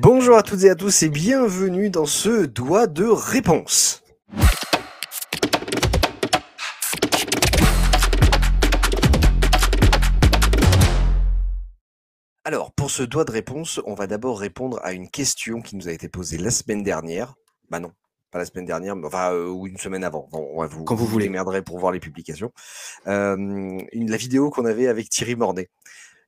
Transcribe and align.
Bonjour 0.00 0.36
à 0.36 0.42
toutes 0.42 0.64
et 0.64 0.70
à 0.70 0.74
tous 0.74 1.02
et 1.02 1.08
bienvenue 1.08 1.90
dans 1.90 2.06
ce 2.06 2.44
doigt 2.46 2.86
de 2.86 3.04
réponse. 3.04 4.02
Alors, 12.44 12.72
pour 12.72 12.90
ce 12.90 13.02
doigt 13.02 13.24
de 13.24 13.32
réponse, 13.32 13.80
on 13.86 13.94
va 13.94 14.06
d'abord 14.06 14.38
répondre 14.38 14.78
à 14.82 14.92
une 14.92 15.10
question 15.10 15.60
qui 15.60 15.76
nous 15.76 15.88
a 15.88 15.92
été 15.92 16.08
posée 16.08 16.38
la 16.38 16.50
semaine 16.50 16.82
dernière. 16.84 17.34
Bah 17.70 17.80
non, 17.80 17.90
pas 18.30 18.38
la 18.38 18.44
semaine 18.44 18.66
dernière, 18.66 18.94
mais 18.94 19.06
enfin, 19.06 19.32
euh, 19.32 19.48
ou 19.48 19.66
une 19.66 19.78
semaine 19.78 20.04
avant. 20.04 20.28
Bon, 20.30 20.48
on 20.52 20.60
va 20.60 20.68
vous, 20.68 20.84
Quand 20.84 20.94
vous 20.94 21.06
voulez. 21.06 21.24
démerderez 21.26 21.62
pour 21.62 21.78
voir 21.80 21.90
les 21.90 21.98
publications. 21.98 22.52
Euh, 23.08 23.36
une, 23.36 24.10
la 24.10 24.16
vidéo 24.16 24.50
qu'on 24.50 24.64
avait 24.64 24.86
avec 24.86 25.08
Thierry 25.10 25.34
Mornay. 25.34 25.68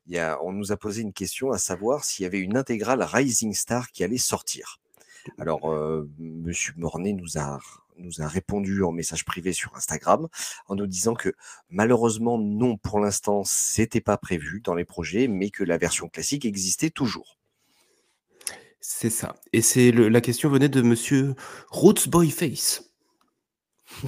Il 0.09 0.15
y 0.15 0.19
a, 0.19 0.43
on 0.43 0.53
nous 0.53 0.73
a 0.73 0.77
posé 0.79 1.03
une 1.03 1.13
question 1.13 1.53
à 1.53 1.59
savoir 1.59 2.05
s'il 2.05 2.23
y 2.23 2.27
avait 2.27 2.41
une 2.41 2.57
intégrale 2.57 3.03
Rising 3.03 3.53
Star 3.53 3.93
qui 3.93 4.03
allait 4.03 4.17
sortir. 4.17 4.81
Alors, 5.37 5.71
euh, 5.71 6.09
Monsieur 6.19 6.73
Mornay 6.79 7.13
nous 7.13 7.37
a, 7.37 7.59
nous 7.99 8.23
a 8.23 8.27
répondu 8.27 8.83
en 8.83 8.91
message 8.91 9.27
privé 9.27 9.53
sur 9.53 9.77
Instagram 9.77 10.29
en 10.67 10.77
nous 10.77 10.87
disant 10.87 11.15
que 11.15 11.35
malheureusement, 11.69 12.39
non, 12.39 12.79
pour 12.79 13.01
l'instant, 13.01 13.45
c'était 13.45 14.01
pas 14.01 14.17
prévu 14.17 14.63
dans 14.63 14.75
les 14.75 14.87
projets, 14.87 15.29
mais 15.29 15.51
que 15.51 15.63
la 15.63 15.77
version 15.77 16.09
classique 16.09 16.47
existait 16.47 16.91
toujours. 16.91 17.37
C'est 18.81 19.11
ça. 19.11 19.35
Et 19.53 19.61
c'est 19.61 19.93
la 19.93 20.23
question 20.23 20.49
venait 20.49 20.71
de 20.71 20.81
monsieur 20.81 21.35
Roots 21.69 22.09
Boyface. 22.09 22.91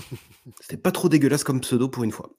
C'était 0.61 0.79
pas 0.79 0.93
trop 0.93 1.11
dégueulasse 1.11 1.45
comme 1.45 1.61
pseudo 1.61 1.89
pour 1.89 2.05
une 2.05 2.13
fois. 2.13 2.31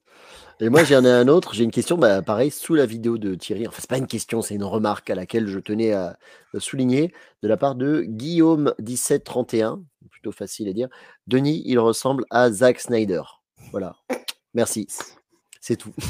Et 0.63 0.69
moi, 0.69 0.83
j'en 0.83 1.03
ai 1.03 1.09
un 1.09 1.27
autre. 1.27 1.53
J'ai 1.55 1.63
une 1.63 1.71
question, 1.71 1.97
bah, 1.97 2.21
pareil, 2.21 2.51
sous 2.51 2.75
la 2.75 2.85
vidéo 2.85 3.17
de 3.17 3.33
Thierry. 3.33 3.67
Enfin, 3.67 3.77
c'est 3.81 3.89
pas 3.89 3.97
une 3.97 4.05
question, 4.07 4.41
c'est 4.43 4.53
une 4.53 4.63
remarque 4.63 5.09
à 5.09 5.15
laquelle 5.15 5.47
je 5.47 5.57
tenais 5.59 5.91
à 5.93 6.17
souligner 6.59 7.13
de 7.41 7.47
la 7.47 7.57
part 7.57 7.73
de 7.75 8.03
Guillaume1731. 8.03 9.81
Plutôt 10.11 10.31
facile 10.31 10.69
à 10.69 10.73
dire. 10.73 10.87
Denis, 11.25 11.63
il 11.65 11.79
ressemble 11.79 12.25
à 12.29 12.51
Zack 12.51 12.79
Snyder. 12.79 13.23
Voilà. 13.71 13.95
Merci. 14.53 14.87
C'est 15.59 15.77
tout. 15.77 15.93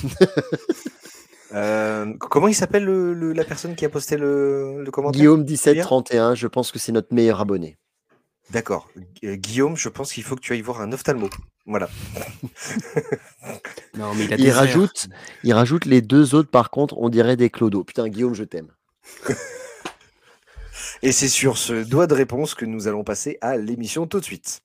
Euh, 1.54 2.14
comment 2.18 2.48
il 2.48 2.54
s'appelle 2.54 2.86
le- 2.86 3.14
le- 3.14 3.34
la 3.34 3.44
personne 3.44 3.76
qui 3.76 3.84
a 3.84 3.90
posté 3.90 4.16
le, 4.16 4.82
le 4.86 4.90
commentaire? 4.90 5.22
Guillaume1731, 5.22 6.34
je 6.34 6.48
pense 6.48 6.72
que 6.72 6.80
c'est 6.80 6.94
notre 6.94 7.14
meilleur 7.14 7.42
abonné. 7.42 7.78
D'accord. 8.52 8.90
Euh, 9.24 9.36
Guillaume, 9.36 9.78
je 9.78 9.90
pense 9.90 10.14
qu'il 10.14 10.24
faut 10.24 10.36
que 10.36 10.42
tu 10.42 10.54
ailles 10.54 10.62
voir 10.62 10.82
un 10.82 10.92
ophtalmo. 10.92 11.30
Voilà. 11.66 11.90
Non, 13.98 14.14
mais 14.16 14.24
il 14.24 14.34
a 14.34 14.38
Il 14.38 14.52
rajoute, 14.52 15.10
il 15.44 15.54
rajoute 15.54 15.84
les 15.86 16.02
deux 16.02 16.34
autres, 16.34 16.50
par 16.50 16.70
contre, 16.70 16.98
on 16.98 17.10
dirait 17.10 17.36
des 17.36 17.50
clodos. 17.50 17.84
Putain, 17.84 18.08
Guillaume, 18.08 18.34
je 18.34 18.46
t'aime. 18.46 18.70
Et 21.02 21.12
c'est 21.12 21.28
sur 21.28 21.58
ce 21.58 21.84
doigt 21.84 22.08
de 22.08 22.14
réponse 22.14 22.56
que 22.56 22.66
nous 22.66 22.88
allons 22.88 23.04
passer 23.04 23.38
à 23.42 23.58
l'émission 23.58 24.08
tout 24.08 24.20
de 24.20 24.26
suite. 24.26 24.62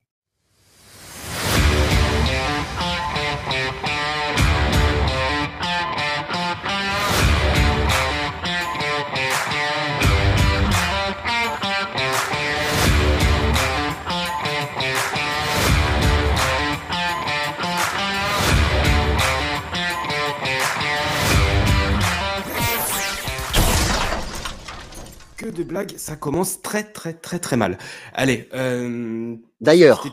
De 25.57 25.65
blagues, 25.65 25.95
ça 25.97 26.15
commence 26.17 26.63
très 26.63 26.85
très 26.85 27.13
très 27.15 27.39
très 27.39 27.57
mal. 27.57 27.79
Allez, 28.13 28.49
euh, 28.55 29.35
D'ailleurs. 29.61 30.05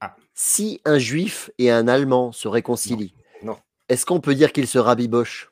Ah, 0.00 0.16
si 0.34 0.80
un 0.84 0.98
juif 0.98 1.50
et 1.58 1.70
un 1.70 1.86
allemand 1.88 2.32
se 2.32 2.48
réconcilient, 2.48 3.14
Non. 3.42 3.56
est-ce 3.88 4.04
qu'on 4.06 4.20
peut 4.20 4.34
dire 4.34 4.52
qu'ils 4.52 4.66
se 4.66 4.78
rabibochent? 4.78 5.50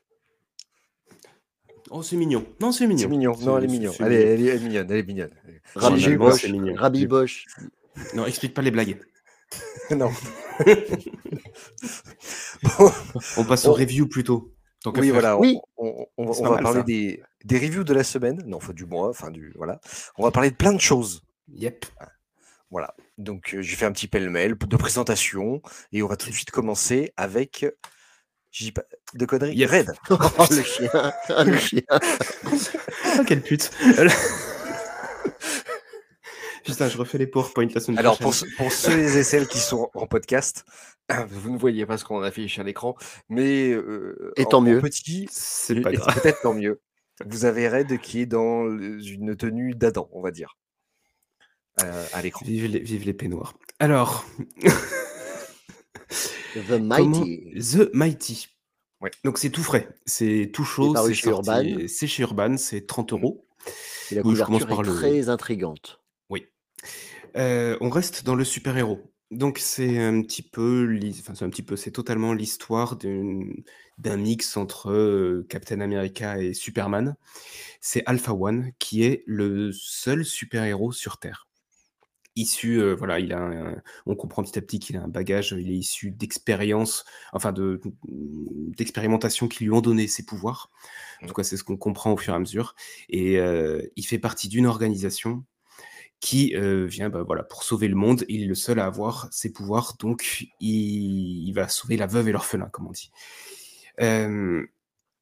Oh, 1.91 2.03
c'est 2.03 2.17
mignon. 2.17 2.45
Non, 2.59 2.71
c'est 2.71 2.85
mignon. 2.87 3.01
C'est 3.01 3.07
mignon. 3.07 3.35
Non, 3.41 3.57
elle 3.57 3.63
est 3.63 3.67
mignonne. 3.67 3.93
Elle 3.99 4.13
est, 4.13 4.17
mignon. 4.17 4.41
elle 4.41 4.41
est- 4.43 4.49
elle 4.49 4.57
est 4.57 4.59
mignonne. 4.63 4.87
Elle 4.91 4.97
est 4.97 5.03
mignonne. 6.51 6.77
Rabiboche. 6.77 7.45
Non, 8.13 8.25
explique 8.25 8.53
pas 8.53 8.61
les 8.61 8.71
blagues. 8.71 8.97
non. 9.91 10.11
Bon, 12.77 12.91
On 13.37 13.43
passe 13.45 13.65
au 13.65 13.71
Oh. 13.71 13.73
review 13.73 14.07
plutôt. 14.07 14.51
Tant 14.83 14.91
oui, 14.95 15.03
faire. 15.05 15.13
voilà. 15.13 15.37
on- 15.37 15.41
Oui. 15.41 15.57
On, 15.77 16.05
on 16.17 16.25
va- 16.25 16.33
on 16.39 16.51
mal, 16.53 16.63
parler 16.63 16.79
ça. 16.79 16.83
des, 16.83 17.23
des 17.45 17.57
reviews 17.59 17.83
de 17.83 17.93
la 17.93 18.03
semaine. 18.03 18.41
Non, 18.45 18.57
enfin 18.57 18.73
du 18.73 18.85
mois. 18.85 19.09
Enfin 19.09 19.31
du 19.31 19.53
voilà. 19.55 19.79
On 20.17 20.23
va 20.23 20.31
parler 20.31 20.51
de 20.51 20.55
plein 20.55 20.73
de 20.73 20.81
choses. 20.81 21.21
Yep. 21.53 21.85
Voilà. 22.71 22.95
Donc 23.17 23.53
euh, 23.55 23.61
j'ai 23.61 23.75
fait 23.75 23.85
un 23.85 23.91
petit 23.91 24.07
pêle-mêle 24.07 24.55
de 24.55 24.77
présentation 24.77 25.61
et 25.91 26.03
on 26.03 26.07
va 26.07 26.15
tout 26.17 26.29
de 26.29 26.33
suite 26.35 26.51
commencer 26.51 27.11
avec. 27.17 27.65
Je 28.51 28.63
dis 28.65 28.71
pas 28.71 28.83
de 29.13 29.25
conneries. 29.25 29.55
Yep. 29.55 29.69
Red. 29.69 29.91
Oh, 30.09 30.45
le 30.51 30.63
chien, 30.63 30.89
ah, 30.93 31.43
le 31.43 31.57
chien. 31.57 31.81
Ah, 31.89 31.99
quelle 33.27 33.41
pute. 33.41 33.71
Putain, 36.65 36.89
je 36.89 36.97
refais 36.97 37.17
les 37.17 37.25
PowerPoint 37.27 37.67
la 37.73 37.79
semaine 37.81 37.99
Alors, 37.99 38.19
prochaine. 38.19 38.49
pour, 38.57 38.71
ce- 38.71 38.85
pour 38.85 38.91
ceux 38.91 39.17
et 39.17 39.23
celles 39.23 39.47
qui 39.47 39.59
sont 39.59 39.89
en 39.95 40.05
podcast, 40.07 40.65
vous 41.29 41.51
ne 41.51 41.57
voyez 41.57 41.85
pas 41.85 41.97
ce 41.97 42.05
qu'on 42.05 42.21
affiche 42.21 42.59
à 42.59 42.63
l'écran, 42.63 42.95
mais 43.29 43.69
euh, 43.71 44.31
Et 44.35 44.45
en- 44.45 44.49
tant 44.49 44.57
en 44.59 44.61
mieux. 44.61 44.79
petit, 44.79 45.27
C'est 45.31 45.79
pas 45.81 45.89
peut-être 45.91 46.41
tant 46.41 46.53
mieux. 46.53 46.79
Vous 47.25 47.45
avez 47.45 47.67
Red 47.67 47.99
qui 47.99 48.21
est 48.21 48.25
dans 48.25 48.65
une 48.69 49.35
tenue 49.35 49.73
d'Adam, 49.75 50.09
on 50.13 50.21
va 50.21 50.31
dire, 50.31 50.57
euh, 51.83 52.05
à 52.13 52.21
l'écran. 52.21 52.45
Vive 52.45 52.65
les, 52.67 52.79
vive 52.79 53.05
les 53.05 53.13
peignoirs. 53.13 53.57
Alors, 53.79 54.25
The 56.55 56.65
comment- 56.67 56.79
Mighty. 57.19 57.53
The 57.59 57.89
Mighty. 57.93 58.47
Ouais. 59.01 59.11
Donc 59.23 59.37
c'est 59.37 59.49
tout 59.49 59.63
frais, 59.63 59.87
c'est 60.05 60.49
tout 60.53 60.65
chaud, 60.65 60.93
c'est 60.95 61.13
chez 61.13 61.29
Urban. 61.29 61.63
c'est 61.87 62.07
chez 62.07 62.23
Urban, 62.23 62.57
c'est 62.57 62.85
30 62.85 63.13
euros. 63.13 63.47
Et 64.11 64.15
la 64.15 64.21
Oui, 64.23 64.35
je 64.35 64.43
commence 64.43 64.63
couverture 64.63 64.71
est 64.71 64.75
par 64.75 64.81
le- 64.83 64.93
très 64.99 65.29
intrigante. 65.29 66.01
Oui. 66.29 66.45
Euh, 67.37 67.77
on 67.79 67.89
reste 67.89 68.25
dans 68.25 68.35
le 68.35 68.43
super-héros. 68.43 69.13
Donc 69.31 69.59
c'est 69.59 69.99
un 69.99 70.21
petit 70.23 70.41
peu, 70.41 70.85
l'hi- 70.85 71.15
enfin 71.19 71.35
c'est 71.35 71.45
un 71.45 71.49
petit 71.51 71.61
peu, 71.61 71.75
c'est 71.75 71.91
totalement 71.91 72.33
l'histoire 72.33 72.95
d'une- 72.97 73.63
d'un 73.99 74.17
mix 74.17 74.57
entre 74.57 74.89
euh, 74.91 75.45
Captain 75.49 75.81
America 75.81 76.39
et 76.41 76.53
Superman. 76.55 77.15
C'est 77.81 78.03
Alpha 78.07 78.33
One 78.33 78.71
qui 78.79 79.03
est 79.03 79.23
le 79.27 79.71
seul 79.73 80.25
super-héros 80.25 80.91
sur 80.93 81.17
Terre. 81.19 81.47
Issu, 82.35 82.81
euh, 82.81 82.95
voilà, 82.95 83.19
il 83.19 83.33
a 83.33 83.39
un- 83.41 83.81
on 84.07 84.15
comprend 84.15 84.43
petit 84.43 84.59
à 84.59 84.61
petit 84.63 84.79
qu'il 84.79 84.97
a 84.97 85.03
un 85.03 85.09
bagage, 85.09 85.55
il 85.59 85.71
est 85.71 85.75
issu 85.77 86.11
d'expériences, 86.11 87.05
enfin 87.33 87.51
de 87.53 87.81
d'expérimentations 88.07 89.47
qui 89.47 89.63
lui 89.65 89.71
ont 89.71 89.81
donné 89.81 90.07
ses 90.07 90.25
pouvoirs. 90.25 90.71
En 91.23 91.27
tout 91.27 91.33
cas, 91.33 91.43
c'est 91.43 91.57
ce 91.57 91.63
qu'on 91.63 91.77
comprend 91.77 92.13
au 92.13 92.17
fur 92.17 92.33
et 92.33 92.35
à 92.37 92.39
mesure. 92.39 92.75
Et 93.09 93.39
euh, 93.39 93.81
il 93.95 94.05
fait 94.05 94.19
partie 94.19 94.47
d'une 94.49 94.65
organisation 94.67 95.43
qui 96.19 96.55
euh, 96.55 96.85
vient 96.85 97.09
bah, 97.09 97.25
pour 97.49 97.63
sauver 97.63 97.87
le 97.87 97.95
monde. 97.95 98.25
Il 98.27 98.43
est 98.43 98.47
le 98.47 98.55
seul 98.55 98.79
à 98.79 98.85
avoir 98.85 99.27
ses 99.31 99.51
pouvoirs, 99.51 99.95
donc 99.99 100.47
il, 100.59 101.51
va 101.53 101.67
sauver 101.67 101.97
la 101.97 102.07
veuve 102.07 102.27
et 102.29 102.31
l'orphelin, 102.31 102.67
comme 102.71 102.87
on 102.87 102.91
dit. 102.91 103.11
Euh, 104.01 104.65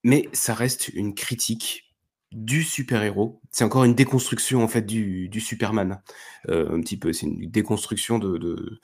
mais 0.04 0.30
ça 0.34 0.54
reste 0.54 0.90
une 0.90 1.14
critique 1.14 1.96
du 2.32 2.64
super-héros. 2.64 3.42
C'est 3.52 3.64
encore 3.64 3.84
une 3.86 3.96
déconstruction 3.96 4.64
en 4.64 4.68
fait 4.68 4.82
du, 4.82 5.40
Superman. 5.40 6.02
Euh, 6.50 6.76
un 6.76 6.82
petit 6.82 6.98
peu, 6.98 7.14
c'est 7.14 7.28
une 7.28 7.50
déconstruction 7.50 8.20
de, 8.20 8.80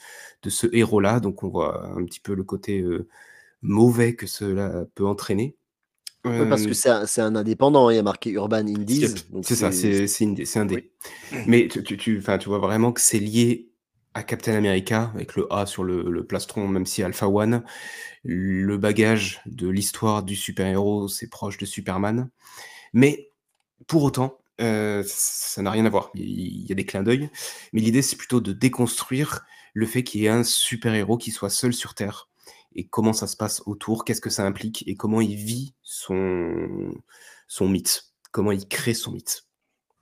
ce 0.48 0.68
héros-là. 0.72 1.20
Donc 1.20 1.44
on 1.44 1.50
voit 1.50 1.88
un 1.88 2.06
petit 2.06 2.20
peu 2.20 2.36
le 2.36 2.44
côté 2.44 2.84
mauvais 3.62 4.16
que 4.16 4.28
cela 4.28 4.86
peut 4.96 5.06
entraîner. 5.06 5.56
Parce 6.24 6.66
que 6.66 6.74
c'est 6.74 7.22
un, 7.22 7.36
indépendant, 7.36 7.90
il 7.90 7.98
y 7.98 8.00
a 8.00 8.04
marqué 8.04 8.32
Urban 8.32 8.58
Indies. 8.58 9.08
C'est 9.42 9.56
ça, 9.56 9.72
c'est 9.72 10.08
c'est 10.08 10.24
une- 10.24 10.46
c'est 10.46 10.60
un 10.60 10.66
dé. 10.66 10.92
Oui. 11.32 11.40
Mais 11.48 11.68
tu, 11.68 11.84
tu, 11.84 11.98
tu, 11.98 12.20
vois 12.20 12.60
vraiment 12.60 12.94
que 12.94 13.02
c'est 13.02 13.20
lié 13.20 13.70
à 14.14 14.24
Captain 14.24 14.54
America, 14.54 15.12
avec 15.16 15.36
le 15.36 15.52
A 15.52 15.66
sur 15.66 15.84
le, 15.84 16.04
le 16.10 16.26
plastron, 16.26 16.68
même 16.68 16.86
si 16.86 17.04
Alpha 17.04 17.28
One. 17.28 17.64
Le 18.24 18.78
bagage 18.78 19.42
de 19.46 19.68
l'histoire 19.68 20.24
du 20.24 20.36
super-héros, 20.36 21.08
c'est 21.10 21.30
proche 21.30 21.58
de 21.58 21.66
Superman. 21.66 22.30
Mais 22.94 23.30
pour 23.88 24.04
autant, 24.04 24.38
euh, 24.62 25.04
ça 25.06 25.62
n'a 25.62 25.72
rien 25.72 25.86
à 25.86 25.90
voir. 25.90 26.12
Il 26.16 26.66
y 26.68 26.72
a 26.72 26.76
des 26.76 26.86
clins 26.86 27.04
d'œil. 27.04 27.30
Mais 27.74 27.82
l'idée, 27.82 28.02
c'est 28.02 28.16
plutôt 28.16 28.40
de 28.40 28.54
déconstruire 28.54 29.46
le 29.74 29.86
fait 29.86 30.04
qu'il 30.04 30.22
y 30.22 30.26
ait 30.26 30.30
un 30.30 30.44
super-héros 30.44 31.18
qui 31.18 31.32
soit 31.32 31.50
seul 31.50 31.74
sur 31.74 31.96
Terre. 31.96 32.30
Et 32.76 32.88
comment 32.88 33.14
ça 33.14 33.28
se 33.28 33.36
passe 33.38 33.62
autour, 33.66 34.06
qu'est-ce 34.06 34.22
que 34.22 34.30
ça 34.30 34.46
implique, 34.46 34.84
et 34.88 34.96
comment 34.96 35.22
il 35.22 35.36
vit 35.36 35.76
son, 35.82 36.94
son 37.48 37.68
mythe, 37.70 38.04
comment 38.32 38.52
il 38.52 38.68
crée 38.68 38.94
son 38.94 39.12
mythe. 39.12 39.46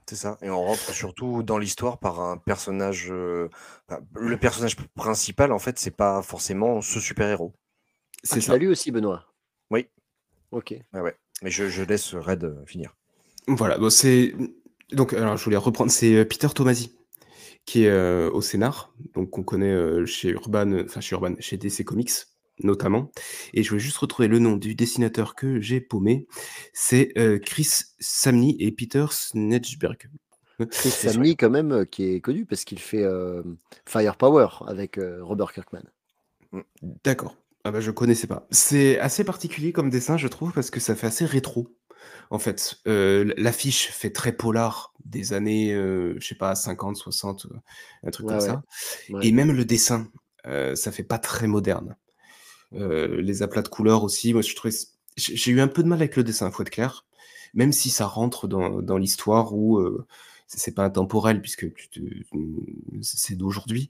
C'est 0.08 0.16
ça. 0.16 0.38
Et 0.42 0.50
on 0.50 0.62
rentre 0.62 0.94
surtout 0.94 1.42
dans 1.44 1.58
l'histoire 1.58 2.00
par 2.00 2.20
un 2.20 2.38
personnage. 2.38 3.08
euh, 3.12 3.50
le 4.16 4.38
personnage 4.38 4.76
principal, 4.96 5.52
en 5.54 5.60
fait, 5.60 5.80
c'est 5.80 5.96
pas 5.96 6.22
forcément 6.22 6.82
ce 6.82 7.00
super-héros. 7.00 7.54
Ah, 8.30 8.36
C'est 8.36 8.40
tu 8.40 8.46
ça. 8.48 8.54
l'as 8.54 8.58
lu 8.58 8.68
aussi, 8.68 8.92
Benoît? 8.92 9.26
Oui. 9.70 9.88
Ok. 10.52 10.76
Ouais, 10.94 11.00
ouais. 11.02 11.16
Mais 11.42 11.50
je, 11.52 11.70
je 11.70 11.84
laisse 11.84 12.14
Red 12.16 12.44
euh, 12.44 12.66
finir. 12.66 12.96
Voilà, 13.48 13.78
bon, 13.78 13.90
c'est 13.90 14.36
Donc, 14.92 15.14
alors, 15.14 15.38
je 15.38 15.44
voulais 15.44 15.58
reprendre, 15.58 15.92
c'est 15.92 16.16
euh, 16.16 16.26
Peter 16.26 16.48
Tomasi 16.54 16.98
qui 17.66 17.84
est 17.84 17.90
euh, 17.90 18.30
au 18.32 18.42
scénar, 18.42 18.94
donc 19.14 19.30
qu'on 19.30 19.44
connaît 19.44 19.72
euh, 19.72 20.06
chez 20.06 20.30
Urban, 20.30 20.80
enfin 20.86 21.00
chez 21.02 21.14
Urban, 21.16 21.36
chez 21.40 21.58
DC 21.58 21.84
Comics 21.86 22.12
notamment. 22.64 23.12
Et 23.54 23.64
je 23.64 23.70
voulais 23.70 23.82
juste 23.82 23.98
retrouver 23.98 24.28
le 24.28 24.40
nom 24.40 24.58
du 24.58 24.76
dessinateur 24.76 25.36
que 25.36 25.60
j'ai 25.60 25.82
paumé. 25.82 26.28
C'est 26.74 27.14
Chris 27.46 27.70
Samney 28.00 28.56
et 28.60 28.72
Peter 28.72 29.06
Snedgeberg. 29.10 30.10
Chris 30.70 30.92
Samney, 30.92 31.36
quand 31.36 31.50
même, 31.50 31.86
qui 31.88 32.14
est 32.14 32.22
connu 32.22 32.46
parce 32.46 32.64
qu'il 32.66 32.80
fait 32.80 33.06
Firepower 33.86 34.48
avec 34.68 35.00
Robert 35.22 35.54
Kirkman. 35.54 35.84
Mm. 36.52 36.62
D'accord. 37.04 37.36
Ah 37.64 37.72
bah, 37.72 37.80
je 37.80 37.92
connaissais 37.92 38.28
pas. 38.28 38.48
C'est 38.52 39.00
assez 39.00 39.24
particulier 39.24 39.72
comme 39.72 39.90
dessin, 39.90 40.18
je 40.18 40.28
trouve, 40.28 40.52
parce 40.52 40.72
que 40.72 40.80
ça 40.80 40.96
fait 40.96 41.08
assez 41.08 41.26
rétro. 41.26 41.68
En 42.32 42.40
fait, 42.40 42.78
l'affiche 42.86 43.92
fait 43.92 44.10
très 44.10 44.32
polar 44.32 44.94
des 45.06 45.34
années, 45.34 45.74
je 45.74 46.26
sais 46.26 46.36
pas, 46.36 46.56
50, 46.56 46.96
60, 46.96 47.48
un 48.04 48.10
truc 48.10 48.28
comme 48.28 48.40
ça. 48.40 48.64
Et 49.22 49.32
même 49.32 49.52
le 49.52 49.66
dessin, 49.66 50.10
ça 50.46 50.92
fait 50.92 51.04
pas 51.04 51.20
très 51.20 51.46
moderne. 51.48 51.96
Les 52.72 53.44
aplats 53.44 53.62
de 53.62 53.68
couleurs 53.68 54.04
aussi, 54.04 54.34
moi 54.34 54.42
je 54.42 54.56
trouvais, 54.56 54.74
j'ai 55.18 55.52
eu 55.52 55.62
un 55.62 55.68
peu 55.68 55.84
de 55.84 55.88
mal 55.88 56.00
avec 56.00 56.16
le 56.16 56.24
dessin, 56.24 56.52
faut 56.52 56.64
être 56.64 56.70
clair. 56.70 57.06
Même 57.54 57.74
si 57.74 57.90
ça 57.90 58.06
rentre 58.06 58.48
dans, 58.48 58.98
l'histoire 58.98 59.54
où 59.54 59.82
c'est 60.48 60.74
pas 60.74 60.86
intemporel 60.86 61.42
puisque 61.42 61.68
c'est 63.02 63.36
d'aujourd'hui. 63.36 63.90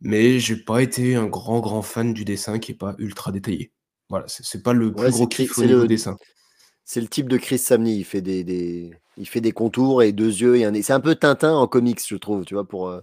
Mais 0.00 0.40
j'ai 0.40 0.56
pas 0.56 0.82
été 0.82 1.14
un 1.14 1.26
grand 1.26 1.60
grand 1.60 1.82
fan 1.82 2.12
du 2.12 2.24
dessin 2.24 2.58
qui 2.58 2.72
est 2.72 2.76
pas 2.76 2.96
ultra 2.98 3.30
détaillé. 3.30 3.70
Voilà, 4.08 4.26
c'est 4.28 4.62
pas 4.62 4.72
le 4.72 4.92
plus 4.92 5.10
gros 5.10 5.26
kiff 5.26 5.56
au 5.58 5.64
niveau 5.64 5.86
dessin. 5.86 6.18
C'est 6.84 7.00
le 7.00 7.06
type 7.06 7.28
de 7.28 7.38
Chris 7.38 7.58
Samney. 7.58 7.96
Il 7.96 8.04
fait 8.04 8.20
des, 8.20 8.44
des, 8.44 8.90
il 9.16 9.26
fait 9.26 9.40
des 9.40 9.52
contours 9.52 10.02
et 10.02 10.12
deux 10.12 10.26
yeux 10.26 10.56
et 10.56 10.64
un 10.64 10.82
C'est 10.82 10.92
un 10.92 11.00
peu 11.00 11.14
Tintin 11.14 11.54
en 11.54 11.66
comics, 11.66 12.00
je 12.06 12.16
trouve, 12.16 12.44
tu 12.44 12.54
vois, 12.54 12.66
pour. 12.66 12.88
Euh, 12.88 13.00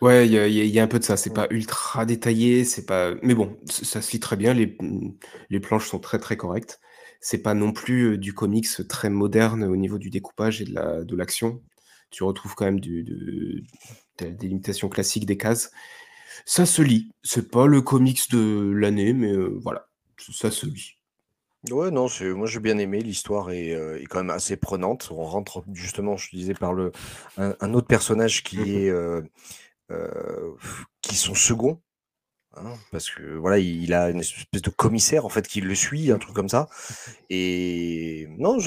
ouais, 0.00 0.26
il 0.26 0.32
y, 0.32 0.78
a 0.78 0.82
un 0.82 0.86
peu 0.86 0.98
de 0.98 1.04
ça. 1.04 1.16
C'est 1.16 1.32
pas 1.32 1.46
ultra 1.50 2.06
détaillé, 2.06 2.64
c'est 2.64 2.86
pas. 2.86 3.14
Mais 3.22 3.34
bon, 3.34 3.58
ça 3.66 4.02
se 4.02 4.12
lit 4.12 4.20
très 4.20 4.36
bien. 4.36 4.54
Les, 4.54 4.76
les 5.50 5.60
planches 5.60 5.88
sont 5.88 5.98
très 5.98 6.18
très 6.18 6.36
correctes. 6.36 6.80
C'est 7.20 7.42
pas 7.42 7.54
non 7.54 7.72
plus 7.72 8.12
euh, 8.12 8.18
du 8.18 8.32
comics 8.32 8.68
très 8.88 9.10
moderne 9.10 9.64
au 9.64 9.76
niveau 9.76 9.98
du 9.98 10.10
découpage 10.10 10.62
et 10.62 10.64
de 10.64 10.74
la 10.74 11.04
de 11.04 11.16
l'action. 11.16 11.62
Tu 12.10 12.22
retrouves 12.22 12.54
quand 12.54 12.64
même 12.64 12.80
du, 12.80 13.02
de, 13.04 13.62
des 14.30 14.48
limitations 14.48 14.88
classiques 14.88 15.26
des 15.26 15.36
cases. 15.36 15.70
Ça 16.46 16.64
se 16.64 16.80
lit. 16.82 17.10
C'est 17.22 17.50
pas 17.50 17.66
le 17.66 17.82
comics 17.82 18.30
de 18.30 18.72
l'année, 18.72 19.12
mais 19.12 19.32
euh, 19.32 19.58
voilà, 19.62 19.88
ça 20.18 20.50
se 20.50 20.66
lit. 20.66 20.94
Ouais, 21.70 21.90
non, 21.90 22.06
c'est 22.06 22.32
moi 22.32 22.46
j'ai 22.46 22.60
bien 22.60 22.78
aimé, 22.78 23.00
l'histoire 23.00 23.50
est, 23.50 23.70
est 23.70 24.06
quand 24.06 24.18
même 24.18 24.30
assez 24.30 24.56
prenante. 24.56 25.08
On 25.10 25.24
rentre 25.24 25.64
justement, 25.72 26.16
je 26.16 26.30
disais, 26.30 26.54
par 26.54 26.72
le 26.72 26.92
un 27.36 27.74
autre 27.74 27.88
personnage 27.88 28.44
qui 28.44 28.58
mmh 28.58 28.68
est, 28.68 28.90
euh, 28.90 29.22
qui 31.02 31.16
son 31.16 31.34
second, 31.34 31.80
hein, 32.56 32.74
parce 32.92 33.10
que 33.10 33.36
voilà, 33.36 33.58
il 33.58 33.92
a 33.94 34.10
une 34.10 34.20
espèce 34.20 34.62
de 34.62 34.70
commissaire 34.70 35.24
en 35.24 35.28
fait 35.28 35.46
qui 35.48 35.60
le 35.60 35.74
suit, 35.74 36.10
un 36.10 36.18
truc 36.18 36.34
comme 36.34 36.48
ça 36.48 36.68
et 37.30 38.28
non, 38.38 38.58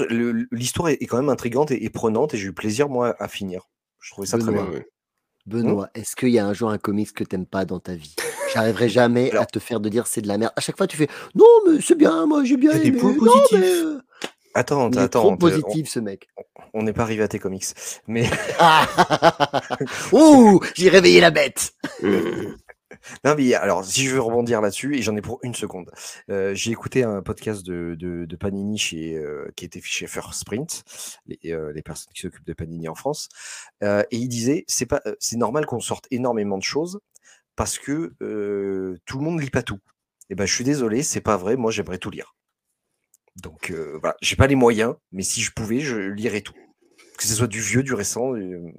l'histoire 0.52 0.90
est 0.90 1.06
quand 1.06 1.18
même 1.18 1.30
intrigante 1.30 1.72
et 1.72 1.90
prenante 1.90 2.34
et 2.34 2.38
j'ai 2.38 2.48
eu 2.48 2.54
plaisir 2.54 2.90
moi 2.90 3.16
à 3.20 3.28
finir. 3.28 3.70
Je 4.00 4.12
trouvais 4.12 4.28
ça 4.28 4.38
très 4.38 4.52
bien. 4.52 4.68
Benoît, 5.46 5.90
est-ce 5.96 6.16
qu'il 6.16 6.30
y 6.30 6.40
a 6.40 6.46
un 6.46 6.54
jour 6.54 6.70
un 6.70 6.78
comics 6.78 7.14
que 7.14 7.24
t'aimes 7.24 7.46
pas 7.46 7.66
dans 7.66 7.80
ta 7.80 7.96
vie? 7.96 8.16
J'arriverai 8.54 8.90
jamais 8.90 9.32
à 9.36 9.46
te 9.46 9.60
faire 9.60 9.80
de 9.80 9.90
dire 9.90 10.08
c'est 10.08 10.22
de 10.22 10.28
la 10.28 10.38
merde. 10.38 10.54
À 10.56 10.62
chaque 10.62 10.78
fois, 10.78 10.88
tu 10.88 10.98
fais 10.98 11.08
non, 11.36 11.46
mais 11.68 11.82
c'est 11.82 11.96
bien, 11.96 12.26
moi 12.26 12.44
j'ai 12.44 12.58
bien 12.58 12.74
aimé. 12.74 13.02
Non, 13.02 13.42
mais... 13.54 13.74
Euh, 14.56 14.60
attends, 14.60 14.90
Il 14.92 15.00
est 15.00 15.10
trop 15.10 15.36
positif, 15.36 15.90
ce 15.90 16.00
mec. 16.00 16.28
On 16.74 16.84
n'est 16.84 16.94
pas 16.94 17.04
arrivé 17.04 17.24
à 17.24 17.28
tes 17.28 17.40
comics, 17.40 17.66
mais. 18.08 18.30
Ouh, 20.12 20.60
j'ai 20.76 20.90
réveillé 20.90 21.22
la 21.22 21.32
bête. 21.32 21.74
Non, 23.26 23.36
mais 23.36 23.54
alors, 23.54 23.84
si 23.84 24.06
je 24.06 24.16
veux 24.16 24.22
rebondir 24.22 24.62
là-dessus, 24.62 24.98
et 24.98 25.02
j'en 25.02 25.16
ai 25.16 25.22
pour 25.22 25.40
une 25.44 25.56
seconde, 25.56 25.92
euh, 26.30 26.54
j'ai 26.54 26.72
écouté 26.72 27.04
un 27.04 27.22
podcast 27.22 27.66
de, 27.66 27.96
de, 27.98 28.36
Panini 28.36 28.78
chez, 28.78 29.16
euh, 29.16 29.52
qui 29.56 29.66
était 29.66 29.82
chez 29.82 30.08
First 30.08 30.42
Sprint, 30.42 30.84
les, 31.26 31.40
euh, 31.52 31.72
les 31.74 31.82
personnes 31.82 32.12
qui 32.14 32.22
s'occupent 32.22 32.46
de 32.46 32.54
Panini 32.54 32.88
en 32.88 32.96
France, 32.96 33.30
et 33.82 34.06
il 34.12 34.28
disait 34.28 34.66
c'est 34.68 34.86
pas, 34.86 35.02
c'est 35.20 35.38
normal 35.38 35.66
qu'on 35.66 35.80
sorte 35.80 36.08
énormément 36.12 36.58
de 36.58 36.64
choses 36.64 37.00
parce 37.56 37.78
que 37.78 38.14
tout 39.06 39.18
le 39.18 39.24
monde 39.24 39.42
lit 39.42 39.50
pas 39.50 39.64
tout. 39.64 39.80
Et 40.30 40.34
eh 40.34 40.36
ben, 40.36 40.46
je 40.46 40.54
suis 40.54 40.64
désolé, 40.64 41.04
c'est 41.04 41.20
pas 41.20 41.36
vrai. 41.36 41.58
Moi, 41.58 41.72
j'aimerais 41.72 41.98
tout 41.98 42.10
lire. 42.10 42.36
Donc 43.38 43.72
voilà, 43.72 44.16
j'ai 44.22 44.36
pas 44.36 44.48
les 44.48 44.56
moyens, 44.56 44.96
mais 45.12 45.24
si 45.24 45.42
je 45.42 45.52
pouvais, 45.52 45.80
je 45.80 45.98
lirais 45.98 46.42
tout. 46.42 46.54
Que 47.18 47.24
ce 47.24 47.36
soit 47.36 47.48
du 47.48 47.62
vieux, 47.62 47.84
du 47.84 47.94
récent, 47.94 48.32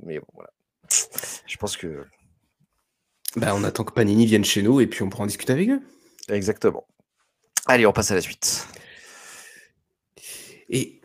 mais 0.02 0.19
bon, 0.19 0.26
voilà. 0.34 0.50
Je 1.46 1.56
pense 1.56 1.76
que 1.76 2.04
bah, 3.37 3.54
on 3.54 3.64
attend 3.64 3.84
que 3.84 3.93
Panini 3.93 4.26
vienne 4.26 4.44
chez 4.44 4.62
nous 4.62 4.81
et 4.81 4.87
puis 4.87 5.02
on 5.02 5.08
pourra 5.08 5.25
en 5.25 5.26
discuter 5.26 5.52
avec 5.52 5.70
eux. 5.70 5.81
Exactement. 6.28 6.87
Allez, 7.66 7.87
on 7.87 7.93
passe 7.93 8.10
à 8.10 8.14
la 8.14 8.20
suite. 8.20 8.66
Et 10.69 11.00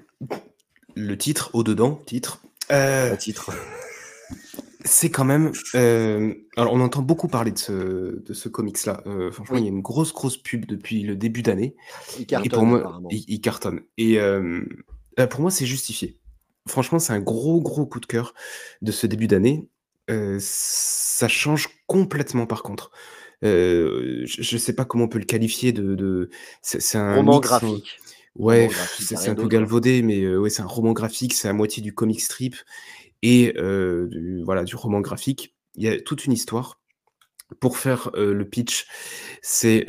le 0.96 1.18
titre, 1.18 1.52
au-dedans, 1.54 2.02
titre. 2.06 2.42
Euh, 2.72 3.16
titre. 3.16 3.52
C'est 4.88 5.12
quand 5.12 5.25
même. 5.25 5.51
Euh, 5.75 6.34
alors, 6.56 6.74
on 6.74 6.80
entend 6.81 7.01
beaucoup 7.01 7.28
parler 7.28 7.51
de 7.51 7.57
ce, 7.57 8.24
de 8.24 8.34
ce 8.34 8.50
comics-là. 8.50 9.04
Euh, 9.06 9.31
franchement, 9.31 9.57
il 9.57 9.63
y 9.63 9.68
a 9.68 9.69
une 9.69 9.81
grosse, 9.81 10.13
grosse 10.13 10.38
pub 10.38 10.66
depuis 10.66 11.04
le 11.04 11.16
début 11.16 11.42
d'année. 11.42 11.75
Il 12.18 12.25
cartonne. 12.25 12.45
Et 12.45 12.50
pour 12.50 12.66
moi, 12.66 13.01
il, 13.12 13.42
cartonne. 13.42 13.81
Et 13.98 14.19
pour 15.30 15.42
moi, 15.42 15.51
c'est 15.51 15.66
justifié. 15.66 16.18
Franchement, 16.68 17.00
c'est 17.00 17.13
un 17.13 17.19
gros, 17.19 17.62
gros 17.62 17.86
coup 17.86 18.00
de 18.00 18.06
cœur 18.06 18.34
de 18.81 18.92
ce 18.92 19.07
début 19.07 19.28
d'année 19.28 19.68
ça 20.39 21.28
change 21.28 21.68
complètement 21.86 22.45
par 22.45 22.63
contre. 22.63 22.92
je 23.42 24.24
ne 24.24 24.57
sais 24.57 24.72
pas 24.72 24.86
comment 24.86 25.04
on 25.04 25.07
peut 25.10 25.19
le 25.19 25.25
qualifier 25.25 25.74
de 25.74 26.30
c'est 26.62 26.98
un 26.98 27.16
Roman 27.16 27.42
graphique. 27.42 28.00
ouais, 28.38 28.69
c'est 29.00 29.28
un 29.28 29.36
peu 29.36 29.50
galvaudé, 29.50 30.01
mais 30.01 30.25
ouais, 30.38 30.50
c'est 30.50 30.62
un 30.62 30.68
roman 30.68 30.94
graphique, 30.94 31.33
c'est 31.33 31.50
à 31.50 31.54
moitié 31.54 31.83
du 31.83 31.94
comic 31.94 32.22
strip 32.22 32.56
et 33.22 33.54
du 33.54 34.44
voilà, 34.44 34.64
du 34.64 34.75
roman 34.75 35.02
graphique. 35.02 35.56
Il 35.75 35.84
y 35.84 35.88
a 35.88 36.00
toute 36.00 36.25
une 36.25 36.34
histoire 36.34 36.80
pour 37.60 37.78
faire 37.78 38.12
le 38.16 38.44
pitch, 38.44 38.88
c'est 39.42 39.86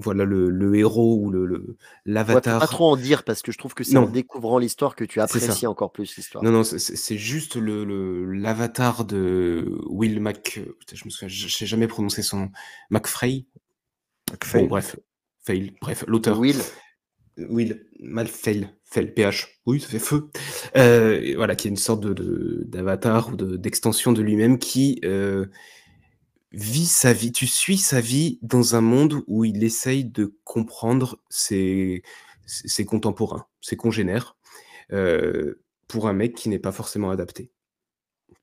voilà 0.00 0.24
le, 0.24 0.74
héros 0.76 1.18
ou 1.20 1.30
le 1.30 1.76
l'avatar. 2.04 2.60
pas 2.60 2.66
trop 2.66 2.90
en 2.90 2.96
dire 2.96 3.24
parce 3.24 3.42
que 3.42 3.50
je 3.50 3.58
trouve 3.58 3.74
que 3.74 3.82
c'est 3.84 3.96
en 3.96 4.06
découvrant 4.06 4.58
l'histoire 4.58 4.94
que 4.94 5.04
tu 5.04 5.20
apprécies 5.20 5.66
encore 5.66 5.92
plus 5.92 6.16
l'histoire. 6.16 6.44
Non 6.44 6.52
non, 6.52 6.62
c'est 6.62 7.18
juste 7.18 7.56
le 7.56 8.24
l'avatar 8.32 9.04
de 9.04 9.78
Will 9.86 10.20
Mac. 10.20 10.60
Je 10.92 11.04
me 11.04 11.10
souviens, 11.10 11.28
je 11.28 11.48
sais 11.48 11.66
jamais 11.66 11.88
prononcer 11.88 12.22
son 12.22 12.38
nom. 12.38 12.50
McFray. 12.90 13.46
Bon, 14.54 14.66
bref, 14.66 14.96
fail. 15.44 15.74
Bref, 15.80 16.04
l'auteur. 16.06 16.38
Will. 16.38 16.60
Will 17.36 17.86
Malfail, 18.00 18.70
fail, 18.84 19.12
PH, 19.12 19.60
oui, 19.66 19.80
ça 19.80 19.88
fait 19.88 19.98
feu. 19.98 20.30
Euh, 20.76 21.34
voilà, 21.36 21.54
qui 21.54 21.68
est 21.68 21.70
une 21.70 21.76
sorte 21.76 22.00
de 22.00 22.64
d'avatar 22.64 23.28
ou 23.28 23.36
d'extension 23.36 24.12
de, 24.12 24.22
lui-même 24.22 24.58
qui 24.58 25.00
vit 26.52 26.86
sa 26.86 27.12
vie, 27.12 27.32
tu 27.32 27.46
suis 27.46 27.76
sa 27.76 28.00
vie 28.00 28.38
dans 28.42 28.76
un 28.76 28.80
monde 28.80 29.22
où 29.26 29.44
il 29.44 29.62
essaye 29.62 30.04
de 30.04 30.34
comprendre 30.44 31.20
ses, 31.28 32.02
ses 32.46 32.84
contemporains, 32.84 33.46
ses 33.60 33.76
congénères, 33.76 34.36
euh, 34.92 35.60
pour 35.88 36.08
un 36.08 36.12
mec 36.12 36.34
qui 36.34 36.48
n'est 36.48 36.58
pas 36.58 36.72
forcément 36.72 37.10
adapté. 37.10 37.52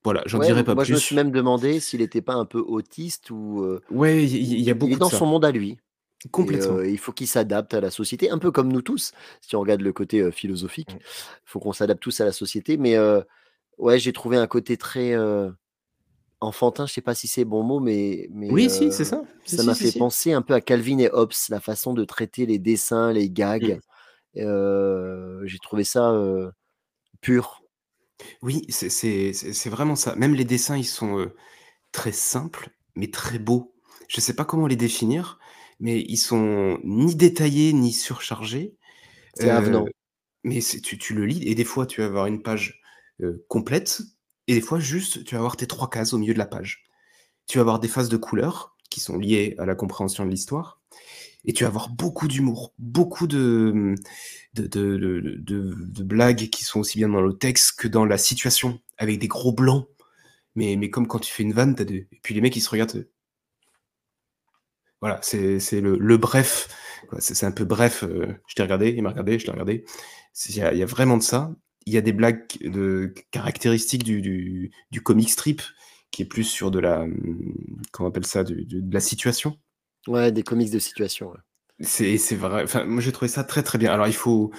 Voilà, 0.03 0.21
j'en 0.25 0.39
dirais 0.39 0.63
pas 0.63 0.75
moi, 0.75 0.83
plus. 0.83 0.89
je 0.89 0.93
me 0.95 0.99
suis 0.99 1.15
même 1.15 1.31
demandé 1.31 1.79
s'il 1.79 2.01
n'était 2.01 2.21
pas 2.21 2.33
un 2.33 2.45
peu 2.45 2.59
autiste 2.59 3.31
ou. 3.31 3.61
Euh, 3.61 3.81
ouais, 3.89 4.25
il 4.25 4.59
y, 4.59 4.69
a 4.69 4.73
beaucoup. 4.73 4.91
Il 4.91 4.95
est 4.95 4.99
dans 4.99 5.09
son 5.09 5.25
monde 5.25 5.45
à 5.45 5.51
lui. 5.51 5.77
Complètement. 6.31 6.77
Euh, 6.77 6.89
il 6.89 6.97
faut 6.97 7.11
qu'il 7.11 7.27
s'adapte 7.27 7.73
à 7.73 7.81
la 7.81 7.91
société, 7.91 8.29
un 8.29 8.37
peu 8.37 8.51
comme 8.51 8.71
nous 8.71 8.81
tous. 8.81 9.11
Si 9.41 9.55
on 9.55 9.59
regarde 9.59 9.81
le 9.81 9.93
côté 9.93 10.31
philosophique, 10.31 10.93
mmh. 10.93 10.99
il 10.99 11.45
faut 11.45 11.59
qu'on 11.59 11.73
s'adapte 11.73 12.01
tous 12.01 12.21
à 12.21 12.25
la 12.25 12.31
société. 12.31 12.77
Mais 12.77 12.97
ouais, 13.77 13.99
j'ai 13.99 14.13
trouvé 14.13 14.37
un 14.37 14.47
côté 14.47 14.77
très 14.77 15.15
enfantin, 16.39 16.85
je 16.85 16.93
sais 16.93 17.01
pas 17.01 17.15
si 17.15 17.27
c'est 17.27 17.45
bon 17.45 17.63
mot, 17.63 17.79
mais, 17.79 18.27
mais 18.33 18.51
oui, 18.51 18.69
si, 18.69 18.91
c'est 18.91 19.05
ça. 19.05 19.21
ça 19.45 19.63
m'a 19.63 19.75
fait 19.75 19.97
penser 19.97 20.33
un 20.33 20.41
peu 20.41 20.53
à 20.53 20.59
Calvin 20.59 20.97
et 20.97 21.09
Hobbes, 21.09 21.31
la 21.47 21.61
façon 21.61 21.93
de 21.93 22.03
traiter 22.03 22.45
les 22.45 22.59
dessins, 22.59 23.11
les 23.11 23.29
gags. 23.29 23.79
Mmh. 24.35 25.45
J'ai 25.45 25.59
trouvé 25.59 25.83
ça 25.83 26.13
pur. 27.21 27.63
Oui, 28.41 28.65
c'est 28.69 29.69
vraiment 29.69 29.95
ça. 29.95 30.15
Même 30.15 30.35
les 30.35 30.45
dessins, 30.45 30.77
ils 30.77 30.85
sont 30.85 31.29
très 31.91 32.11
simples, 32.11 32.69
mais 32.95 33.07
très 33.07 33.39
beaux. 33.39 33.73
Je 34.07 34.21
sais 34.21 34.33
pas 34.33 34.45
comment 34.45 34.67
les 34.67 34.75
définir, 34.75 35.39
mais 35.83 36.01
ils 36.01 36.17
sont 36.17 36.79
ni 36.83 37.13
détaillés 37.13 37.73
ni 37.73 37.91
surchargés. 37.91 38.73
C'est 39.35 39.51
avenant. 39.51 39.85
Mais 40.43 40.59
tu, 40.61 40.97
tu, 40.97 41.13
le 41.13 41.25
lis 41.25 41.43
et 41.47 41.53
des 41.53 41.63
fois 41.63 41.85
tu 41.85 42.01
vas 42.01 42.07
avoir 42.07 42.25
une 42.25 42.41
page 42.41 42.81
complète 43.47 44.01
et 44.47 44.55
des 44.55 44.61
fois, 44.61 44.79
juste, 44.79 45.23
tu 45.23 45.35
vas 45.35 45.39
avoir 45.39 45.57
tes 45.57 45.67
trois 45.67 45.89
cases 45.89 46.13
au 46.13 46.17
milieu 46.17 46.33
de 46.33 46.39
la 46.39 46.45
page. 46.45 46.83
Tu 47.47 47.57
vas 47.57 47.61
avoir 47.61 47.79
des 47.79 47.87
phases 47.87 48.09
de 48.09 48.17
couleurs 48.17 48.75
qui 48.89 48.99
sont 48.99 49.17
liées 49.17 49.55
à 49.57 49.65
la 49.65 49.75
compréhension 49.75 50.25
de 50.25 50.29
l'histoire. 50.29 50.81
Et 51.45 51.53
tu 51.53 51.63
vas 51.63 51.69
avoir 51.69 51.89
beaucoup 51.89 52.27
d'humour, 52.27 52.73
beaucoup 52.79 53.27
de 53.27 53.95
de, 54.53 54.67
de, 54.67 54.97
de, 54.97 55.75
de, 55.77 56.03
blagues 56.03 56.49
qui 56.49 56.63
sont 56.63 56.79
aussi 56.79 56.99
bien 56.99 57.09
dans 57.09 57.21
le 57.21 57.37
texte 57.37 57.73
que 57.77 57.87
dans 57.87 58.05
la 58.05 58.17
situation, 58.17 58.79
avec 58.97 59.19
des 59.19 59.27
gros 59.27 59.51
blancs. 59.51 59.87
Mais, 60.55 60.75
mais 60.77 60.89
comme 60.89 61.07
quand 61.07 61.19
tu 61.19 61.33
fais 61.33 61.43
une 61.43 61.53
vanne, 61.53 61.75
t'as 61.75 61.83
des... 61.83 62.07
et 62.11 62.19
puis 62.21 62.33
les 62.33 62.41
mecs 62.41 62.55
ils 62.55 62.61
se 62.61 62.69
regardent. 62.69 63.07
Voilà, 65.03 65.19
c'est 65.21 65.81
le, 65.81 65.97
le 65.97 66.17
bref. 66.17 66.69
C'est 67.19 67.45
un 67.45 67.51
peu 67.51 67.65
bref. 67.65 68.03
euh, 68.03 68.27
je 68.47 68.55
t'ai 68.55 68.63
regardé, 68.63 68.89
il 68.91 69.03
m'a 69.03 69.09
regardé, 69.09 69.37
je 69.37 69.45
t'ai 69.45 69.51
regardé. 69.51 69.83
Il 70.49 70.55
y, 70.55 70.61
a- 70.61 70.73
il 70.73 70.79
y 70.79 70.83
a 70.83 70.85
vraiment 70.85 71.17
de 71.17 71.23
ça. 71.23 71.51
Il 71.85 71.93
y 71.93 71.97
a 71.97 72.01
des 72.01 72.13
blagues 72.13 72.45
de 72.61 73.13
caractéristiques 73.31 74.03
du, 74.03 74.21
du, 74.21 74.71
du 74.91 75.01
comic 75.01 75.29
strip 75.29 75.61
qui 76.11 76.21
est 76.21 76.25
plus 76.25 76.45
sur 76.45 76.71
de 76.71 76.79
la 76.79 77.01
hum, 77.01 77.53
comment 77.91 78.07
on 78.07 78.11
appelle 78.11 78.25
ça 78.25 78.43
du- 78.45 78.65
de 78.65 78.93
la 78.93 79.01
situation. 79.01 79.57
Ouais, 80.07 80.31
des 80.31 80.43
comics 80.43 80.71
de 80.71 80.79
situation. 80.79 81.31
ouais. 81.31 81.39
C'est 81.81 82.17
c'est 82.17 82.35
vrai. 82.35 82.63
Enfin, 82.63 82.85
moi 82.85 83.01
j'ai 83.01 83.11
trouvé 83.11 83.27
ça 83.29 83.43
très 83.43 83.63
très 83.63 83.77
bien. 83.77 83.91
Alors 83.93 84.07
il 84.07 84.13
faut 84.13 84.51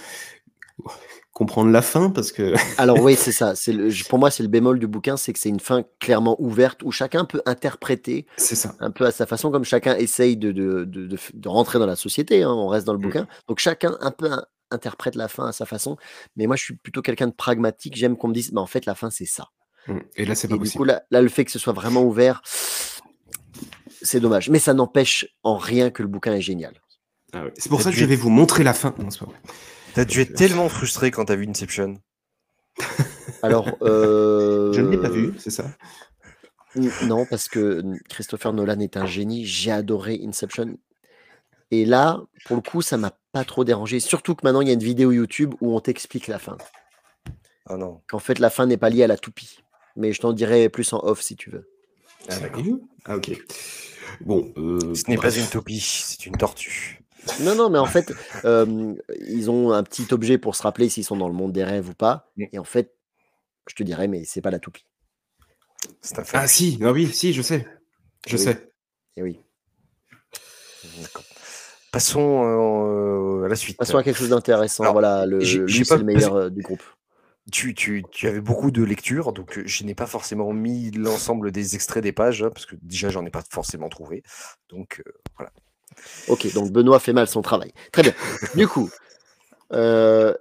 comprendre 1.35 1.71
la 1.71 1.83
fin 1.83 2.09
parce 2.11 2.33
que 2.33 2.55
Alors 2.79 3.01
oui, 3.01 3.17
c'est 3.17 3.33
ça. 3.33 3.55
C'est 3.55 3.73
le- 3.75 3.91
pour 4.09 4.19
moi, 4.19 4.31
c'est 4.31 4.43
le 4.43 4.49
bémol 4.49 4.79
du 4.79 4.87
bouquin, 4.87 5.17
c'est 5.19 5.33
que 5.35 5.39
c'est 5.39 5.51
une 5.51 5.61
fin 5.61 5.85
clairement 6.01 6.41
ouverte 6.41 6.83
où 6.85 6.91
chacun 6.93 7.25
peut 7.27 7.43
interpréter 7.45 8.25
c'est 8.39 8.55
ça. 8.55 8.75
un 8.81 8.91
peu 8.91 9.05
à 9.05 9.11
sa 9.11 9.27
façon, 9.27 9.51
comme 9.51 9.65
chacun 9.65 9.95
essaye 9.97 10.37
de, 10.39 10.53
de, 10.53 10.85
de, 10.85 11.19
de 11.35 11.49
rentrer 11.49 11.79
dans 11.79 11.87
la 11.87 11.97
société. 11.97 12.43
hein, 12.45 12.51
on 12.53 12.69
reste 12.69 12.87
dans 12.87 12.93
le 12.95 12.99
Mm. 13.01 13.03
bouquin. 13.03 13.27
Donc 13.49 13.59
chacun 13.59 13.99
un 14.01 14.11
peu 14.13 14.31
in- 14.33 14.45
interprète 14.71 15.15
la 15.17 15.29
fin 15.29 15.47
à 15.49 15.53
sa 15.53 15.67
façon. 15.67 15.97
Mais 16.37 16.47
moi, 16.47 16.57
je 16.57 16.65
suis 16.65 16.75
plutôt 16.77 17.03
quelqu'un 17.03 17.27
de 17.27 17.33
pragmatique. 17.35 17.97
J'aime 17.97 18.17
qu'on 18.17 18.29
me 18.29 18.35
dise, 18.35 18.51
bah, 18.53 18.61
en 18.63 18.67
fait, 18.67 18.87
la 18.87 18.95
fin, 18.95 19.11
c'est 19.11 19.27
ça. 19.27 19.49
Hum. 19.89 20.01
Et 20.17 20.25
là 20.25 20.35
c'est 20.35 20.49
pas 20.49 20.55
Et 20.55 20.59
du 20.59 20.63
possible. 20.63 20.79
coup, 20.79 20.85
là, 20.85 21.03
là, 21.11 21.21
le 21.21 21.29
fait 21.29 21.45
que 21.45 21.51
ce 21.51 21.59
soit 21.59 21.75
vraiment 21.75 22.03
ouvert, 22.05 22.41
c'est 24.03 24.21
dommage. 24.21 24.51
Mais 24.51 24.59
ça 24.59 24.73
n'empêche 24.75 25.27
en 25.43 25.57
rien 25.57 25.91
que 25.91 26.03
le 26.03 26.09
bouquin 26.09 26.33
est 26.35 26.41
génial. 26.41 26.75
Ah. 27.33 27.45
C'est 27.59 27.69
pour 27.69 27.83
ça 27.83 27.91
que 27.91 27.97
je 27.97 28.05
vais 28.05 28.17
vous 28.17 28.31
montrer 28.31 28.63
la 28.65 28.73
fin. 28.75 28.95
Non, 28.99 29.11
c'est 29.11 29.19
pas 29.21 29.27
vrai. 29.27 29.37
T'as 29.95 30.05
dû 30.05 30.21
être 30.21 30.35
tellement 30.35 30.69
frustré 30.69 31.11
quand 31.11 31.27
t'as 31.27 31.37
vu 31.37 31.47
Inception. 31.49 31.99
Alors, 33.43 33.69
euh, 33.83 34.73
Je 34.73 34.81
ne 34.81 34.91
l'ai 34.91 34.99
pas 35.01 35.09
vu, 35.09 35.35
c'est 35.39 35.51
ça? 35.51 35.65
Non, 37.05 37.25
parce 37.27 37.49
que 37.49 37.83
Christopher 38.09 38.53
Nolan 38.53 38.81
est 38.81 38.97
un 38.97 39.07
génie. 39.07 39.45
J'ai 39.47 39.71
adoré 39.71 40.21
Inception. 40.27 40.77
Et 41.71 41.85
là, 41.85 42.21
pour 42.47 42.57
le 42.57 42.63
coup, 42.63 42.83
ça 42.83 42.97
m'a 42.97 43.13
pas 43.33 43.45
trop 43.45 43.65
dérangé. 43.65 44.01
Surtout 44.01 44.35
que 44.35 44.41
maintenant, 44.45 44.61
il 44.61 44.69
y 44.69 44.71
a 44.71 44.75
une 44.75 44.83
vidéo 44.83 45.13
YouTube 45.13 45.55
où 45.61 45.75
on 45.77 45.81
t'explique 45.81 46.27
la 46.27 46.39
fin. 46.39 46.57
Ah 47.67 47.77
non. 47.77 48.03
Qu'en 48.09 48.19
fait, 48.19 48.39
la 48.39 48.51
fin 48.51 48.67
n'est 48.67 48.77
pas 48.77 48.91
liée 48.91 49.05
à 49.05 49.09
la 49.09 49.17
toupie. 49.17 49.59
Mais 49.97 50.13
je 50.13 50.21
t'en 50.21 50.33
dirai 50.33 50.69
plus 50.69 50.93
en 50.93 50.99
off 51.05 51.23
si 51.23 51.37
tu 51.37 51.51
veux. 51.51 51.71
Ah, 52.29 52.39
d'accord. 52.41 52.63
Ah 53.05 53.17
ok. 53.17 53.31
Bon. 54.21 54.53
euh, 54.57 54.95
Ce 54.95 55.09
n'est 55.09 55.17
pas 55.17 55.35
une 55.35 55.47
topie, 55.47 55.81
c'est 55.81 56.27
une 56.27 56.37
tortue. 56.37 57.04
Non, 57.41 57.55
non, 57.55 57.71
mais 57.71 57.79
en 57.79 57.87
fait, 57.87 58.13
euh, 58.45 58.95
ils 59.27 59.51
ont 59.51 59.73
un 59.73 59.83
petit 59.83 60.07
objet 60.13 60.39
pour 60.39 60.57
se 60.57 60.63
rappeler 60.63 60.89
s'ils 60.89 61.05
sont 61.05 61.17
dans 61.17 61.29
le 61.29 61.35
monde 61.35 61.53
des 61.53 61.65
rêves 61.65 61.89
ou 61.89 61.95
pas. 61.95 62.31
Mm. 62.37 62.45
Et 62.53 62.59
en 62.59 62.65
fait, 62.65 62.95
je 63.69 63.75
te 63.75 63.83
dirais, 63.83 64.09
mais 64.09 64.25
c'est 64.25 64.41
pas 64.41 64.51
la 64.51 64.59
toupie. 64.59 64.87
Ah 66.33 66.47
si, 66.47 66.79
ah 66.83 66.93
oui, 66.93 67.07
si, 67.13 67.33
je 67.33 67.43
sais. 67.43 67.67
Je 68.27 68.37
Oui. 68.37 68.43
sais. 68.43 68.71
Et 69.17 69.23
oui. 69.23 69.41
D'accord. 71.01 71.25
Passons 71.93 72.45
euh, 72.45 73.45
à 73.45 73.49
la 73.49 73.55
suite. 73.57 73.77
Passons 73.77 73.99
à 73.99 74.03
quelque 74.03 74.17
chose 74.17 74.31
d'intéressant. 74.31 74.91
Voilà, 74.93 75.27
le, 75.27 75.39
lui, 75.39 75.85
pas 75.85 75.97
le 75.97 76.05
meilleur 76.05 76.35
euh, 76.35 76.51
du 76.51 76.63
groupe. 76.63 76.83
Tu, 77.53 77.75
tu, 77.75 78.03
tu 78.11 78.27
avais 78.27 78.41
beaucoup 78.41 78.71
de 78.71 78.83
lectures, 78.83 79.33
donc 79.35 79.61
je 79.65 79.85
n'ai 79.85 79.95
pas 79.95 80.07
forcément 80.07 80.53
mis 80.55 80.91
l'ensemble 80.91 81.53
des 81.53 81.75
extraits 81.75 82.03
des 82.03 82.13
pages, 82.13 82.43
hein, 82.43 82.51
parce 82.51 82.65
que 82.65 82.75
déjà 82.81 83.11
j'en 83.11 83.25
ai 83.27 83.31
pas 83.31 83.43
forcément 83.51 83.91
trouvé. 83.91 84.23
Donc 84.71 85.03
euh, 85.07 85.13
voilà. 85.37 85.53
Ok, 86.29 86.53
donc 86.55 86.71
Benoît 86.71 86.99
fait 86.99 87.13
mal 87.13 87.27
son 87.29 87.43
travail. 87.43 87.73
Très 87.93 88.03
bien. 88.03 88.13
Du 88.55 88.67
coup, 88.69 88.91
euh, 89.73 90.35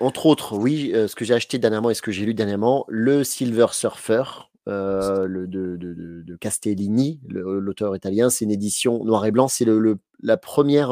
entre 0.00 0.26
autres, 0.26 0.56
oui, 0.56 0.92
euh, 0.94 1.08
ce 1.08 1.16
que 1.16 1.24
j'ai 1.24 1.34
acheté 1.34 1.58
dernièrement 1.58 1.90
et 1.90 1.94
ce 1.94 2.02
que 2.02 2.12
j'ai 2.12 2.24
lu 2.24 2.34
dernièrement, 2.34 2.84
le 2.88 3.24
Silver 3.24 3.66
Surfer 3.72 4.22
euh, 4.68 5.26
le, 5.26 5.48
de, 5.48 6.36
Castellini, 6.40 7.20
l'auteur 7.28 7.96
italien, 7.96 8.30
c'est 8.30 8.44
une 8.44 8.50
édition 8.50 9.04
noir 9.04 9.24
et 9.26 9.30
blanc. 9.30 9.48
C'est 9.48 9.64
le, 9.64 9.98
la 10.22 10.36
première, 10.36 10.90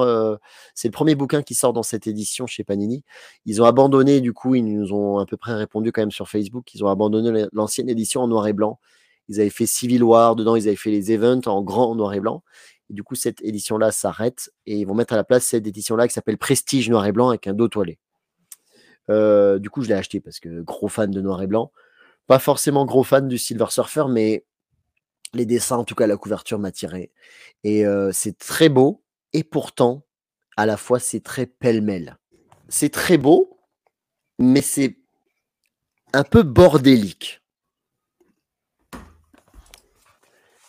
c'est 0.75 0.88
le 0.88 0.92
premier 0.92 1.14
bouquin 1.14 1.42
qui 1.42 1.54
sort 1.54 1.73
dans 1.73 1.83
cette 1.83 2.07
édition 2.07 2.47
chez 2.47 2.64
Panini. 2.64 3.04
Ils 3.47 3.62
ont 3.62 3.64
abandonné, 3.64 4.21
du 4.21 4.33
coup, 4.33 4.54
ils 4.54 4.64
nous 4.64 4.92
ont 4.92 5.19
à 5.19 5.26
peu 5.26 5.37
près 5.37 5.54
répondu 5.54 5.92
quand 5.92 6.02
même 6.02 6.11
sur 6.11 6.28
Facebook. 6.28 6.75
Ils 6.75 6.85
ont 6.85 6.88
abandonné 6.88 7.47
l'ancienne 7.52 7.88
édition 7.88 8.23
en 8.23 8.28
noir 8.28 8.47
et 8.49 8.52
blanc. 8.52 8.78
Ils 9.28 9.40
avaient 9.40 9.50
fait 9.50 9.66
Civil 9.66 10.02
War 10.02 10.35
dedans, 10.35 10.57
ils 10.57 10.66
avaient 10.66 10.76
fait 10.76 10.90
les 10.90 11.12
events 11.12 11.47
en 11.47 11.62
grand 11.62 11.95
noir 11.95 12.12
et 12.14 12.21
blanc. 12.21 12.42
Et 12.91 12.93
du 12.93 13.03
coup, 13.03 13.15
cette 13.15 13.41
édition-là 13.43 13.93
s'arrête 13.93 14.51
et 14.67 14.79
ils 14.79 14.85
vont 14.85 14.95
mettre 14.95 15.15
à 15.15 15.17
la 15.17 15.25
place 15.25 15.47
cette 15.47 15.67
édition-là 15.67 16.09
qui 16.09 16.15
s'appelle 16.15 16.39
Prestige 16.39 16.91
Noir 16.91 17.07
et 17.07 17.13
Blanc 17.13 17.29
avec 17.29 17.47
un 17.47 17.55
dos 17.55 17.69
toilé. 17.69 17.99
Euh, 19.11 19.59
du 19.59 19.71
coup, 19.71 19.83
je 19.83 19.89
l'ai 19.89 19.95
acheté 19.95 20.21
parce 20.21 20.41
que 20.41 20.61
gros 20.61 20.89
fan 20.89 21.11
de 21.11 21.21
noir 21.21 21.43
et 21.43 21.47
blanc. 21.47 21.73
Pas 22.27 22.39
forcément 22.39 22.85
gros 22.85 23.03
fan 23.03 23.29
du 23.29 23.39
Silver 23.39 23.67
Surfer, 23.71 24.05
mais 24.09 24.45
les 25.33 25.47
dessins, 25.47 25.77
en 25.77 25.85
tout 25.85 25.95
cas 25.95 26.07
la 26.07 26.17
couverture 26.17 26.59
m'a 26.59 26.71
tiré. 26.73 27.13
Et 27.65 27.87
euh, 27.87 28.11
c'est 28.13 28.39
très 28.39 28.69
beau 28.69 29.03
et 29.33 29.45
pourtant, 29.45 30.05
à 30.57 30.67
la 30.67 30.77
fois, 30.77 30.99
c'est 30.99 31.21
très 31.21 31.47
pêle-mêle. 31.47 32.19
C'est 32.69 32.91
très 32.91 33.19
beau, 33.19 33.59
mais 34.39 34.63
c'est 34.63 34.99
un 36.13 36.25
peu 36.25 36.43
bordélique. 36.43 37.41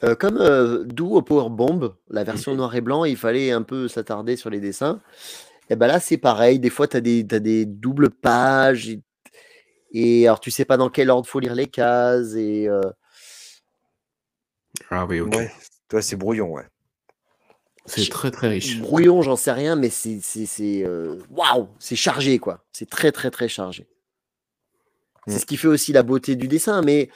Euh, 0.04 0.16
comme 0.16 0.38
euh, 0.38 0.84
D'où 0.86 1.16
au 1.16 1.22
Power 1.22 1.50
Bomb, 1.50 1.96
la 2.10 2.24
version 2.24 2.56
noir 2.56 2.76
et 2.76 2.82
blanc, 2.82 3.06
il 3.06 3.18
fallait 3.18 3.52
un 3.52 3.62
peu 3.62 3.88
s'attarder 3.88 4.36
sur 4.36 4.50
les 4.50 4.60
dessins. 4.60 5.00
Et 5.70 5.76
ben 5.76 5.88
là, 5.88 6.00
c'est 6.00 6.18
pareil. 6.18 6.60
Des 6.60 6.70
fois, 6.70 6.88
tu 6.88 6.98
as, 6.98 7.02
des 7.02 7.26
t'as 7.26 7.40
des 7.40 7.66
doubles 7.66 8.10
pages. 8.10 8.90
Et, 8.90 9.02
et 9.94 10.28
alors, 10.28 10.40
tu 10.40 10.52
sais 10.52 10.66
pas 10.66 10.78
dans 10.78 10.90
quel 10.90 11.10
ordre 11.10 11.28
faut 11.28 11.40
lire 11.40 11.56
les 11.56 11.68
cases. 11.68 12.34
Et 12.36 12.68
euh, 12.68 12.82
Ah 14.90 15.06
oui, 15.06 15.20
ok. 15.22 15.36
Ouais. 15.36 15.52
Toi, 15.88 16.02
c'est 16.02 16.16
brouillon, 16.16 16.52
ouais. 16.52 16.66
C'est 17.86 18.10
très 18.10 18.30
très 18.32 18.48
riche. 18.48 18.80
brouillon, 18.80 19.22
j'en 19.24 19.36
sais 19.36 19.52
rien, 19.52 19.76
mais 19.76 19.90
c'est 19.90 20.20
c'est- 20.22 20.46
c'est, 20.46 20.86
waouh, 21.32 21.68
c'est 21.80 21.96
chargé 21.96 22.38
quoi. 22.38 22.64
C'est 22.72 22.88
très 22.90 23.12
très 23.12 23.32
très 23.32 23.48
chargé. 23.50 23.88
C'est 25.28 25.36
Mm. 25.36 25.40
ce 25.40 25.46
qui 25.46 25.58
fait 25.58 25.68
aussi 25.68 25.92
la 25.92 26.04
beauté 26.04 26.36
du 26.36 26.48
dessin, 26.48 26.82
mais 26.84 27.10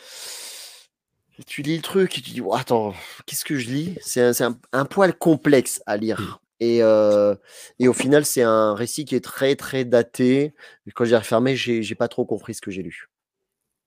tu 1.46 1.62
lis 1.62 1.76
le 1.78 1.82
truc 1.82 2.18
et 2.18 2.22
tu 2.22 2.32
dis 2.32 2.42
Oh, 2.42 2.54
attends, 2.56 2.94
qu'est-ce 3.26 3.46
que 3.46 3.58
je 3.58 3.68
lis? 3.70 3.98
C'est 4.02 4.22
un, 4.22 4.34
c'est 4.34 4.44
un- 4.44 4.60
un 4.72 4.86
poil 4.86 5.18
complexe 5.18 5.82
à 5.86 5.98
lire. 5.98 6.40
Et, 6.62 6.82
euh, 6.82 7.36
et 7.80 7.88
au 7.90 7.94
final, 7.94 8.26
c'est 8.26 8.42
un 8.44 8.74
récit 8.76 9.04
qui 9.06 9.16
est 9.16 9.24
très 9.24 9.56
très 9.56 9.84
daté. 9.84 10.54
Quand 10.94 11.04
j'ai 11.06 11.18
refermé, 11.18 11.56
j'ai 11.56 11.96
pas 11.96 12.08
trop 12.08 12.26
compris 12.26 12.54
ce 12.54 12.62
que 12.62 12.72
j'ai 12.72 12.82
lu. 12.84 13.10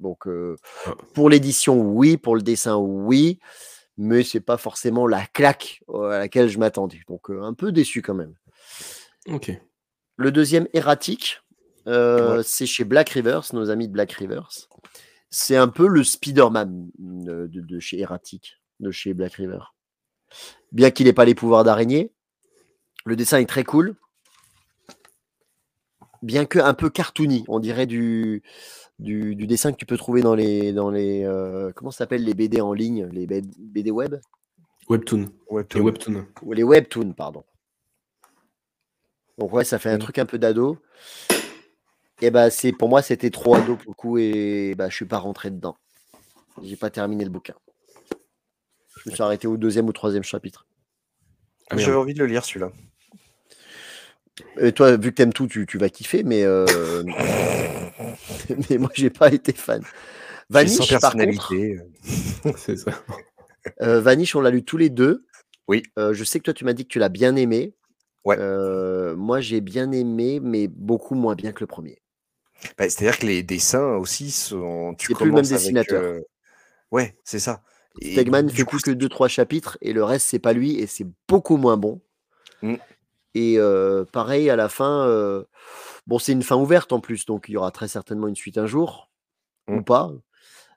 Donc 0.01 0.27
euh, 0.29 0.57
Ah. 0.87 0.95
pour 1.15 1.31
l'édition, 1.31 1.81
oui, 1.81 2.17
pour 2.19 2.37
le 2.37 2.43
dessin, 2.43 2.77
oui, 2.77 3.39
mais 3.97 4.23
c'est 4.23 4.41
pas 4.41 4.59
forcément 4.59 5.07
la 5.07 5.25
claque 5.27 5.81
euh, 5.89 6.11
à 6.11 6.19
laquelle 6.19 6.49
je 6.49 6.59
m'attendais. 6.59 7.01
Donc 7.09 7.31
euh, 7.31 7.43
un 7.43 7.55
peu 7.55 7.73
déçu 7.73 8.03
quand 8.03 8.15
même. 8.15 8.35
Ok. 9.29 9.51
Le 10.17 10.31
deuxième 10.33 10.69
erratique, 10.75 11.41
Ouais. 11.87 12.43
c'est 12.45 12.67
chez 12.67 12.85
Black 12.85 13.09
Rivers, 13.09 13.43
nos 13.55 13.71
amis 13.71 13.89
de 13.89 13.93
Black 13.95 14.13
Rivers. 14.13 14.51
C'est 15.31 15.57
un 15.57 15.69
peu 15.69 15.87
le 15.89 16.05
Spider-Man 16.05 16.91
de, 16.99 17.47
de- 17.47 17.81
chez 17.81 18.01
Erratic, 18.01 18.61
de 18.81 18.91
chez 18.91 19.13
Black 19.15 19.35
River. 19.35 19.61
Bien 20.73 20.91
qu'il 20.91 21.07
n'ait 21.07 21.13
pas 21.13 21.25
les 21.25 21.35
pouvoirs 21.35 21.65
d'araignée, 21.65 22.13
le 23.05 23.17
dessin 23.17 23.39
est 23.39 23.47
très 23.49 23.65
cool. 23.65 23.97
Bien 26.23 26.47
que 26.47 26.59
un 26.59 26.75
peu 26.75 26.91
cartoony, 26.91 27.45
on 27.49 27.61
dirait 27.61 27.87
du, 27.87 28.43
du, 28.99 29.37
du 29.37 29.47
dessin 29.47 29.71
que 29.73 29.77
tu 29.77 29.87
peux 29.87 29.97
trouver 29.97 30.21
dans 30.23 30.35
les, 30.35 30.73
dans 30.73 30.91
les 30.91 31.25
euh, 31.25 31.73
comment 31.75 31.91
ça 31.91 31.99
s'appelle 31.99 32.25
les 32.25 32.35
BD 32.35 32.61
en 32.61 32.73
ligne, 32.73 33.07
les 33.13 33.27
BD 33.27 33.91
web? 33.91 34.17
Webtoon. 34.89 36.27
Les 36.53 36.63
webtoons, 36.65 37.13
pardon. 37.13 37.45
Donc 39.39 39.53
ouais, 39.53 39.65
ça 39.65 39.79
fait 39.79 39.91
un 39.91 39.97
Mm. 39.97 40.01
truc 40.01 40.19
un 40.19 40.27
peu 40.27 40.39
d'ado. 40.39 40.79
Et 42.21 42.31
bah 42.31 42.51
c'est 42.51 42.73
pour 42.73 42.89
moi 42.89 43.01
c'était 43.03 43.31
trop 43.31 43.55
ado 43.55 43.77
pour 43.77 43.91
le 43.93 43.95
coup 43.95 44.19
et 44.19 44.75
bah 44.77 44.89
je 44.89 44.95
suis 44.97 45.05
pas 45.05 45.19
rentré 45.19 45.51
dedans. 45.51 45.77
J'ai 46.63 46.77
pas 46.77 46.91
terminé 46.91 47.25
le 47.25 47.31
bouquin. 47.31 47.55
Je 49.05 49.11
me 49.11 49.15
suis 49.15 49.23
arrêté 49.23 49.47
au 49.47 49.57
deuxième 49.57 49.87
ou 49.87 49.93
troisième 49.93 50.25
chapitre. 50.25 50.67
Ah, 51.71 51.77
J'avais 51.77 51.93
merde. 51.93 52.03
envie 52.03 52.15
de 52.15 52.19
le 52.19 52.27
lire 52.27 52.45
celui-là. 52.45 52.73
Et 54.61 54.73
toi, 54.73 54.97
vu 54.97 55.11
que 55.11 55.17
t'aimes 55.17 55.33
tout, 55.33 55.47
tu, 55.47 55.67
tu 55.67 55.79
vas 55.79 55.89
kiffer, 55.89 56.23
mais 56.25 56.43
euh, 56.45 56.67
mais 58.71 58.79
moi 58.79 58.91
j'ai 58.95 59.11
pas 59.11 59.33
été 59.33 59.53
fan. 59.53 59.83
Vanish, 60.51 60.79
par 60.79 60.87
contre, 60.87 61.01
personnalité. 61.01 61.79
C'est 62.57 62.77
ça. 62.77 62.91
euh, 63.83 64.01
Vanish, 64.01 64.35
on 64.35 64.41
l'a 64.41 64.51
lu 64.51 64.65
tous 64.65 64.77
les 64.79 64.91
deux. 64.91 65.27
Oui. 65.69 65.83
Euh, 65.99 66.15
je 66.15 66.25
sais 66.25 66.39
que 66.39 66.45
toi, 66.45 66.55
tu 66.55 66.65
m'as 66.65 66.73
dit 66.73 66.85
que 66.85 66.89
tu 66.89 66.99
l'as 66.99 67.11
bien 67.11 67.37
aimé. 67.37 67.75
Ouais. 68.25 68.37
Euh, 68.39 69.15
moi, 69.15 69.41
j'ai 69.41 69.61
bien 69.61 69.93
aimé, 69.93 70.41
mais 70.43 70.67
beaucoup 70.69 71.15
moins 71.15 71.35
bien 71.35 71.53
que 71.53 71.61
le 71.61 71.67
premier. 71.67 72.01
Bah, 72.77 72.89
C'est-à-dire 72.89 73.19
que 73.19 73.27
les 73.27 73.43
dessins 73.43 73.97
aussi 73.97 74.31
sont. 74.31 74.95
Tu 74.99 75.09
C'est 75.09 75.15
plus 75.15 75.27
le 75.27 75.33
même 75.33 75.39
avec, 75.45 75.51
dessinateur. 75.53 76.03
euh, 76.03 76.21
Ouais, 76.91 77.17
c'est 77.25 77.39
ça. 77.39 77.63
Stegman 78.01 78.47
du 78.47 78.55
fait 78.55 78.65
coup, 78.65 78.79
que 78.79 78.91
2-3 78.91 79.29
chapitres 79.29 79.77
et 79.81 79.93
le 79.93 80.05
reste, 80.05 80.27
c'est 80.29 80.39
pas 80.39 80.53
lui 80.53 80.79
et 80.79 80.87
c'est 80.87 81.07
beaucoup 81.29 81.57
moins 81.57 81.77
bon. 81.77 82.01
Mmh. 82.63 82.75
Et 83.35 83.59
euh, 83.59 84.05
pareil, 84.05 84.51
à 84.51 84.57
la 84.57 84.69
fin, 84.69 85.07
euh, 85.07 85.45
bon, 86.07 86.19
c'est 86.19 86.33
une 86.33 86.43
fin 86.43 86.57
ouverte 86.57 86.93
en 86.93 87.01
plus, 87.01 87.27
donc 87.27 87.47
il 87.49 87.53
y 87.53 87.57
aura 87.57 87.71
très 87.71 87.89
certainement 87.89 88.27
une 88.29 88.37
suite 88.37 88.59
un 88.59 88.67
jour, 88.67 89.11
ou 89.69 89.77
Mmh. 89.77 89.85
pas. 89.85 90.13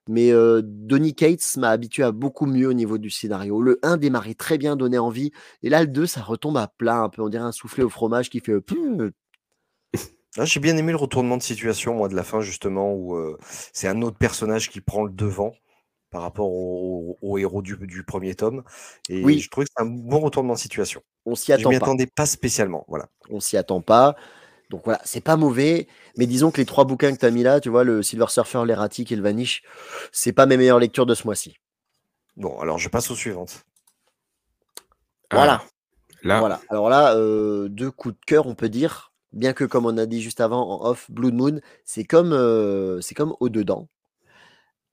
Mais 0.10 0.32
euh, 0.32 0.62
Donny 0.64 1.16
Cates 1.16 1.58
m'a 1.58 1.70
habitué 1.70 2.04
à 2.04 2.12
beaucoup 2.12 2.46
mieux 2.48 2.68
au 2.68 2.74
niveau 2.74 2.98
du 2.98 3.10
scénario. 3.10 3.62
Le 3.62 3.80
1 3.84 3.98
démarrait 3.98 4.34
très 4.34 4.58
bien, 4.58 4.76
donnait 4.76 4.98
envie. 4.98 5.32
Et 5.64 5.70
là, 5.70 5.82
le 5.82 5.88
2, 5.88 6.08
ça 6.08 6.22
retombe 6.22 6.58
à 6.58 6.68
plat 6.68 6.98
un 6.98 7.10
peu. 7.10 7.22
On 7.22 7.30
dirait 7.30 7.44
un 7.44 7.52
soufflé 7.52 7.84
au 7.84 7.90
fromage 7.90 8.30
qui 8.30 8.40
fait. 8.40 8.54
euh, 8.54 9.12
Ah, 10.38 10.46
j'ai 10.46 10.60
bien 10.62 10.78
aimé 10.78 10.92
le 10.92 10.98
retournement 10.98 11.38
de 11.38 11.42
situation, 11.44 11.94
moi, 11.96 12.08
de 12.08 12.16
la 12.16 12.24
fin, 12.24 12.42
justement, 12.42 12.94
où 12.94 13.16
euh, 13.16 13.38
c'est 13.74 13.88
un 13.88 14.02
autre 14.02 14.18
personnage 14.18 14.70
qui 14.70 14.80
prend 14.80 15.04
le 15.04 15.12
devant 15.12 15.54
par 16.10 16.22
rapport 16.22 16.50
au, 16.50 17.18
au 17.22 17.38
héros 17.38 17.62
du, 17.62 17.76
du 17.78 18.04
premier 18.04 18.36
tome. 18.36 18.64
Et 19.10 19.24
Oui. 19.24 19.40
je 19.40 19.50
trouvais 19.50 19.66
que 19.66 19.72
c'est 19.76 19.84
un 19.84 19.88
bon 19.88 20.20
retournement 20.20 20.54
de 20.54 20.60
situation. 20.60 21.02
On 21.26 21.36
s'y 21.36 21.48
Je 21.48 21.54
attend 21.54 21.70
m'y 21.70 21.76
attendais 21.76 22.08
pas 22.08 22.26
spécialement. 22.26 22.86
Voilà. 22.88 23.08
On 23.30 23.40
s'y 23.40 23.58
attend 23.58 23.82
pas. 23.82 24.16
Donc 24.70 24.82
voilà, 24.86 25.02
c'est 25.04 25.22
pas 25.22 25.36
mauvais. 25.36 25.88
Mais 26.18 26.28
disons 26.28 26.50
que 26.52 26.58
les 26.58 26.66
trois 26.66 26.86
bouquins 26.86 27.14
que 27.14 27.20
tu 27.20 27.26
as 27.26 27.32
mis 27.32 27.44
là, 27.44 27.60
tu 27.60 27.70
vois, 27.70 27.84
le 27.84 28.02
Silver 28.02 28.28
Surfer, 28.30 28.64
l'Erratic 28.66 29.12
et 29.12 29.16
le 29.18 29.22
Vanish, 29.22 29.64
c'est 30.14 30.32
pas 30.34 30.46
mes 30.46 30.56
meilleures 30.56 30.80
lectures 30.80 31.06
de 31.06 31.14
ce 31.14 31.26
mois-ci. 31.26 31.58
Bon, 32.38 32.58
alors 32.60 32.78
je 32.78 32.88
passe 32.90 33.12
aux 33.12 33.16
suivantes. 33.16 33.64
Voilà. 35.32 35.62
Ah, 35.64 35.68
là, 36.24 36.40
Voilà. 36.40 36.62
Alors 36.70 36.90
là, 36.90 37.16
euh, 37.16 37.68
deux 37.70 37.92
coups 37.92 38.16
de 38.16 38.26
cœur, 38.26 38.48
on 38.48 38.56
peut 38.56 38.70
dire. 38.70 39.11
Bien 39.34 39.54
que, 39.54 39.64
comme 39.64 39.86
on 39.86 39.98
a 39.98 40.06
dit 40.06 40.22
juste 40.22 40.42
avant 40.42 40.68
en 40.70 40.90
off, 40.90 41.10
Blood 41.10 41.34
Moon, 41.34 41.60
c'est 41.86 42.04
comme, 42.04 42.34
euh, 42.34 43.00
c'est 43.02 43.16
comme 43.16 43.36
au-dedans. 43.40 43.88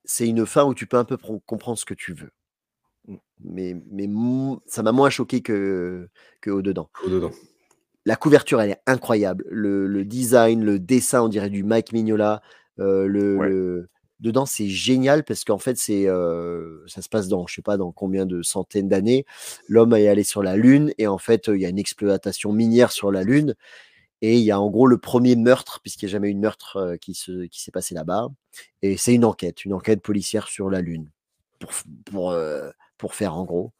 C'est 0.05 0.29
une 0.29 0.47
fin 0.47 0.65
où 0.65 0.75
tu 0.75 0.87
peux 0.87 0.97
un 0.97 1.05
peu 1.05 1.17
pr- 1.17 1.41
comprendre 1.45 1.79
ce 1.79 1.85
que 1.85 1.95
tu 1.95 2.13
veux. 2.13 2.31
Mm. 3.07 3.17
Mais, 3.41 3.77
mais 3.91 4.09
ça 4.67 4.83
m'a 4.83 4.93
moins 4.93 5.11
choqué 5.11 5.41
que, 5.43 6.09
que 6.41 6.51
au-dedans. 6.51 6.89
au-dedans. 7.05 7.33
La 8.05 8.17
couverture, 8.17 8.61
elle 8.61 8.71
est 8.71 8.81
incroyable. 8.87 9.45
Le, 9.51 9.87
le 9.87 10.05
design, 10.05 10.65
le 10.65 10.79
dessin, 10.79 11.23
on 11.23 11.29
dirait 11.29 11.51
du 11.51 11.63
Mike 11.63 11.93
Mignola. 11.93 12.43
euh, 12.79 13.07
le, 13.07 13.37
Ouais. 13.37 13.49
le- 13.49 13.89
Dedans, 14.21 14.47
c'est 14.47 14.67
génial 14.67 15.23
parce 15.23 15.45
qu'en 15.45 15.59
fait, 15.59 15.77
c'est, 15.77 16.09
euh, 16.09 16.83
ça 16.89 17.03
se 17.03 17.09
passe 17.09 17.29
dans, 17.29 17.47
je 17.47 17.55
sais 17.55 17.63
pas, 17.63 17.77
dans 17.77 17.93
combien 17.93 18.27
de 18.27 18.43
centaines 18.43 18.89
d'années. 18.89 19.25
L'homme 19.69 19.95
est 19.95 20.09
allé 20.09 20.25
sur 20.25 20.43
la 20.43 20.57
Lune 20.57 20.93
et 20.99 21.07
en 21.07 21.19
fait, 21.19 21.47
il 21.47 21.61
y 21.61 21.65
a 21.65 21.69
une 21.69 21.79
exploitation 21.79 22.53
minière 22.53 22.91
sur 22.91 23.13
la 23.13 23.23
Lune. 23.23 23.55
Et 24.23 24.37
il 24.37 24.43
y 24.45 24.51
a 24.51 24.61
en 24.61 24.69
gros 24.71 24.87
le 24.87 24.99
premier 24.99 25.37
meurtre, 25.37 25.81
puisqu'il 25.81 26.07
n'y 26.07 26.11
a 26.11 26.13
jamais 26.13 26.31
eu 26.31 26.35
de 26.35 26.41
meurtre 26.41 26.77
euh, 26.77 26.97
qui, 26.97 27.15
se, 27.15 27.47
qui 27.47 27.63
s'est 27.63 27.71
passé 27.71 27.95
là-bas. 27.95 28.29
Et 28.83 28.97
c'est 28.97 29.15
une 29.15 29.25
enquête, 29.25 29.65
une 29.65 29.73
enquête 29.75 30.03
policière 30.03 30.49
sur 30.49 30.71
la 30.71 30.81
Lune, 30.81 31.09
pour, 32.07 32.31
euh, 32.31 32.71
pour 32.97 33.15
faire 33.15 33.35
en 33.37 33.45
gros. 33.45 33.73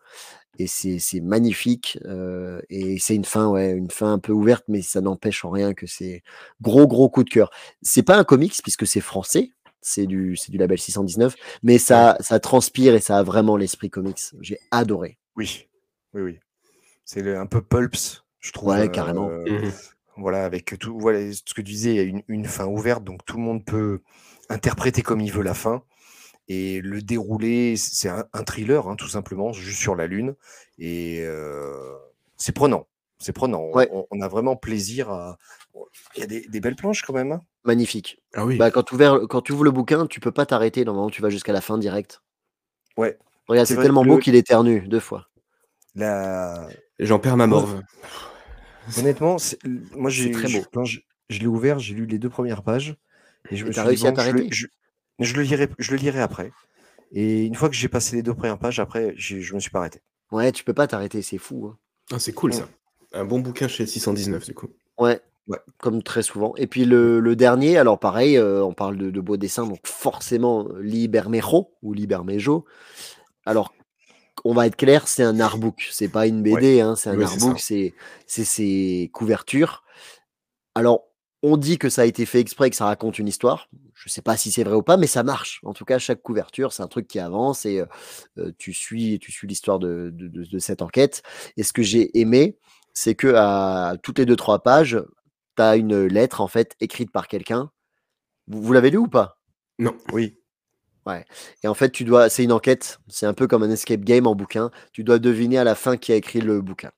Et 0.61 0.67
c'est, 0.67 0.99
c'est 0.99 1.21
magnifique. 1.21 1.99
euh, 2.05 2.61
et 2.71 2.99
c'est 2.99 3.15
une 3.15 3.25
fin, 3.25 3.49
ouais, 3.49 3.71
une 3.73 3.91
fin 3.91 4.13
un 4.13 4.19
peu 4.19 4.33
ouverte, 4.33 4.65
mais 4.69 4.83
ça 4.83 5.01
n'empêche 5.01 5.45
en 5.45 5.51
rien 5.51 5.73
que 5.75 5.87
c'est 5.87 6.23
gros, 6.61 6.87
gros 6.89 7.09
coup 7.09 7.23
de 7.25 7.31
cœur. 7.31 7.51
C'est 7.83 8.03
pas 8.03 8.17
un 8.17 8.25
comics, 8.25 8.55
puisque 8.63 8.87
c'est 8.87 9.01
français. 9.01 9.53
C'est 9.81 10.07
du, 10.07 10.37
c'est 10.37 10.51
du 10.51 10.59
label 10.59 10.77
619, 10.79 11.37
mais 11.63 11.79
ça, 11.79 12.17
ça 12.21 12.41
transpire 12.41 12.95
et 12.97 13.01
ça 13.01 13.19
a 13.19 13.23
vraiment 13.23 13.57
l'esprit 13.57 13.89
comics. 13.91 14.19
J'ai 14.41 14.59
adoré. 14.73 15.19
Oui, 15.37 15.69
oui, 16.15 16.23
oui. 16.23 16.39
C'est 17.05 17.23
le- 17.23 17.39
un 17.39 17.47
peu 17.47 17.63
pulps, 17.63 18.25
je 18.41 18.51
trouve. 18.51 18.71
Ouais, 18.71 18.91
carrément. 18.91 19.31
euh, 19.31 19.45
Mhm. 19.49 19.73
Voilà, 20.19 20.45
avec 20.45 20.77
tout, 20.79 20.99
voilà 20.99 21.33
ce 21.33 21.43
que 21.43 21.63
tu 21.63 21.63
disais, 21.63 21.91
il 21.93 21.97
y 21.97 22.01
a 22.01 22.03
une, 22.03 22.23
une 22.29 22.45
fin 22.47 22.67
ouverte, 22.67 23.05
donc 23.05 23.25
tout 23.25 23.37
le 23.37 23.43
monde 23.43 23.65
peut 23.65 24.01
interpréter 24.49 25.03
comme 25.03 25.21
il 25.21 25.33
veut 25.33 25.43
la 25.43 25.55
fin. 25.55 25.83
Et 26.49 26.81
le 26.81 27.03
déroulé, 27.03 27.77
c'est 27.77 28.09
un, 28.09 28.25
un 28.33 28.43
thriller, 28.43 28.89
hein, 28.89 28.97
tout 28.97 29.07
simplement, 29.09 29.53
juste 29.53 29.79
sur 29.81 29.95
la 29.95 30.07
Lune. 30.07 30.35
Et 30.79 31.21
euh, 31.21 31.95
c'est 32.37 32.53
prenant. 32.55 32.87
C'est 33.19 33.33
prenant. 33.35 33.61
On- 33.61 33.75
Ouais. 33.77 33.89
On, 33.93 34.07
on 34.11 34.21
a 34.23 34.29
vraiment 34.29 34.57
plaisir 34.57 35.11
à. 35.11 35.37
Il 36.17 36.21
y 36.21 36.23
a 36.23 36.27
des, 36.27 36.41
des 36.49 36.61
belles 36.61 36.75
planches 36.77 37.03
quand 37.03 37.13
même. 37.13 37.33
hein. 37.33 37.43
Magnifique. 37.65 38.23
Ah 38.35 38.47
oui. 38.47 38.57
Bah, 38.57 38.71
quand, 38.71 38.83
tu 38.83 38.95
ouvres, 38.95 39.27
quand 39.27 39.43
tu 39.43 39.53
ouvres 39.53 39.65
le 39.65 39.71
bouquin, 39.71 40.07
tu 40.07 40.21
peux 40.21 40.33
pas 40.33 40.47
t'arrêter. 40.47 40.85
Normalement, 40.85 41.11
tu 41.11 41.21
vas 41.21 41.29
jusqu'à 41.29 41.53
la 41.53 41.61
fin 41.61 41.77
direct. 41.77 42.23
Ouais. 42.97 43.19
Regarde, 43.47 43.67
C'est 43.69 43.77
tellement 43.77 44.05
beau 44.05 44.17
le- 44.17 44.21
qu'il 44.23 44.35
éternue 44.35 44.89
deux 44.89 45.01
fois. 45.01 45.29
La... 45.95 46.67
J'en 46.99 47.19
perds 47.19 47.37
ma 47.37 47.47
morve. 47.47 47.83
Honnêtement, 48.97 49.37
moi, 49.97 50.11
j'ai, 50.11 50.31
très 50.31 50.49
je- 50.49 50.59
beau. 50.59 50.65
quand 50.73 50.85
je, 50.85 51.01
je 51.29 51.39
l'ai 51.41 51.47
ouvert, 51.47 51.79
j'ai 51.79 51.95
lu 51.95 52.07
les 52.07 52.19
deux 52.19 52.31
premières 52.31 52.63
pages. 52.63 52.97
Et 53.51 53.57
je 53.57 53.65
Et 53.65 53.69
me 53.69 53.73
suis 53.73 53.83
dit, 53.83 53.87
réussi 53.89 54.07
à 54.07 54.11
bon, 54.11 54.17
je 54.17 54.31
je, 54.51 54.67
je 55.21 55.35
le 55.35 55.43
lirai, 55.43 55.69
je 55.79 55.91
le 55.93 55.97
lirai 55.97 56.21
après. 56.21 56.53
Et 57.13 57.45
une 57.47 57.55
fois 57.55 57.69
que 57.69 57.75
j'ai 57.77 57.89
passé 57.89 58.17
les 58.17 58.23
deux 58.23 58.35
premières 58.35 58.59
pages, 58.59 58.81
après, 58.81 59.15
je 59.17 59.55
me 59.55 59.61
suis 59.61 59.71
pas 59.71 59.81
arrêté. 59.81 60.01
Ouais, 60.31 60.53
tu 60.53 60.65
peux 60.65 60.75
pas 60.75 60.87
t'arrêter, 60.87 61.23
c'est 61.23 61.39
fou. 61.39 61.67
hein. 61.67 61.79
Ah, 62.13 62.19
c'est 62.19 62.33
cool 62.33 62.53
Ouais. 62.53 62.59
ça. 62.59 62.69
Un 63.13 63.25
bon 63.25 63.41
bouquin 63.41 63.69
chez 63.69 63.87
619 63.87 64.45
du 64.47 64.55
coup. 64.55 64.69
Ouais. 64.99 65.21
Ouais. 65.47 65.59
Comme 65.79 66.03
très 66.03 66.23
souvent. 66.23 66.55
Et 66.57 66.67
puis 66.67 66.85
le, 66.85 67.21
le 67.21 67.37
dernier, 67.37 67.79
alors 67.79 67.99
pareil, 67.99 68.37
euh, 68.37 68.63
on 68.65 68.75
parle 68.75 68.99
de, 68.99 69.11
de 69.11 69.21
beaux 69.21 69.39
dessins, 69.39 69.67
donc 69.67 69.81
forcément 69.87 70.69
Libermejo 70.81 71.71
ou 71.83 71.95
Libermejo. 71.95 72.67
Alors, 73.47 73.75
on 74.49 74.55
va 74.55 74.67
être 74.67 74.77
clair, 74.77 75.09
c'est 75.09 75.23
un 75.23 75.41
artbook, 75.41 75.89
c'est 75.91 76.09
pas 76.09 76.27
une 76.27 76.43
BD, 76.43 76.81
hein, 76.81 76.97
c'est 76.97 77.11
un 77.11 77.19
Ouais, 77.19 77.25
artbook, 77.25 77.59
c'est 77.61 77.95
c'est 78.27 78.45
ses 78.45 79.11
couvertures. 79.13 79.83
Alors, 80.75 81.05
on 81.43 81.57
dit 81.57 81.79
que 81.79 81.89
ça 81.89 82.03
a 82.03 82.05
été 82.05 82.27
fait 82.27 82.41
exprès, 82.41 82.71
que 82.71 82.77
ça 82.77 82.87
raconte 82.87 83.19
une 83.19 83.29
histoire. 83.29 83.69
Je 83.95 84.09
sais 84.09 84.23
pas 84.23 84.37
si 84.37 84.51
c'est 84.53 84.65
vrai 84.65 84.75
ou 84.77 84.83
pas, 84.83 84.97
mais 84.97 85.07
ça 85.07 85.23
marche. 85.23 85.61
En 85.65 85.73
tout 85.73 85.85
cas, 85.85 85.99
chaque 85.99 86.23
couverture, 86.23 86.73
c'est 86.73 86.83
un 86.83 86.89
truc 86.89 87.07
qui 87.09 87.19
avance 87.19 87.67
et 87.67 87.81
euh, 87.81 87.87
euh, 88.39 88.53
tu 88.59 88.73
suis, 88.73 89.19
tu 89.19 89.33
suis 89.33 89.47
l'histoire 89.49 89.79
de, 89.79 90.11
de- 90.13 90.29
de- 90.29 90.45
de 90.45 90.59
cette 90.59 90.83
enquête. 90.83 91.23
Et 91.57 91.63
ce 91.63 91.73
que 91.73 91.83
j'ai 91.83 92.19
aimé, 92.19 92.59
c'est 92.95 93.15
que 93.15 93.35
à 93.37 93.95
toutes 94.03 94.19
les 94.19 94.27
deux 94.27 94.37
trois 94.37 94.61
pages, 94.63 95.01
tu 95.57 95.63
as 95.63 95.77
une 95.77 96.07
lettre 96.07 96.41
en 96.41 96.49
fait 96.49 96.77
écrite 96.81 97.11
par 97.13 97.29
quelqu'un. 97.29 97.71
Vous, 98.49 98.63
vous 98.63 98.73
l'avez 98.73 98.91
lu 98.91 98.99
ou 98.99 99.09
pas? 99.09 99.39
Non. 99.79 99.97
Oui. 100.13 100.37
Et 101.63 101.69
en 101.69 101.75
fait, 101.75 101.91
tu 101.91 102.05
dois, 102.05 102.29
c'est 102.29 102.45
une 102.45 102.53
enquête. 102.53 102.99
C'est 103.09 103.27
un 103.27 103.35
peu 103.35 103.47
comme 103.47 103.63
un 103.63 103.71
escape 103.71 104.01
game 104.01 104.27
en 104.27 104.35
bouquin. 104.35 104.71
Tu 104.93 105.05
dois 105.05 105.19
deviner 105.19 105.59
à 105.59 105.65
la 105.65 105.75
fin 105.75 105.97
qui 105.97 106.13
a 106.13 106.17
écrit 106.17 106.41
le 106.41 106.61
bouquin. 106.61 106.91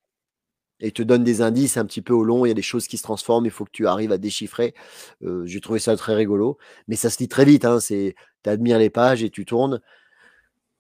Et 0.82 0.88
il 0.88 0.92
te 0.92 1.02
donne 1.02 1.24
des 1.24 1.42
indices 1.42 1.76
un 1.76 1.84
petit 1.84 2.00
peu 2.00 2.14
au 2.14 2.24
long. 2.24 2.46
Il 2.46 2.48
y 2.48 2.52
a 2.52 2.54
des 2.54 2.62
choses 2.62 2.86
qui 2.86 2.96
se 2.96 3.02
transforment. 3.02 3.44
Il 3.44 3.50
faut 3.50 3.64
que 3.66 3.70
tu 3.70 3.86
arrives 3.86 4.12
à 4.12 4.18
déchiffrer. 4.18 4.74
Euh, 5.22 5.44
J'ai 5.44 5.60
trouvé 5.60 5.78
ça 5.78 5.94
très 5.96 6.14
rigolo. 6.14 6.56
Mais 6.88 6.96
ça 6.96 7.10
se 7.10 7.18
lit 7.18 7.28
très 7.28 7.44
vite. 7.44 7.64
Hein. 7.66 7.78
Tu 7.86 8.14
admires 8.46 8.78
les 8.78 8.88
pages 8.90 9.22
et 9.22 9.28
tu 9.30 9.44
tournes. 9.44 9.80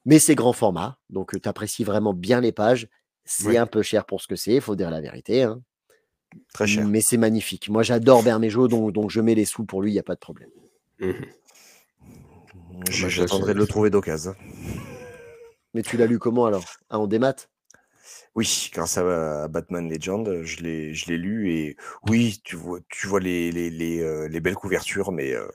Mais 0.06 0.18
c'est 0.18 0.34
grand 0.34 0.54
format. 0.54 0.98
Donc, 1.10 1.38
tu 1.40 1.48
apprécies 1.48 1.84
vraiment 1.84 2.14
bien 2.14 2.40
les 2.40 2.52
pages. 2.52 2.88
C'est 3.26 3.58
un 3.58 3.66
peu 3.66 3.82
cher 3.82 4.06
pour 4.06 4.22
ce 4.22 4.26
que 4.26 4.36
c'est. 4.36 4.54
Il 4.54 4.60
faut 4.62 4.74
dire 4.74 4.90
la 4.90 5.02
vérité. 5.02 5.42
hein. 5.42 5.60
Très 6.54 6.66
cher. 6.66 6.86
Mais 6.88 7.00
c'est 7.02 7.18
magnifique. 7.18 7.68
Moi, 7.68 7.82
j'adore 7.82 8.22
Bermejo. 8.22 8.68
Donc, 8.68 8.92
donc, 8.92 9.10
je 9.10 9.20
mets 9.20 9.34
les 9.34 9.44
sous 9.44 9.64
pour 9.64 9.82
lui. 9.82 9.90
Il 9.90 9.94
n'y 9.94 10.00
a 10.00 10.04
pas 10.04 10.14
de 10.14 10.20
problème. 10.20 10.48
Mhm. 11.00 11.14
Bah, 12.72 12.84
J'attendrai 12.90 13.54
de 13.54 13.58
le 13.58 13.66
trouver 13.66 13.90
d'occasion. 13.90 14.34
Mais 15.74 15.82
tu 15.82 15.96
l'as 15.96 16.06
lu 16.06 16.18
comment 16.18 16.46
alors? 16.46 16.64
Ah, 16.88 16.98
en 16.98 17.06
démat? 17.06 17.34
Oui, 18.34 18.70
grâce 18.72 18.96
à, 18.98 19.48
Batman 19.48 19.88
Legend, 19.88 20.42
je 20.42 20.62
l'ai, 20.62 20.94
je 20.94 21.06
l'ai 21.08 21.18
lu 21.18 21.52
et 21.52 21.76
oui, 22.08 22.40
tu 22.44 22.56
vois, 22.56 22.78
tu 22.88 23.06
vois 23.06 23.20
les, 23.20 23.52
les, 23.52 23.70
les, 23.70 24.00
euh, 24.00 24.28
les 24.28 24.40
belles 24.40 24.54
couvertures, 24.54 25.12
mais 25.12 25.32
euh, 25.34 25.46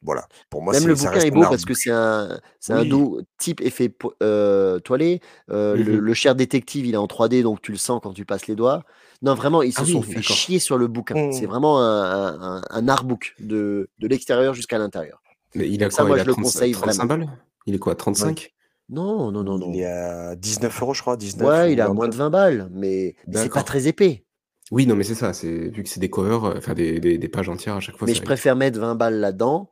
voilà. 0.00 0.26
Pour 0.50 0.62
moi, 0.62 0.72
Même 0.72 0.88
le 0.88 0.94
bouquin 0.94 1.10
reste 1.10 1.26
est 1.26 1.30
beau 1.30 1.42
parce 1.42 1.64
que 1.64 1.72
book. 1.72 1.76
c'est 1.76 1.90
un, 1.90 2.40
c'est 2.58 2.72
un 2.72 2.82
Oui. 2.82 2.88
dos 2.88 3.20
type 3.38 3.60
effet 3.60 3.92
euh, 4.22 4.78
toilé. 4.80 5.20
Euh, 5.50 5.76
le, 5.76 5.94
Mhm. 5.94 5.98
le 5.98 6.14
cher 6.14 6.34
détective, 6.34 6.86
il 6.86 6.94
est 6.94 6.98
en 6.98 7.06
3D, 7.06 7.42
donc 7.42 7.60
tu 7.62 7.72
le 7.72 7.78
sens 7.78 8.00
quand 8.02 8.12
tu 8.12 8.24
passes 8.24 8.46
les 8.46 8.56
doigts. 8.56 8.84
Non, 9.20 9.34
vraiment, 9.34 9.62
ils 9.62 9.72
se 9.72 9.80
Ah 9.80 9.84
oui, 9.84 9.92
sont 9.92 10.02
fait 10.02 10.14
d'accord. 10.14 10.36
chier 10.36 10.58
sur 10.58 10.78
le 10.78 10.86
bouquin. 10.88 11.14
C'est 11.32 11.46
Mm. 11.46 11.50
vraiment 11.50 11.80
un, 11.80 12.58
un, 12.58 12.62
un 12.68 12.88
artbook 12.88 13.34
de, 13.38 13.88
de 13.98 14.08
l'extérieur 14.08 14.54
jusqu'à 14.54 14.78
l'intérieur. 14.78 15.22
Mais 15.54 15.68
il 15.68 15.82
a 15.84 15.90
Ça, 15.90 16.02
quoi? 16.02 16.08
moi, 16.08 16.16
Il 16.16 16.20
a 16.20 16.24
je 16.24 16.28
le 16.28 16.32
30 16.32 16.44
conseille 16.44 16.72
35 16.72 17.06
balles? 17.06 17.38
Il 17.66 17.74
est 17.74 17.78
quoi 17.78 17.94
35 17.94 18.52
Non, 18.88 19.30
non, 19.30 19.42
non, 19.42 19.58
non. 19.58 19.72
Il 19.72 19.80
est 19.80 19.86
à 19.86 20.34
19 20.36 20.82
euros, 20.82 20.94
je 20.94 21.00
crois, 21.02 21.16
19 21.16 21.48
Ouais, 21.48 21.68
ou 21.68 21.72
il 21.72 21.78
est 21.78 21.82
à 21.82 21.88
moins 21.92 22.08
de 22.08 22.14
29. 22.14 22.18
20 22.18 22.30
balles, 22.30 22.68
mais, 22.72 23.14
mais 23.26 23.36
c'est 23.36 23.48
pas 23.48 23.62
très 23.62 23.86
épais. 23.88 24.24
Oui, 24.70 24.86
non, 24.86 24.96
mais 24.96 25.04
c'est 25.04 25.14
ça. 25.14 25.32
C'est 25.34 25.68
vu 25.68 25.82
que 25.82 25.88
c'est 25.88 26.00
des 26.00 26.08
covers, 26.10 26.44
euh, 26.44 26.54
enfin 26.56 26.72
des, 26.74 26.98
des, 26.98 27.18
des 27.18 27.28
pages 27.28 27.48
entières 27.48 27.76
à 27.76 27.80
chaque 27.80 27.96
fois. 27.96 28.06
mais 28.08 28.14
je 28.14 28.22
préfère 28.22 28.56
mettre 28.56 28.78
20 28.80 28.94
balles 28.94 29.20
là-dedans 29.20 29.70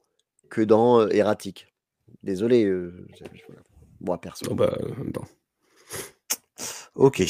que 0.51 0.61
dans 0.61 1.01
euh, 1.01 1.09
Erratic. 1.11 1.73
Désolé, 2.23 2.65
euh, 2.65 3.07
moi 4.01 4.21
perso. 4.21 4.47
Oh, 4.51 4.55
bah, 4.55 4.77
euh, 4.83 4.89
non. 5.15 5.23
Ok, 6.97 7.23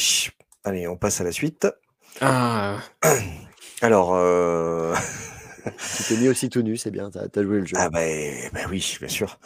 allez, 0.65 0.87
on 0.87 0.97
passe 0.97 1.21
à 1.21 1.23
la 1.23 1.31
suite. 1.31 1.67
Ah, 2.19 2.79
Alors, 3.81 4.15
euh, 4.15 4.93
Tu 5.93 6.03
t'es 6.03 6.17
mis 6.17 6.27
aussi 6.29 6.49
tout 6.49 6.61
nu, 6.61 6.77
c'est 6.77 6.91
bien, 6.91 7.09
t'as 7.11 7.27
as 7.33 7.43
joué 7.43 7.59
le 7.59 7.65
jeu. 7.65 7.77
ah 7.77 7.89
ben, 7.89 8.49
ben 8.53 8.67
oui, 8.69 8.97
bien 8.99 9.07
sûr. 9.07 9.39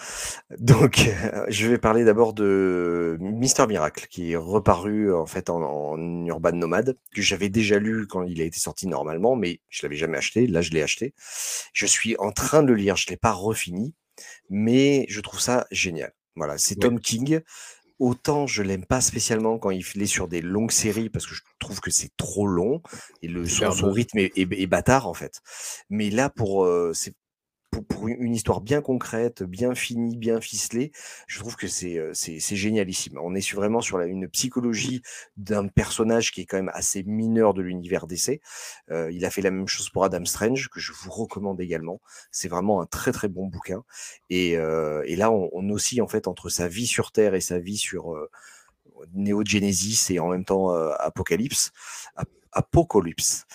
Donc, 0.59 0.99
euh, 1.07 1.45
je 1.47 1.67
vais 1.67 1.77
parler 1.77 2.03
d'abord 2.03 2.33
de 2.33 3.17
Mister 3.19 3.67
Miracle, 3.67 4.07
qui 4.09 4.31
est 4.31 4.35
reparu 4.35 5.13
en 5.13 5.25
fait 5.27 5.49
en, 5.49 5.61
en 5.61 6.25
Urban 6.25 6.53
Nomade, 6.53 6.97
que 7.13 7.21
j'avais 7.21 7.49
déjà 7.49 7.79
lu 7.79 8.07
quand 8.07 8.23
il 8.23 8.41
a 8.41 8.45
été 8.45 8.59
sorti 8.59 8.87
normalement, 8.87 9.35
mais 9.35 9.61
je 9.69 9.85
l'avais 9.85 9.95
jamais 9.95 10.17
acheté. 10.17 10.47
Là, 10.47 10.61
je 10.61 10.71
l'ai 10.71 10.81
acheté. 10.81 11.13
Je 11.73 11.85
suis 11.85 12.15
en 12.17 12.31
train 12.31 12.63
de 12.63 12.67
le 12.69 12.75
lire, 12.75 12.95
je 12.95 13.07
l'ai 13.09 13.17
pas 13.17 13.31
refini, 13.31 13.93
mais 14.49 15.05
je 15.09 15.21
trouve 15.21 15.39
ça 15.39 15.67
génial. 15.71 16.13
Voilà, 16.35 16.57
c'est 16.57 16.75
Ouais. 16.75 16.81
Tom 16.81 16.99
King. 16.99 17.41
Autant 17.99 18.45
je 18.45 18.61
l'aime 18.61 18.85
pas 18.85 18.99
spécialement 18.99 19.57
quand 19.57 19.69
il 19.69 19.83
est 20.01 20.05
sur 20.05 20.27
des 20.27 20.41
longues 20.41 20.71
séries 20.71 21.09
parce 21.09 21.25
que 21.25 21.33
je 21.35 21.41
trouve 21.59 21.79
que 21.79 21.91
c'est 21.91 22.09
trop 22.17 22.45
long 22.45 22.81
et 23.21 23.27
le, 23.29 23.47
son, 23.47 23.71
son 23.71 23.89
rythme 23.91 24.17
est, 24.17 24.33
est- 24.37 24.61
est 24.61 24.67
bâtard 24.67 25.07
en 25.07 25.13
fait. 25.13 25.39
Mais 25.89 26.09
là, 26.09 26.29
pour, 26.29 26.65
euh, 26.65 26.91
c'est 26.93 27.13
pour, 27.83 28.07
une 28.07 28.33
histoire 28.33 28.61
bien 28.61 28.81
concrète, 28.81 29.43
bien 29.43 29.75
finie, 29.75 30.15
bien 30.17 30.39
ficelée, 30.41 30.91
je 31.27 31.39
trouve 31.39 31.55
que 31.55 31.67
c'est 31.67 31.97
euh, 31.97 32.13
génialissime. 32.13 33.17
On 33.21 33.35
est 33.35 33.53
vraiment 33.53 33.81
sur 33.81 33.97
la- 33.97 34.05
une 34.05 34.27
psychologie 34.29 35.01
d'un 35.37 35.67
personnage 35.67 36.31
qui 36.31 36.41
est 36.41 36.45
quand 36.45 36.57
même 36.57 36.71
assez 36.73 37.03
mineur 37.03 37.53
de 37.53 37.61
l'univers 37.61 38.07
d'essai. 38.07 38.41
Euh, 38.91 39.11
il 39.11 39.25
a 39.25 39.29
fait 39.29 39.41
la 39.41 39.51
même 39.51 39.67
chose 39.67 39.89
pour 39.89 40.03
Adam 40.03 40.23
Strange, 40.25 40.69
que 40.69 40.79
je 40.79 40.91
vous 40.93 41.11
recommande 41.11 41.59
également. 41.61 42.01
C'est 42.31 42.47
vraiment 42.47 42.81
un 42.81 42.85
très 42.85 43.11
très 43.11 43.27
bon 43.27 43.47
bouquin. 43.47 43.83
Et, 44.29 44.57
euh, 44.57 45.03
et 45.05 45.15
là, 45.15 45.31
on, 45.31 45.49
on 45.53 45.69
oscille 45.69 46.01
en 46.01 46.07
fait 46.07 46.27
entre 46.27 46.49
sa 46.49 46.67
vie 46.67 46.87
sur 46.87 47.11
Terre 47.11 47.35
et 47.35 47.41
sa 47.41 47.59
vie 47.59 47.77
sur 47.77 48.13
euh, 48.13 48.29
Neo 49.13 49.43
Genesis 49.45 50.13
et 50.13 50.19
en 50.19 50.29
même 50.29 50.45
temps 50.45 50.73
euh, 50.73 50.91
Apocalypse. 50.99 51.71
Ap- 52.15 52.29
Apocalypse, 52.55 53.45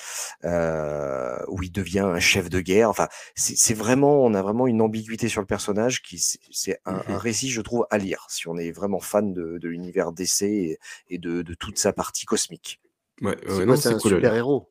euh, 0.44 1.38
où 1.48 1.62
il 1.62 1.72
devient 1.72 2.00
un 2.00 2.20
chef 2.20 2.50
de 2.50 2.60
guerre. 2.60 2.90
Enfin, 2.90 3.08
c'est 3.36 3.74
vraiment, 3.74 4.22
on 4.24 4.34
a 4.34 4.42
vraiment 4.42 4.66
une 4.66 4.82
ambiguïté 4.82 5.28
sur 5.28 5.40
le 5.40 5.46
personnage 5.46 6.02
qui, 6.02 6.18
c'est- 6.18 6.40
c'est 6.52 6.80
un, 6.86 7.02
un 7.06 7.18
récit, 7.18 7.50
je 7.50 7.60
trouve, 7.62 7.86
à 7.90 7.98
lire 7.98 8.26
si 8.28 8.48
on 8.48 8.56
est 8.58 8.72
vraiment 8.72 9.00
fan 9.00 9.32
de, 9.34 9.58
de 9.58 9.68
l'univers 9.68 10.12
d'essai 10.12 10.50
et, 10.50 10.78
et 11.08 11.18
de, 11.18 11.42
de 11.42 11.54
toute 11.54 11.78
sa 11.78 11.92
partie 11.92 12.26
cosmique. 12.26 12.80
Ouais, 13.22 13.36
C'est 13.46 13.62
ouais, 13.62 13.66
un 13.88 13.98
cool. 13.98 14.10
super 14.10 14.34
héros. 14.34 14.68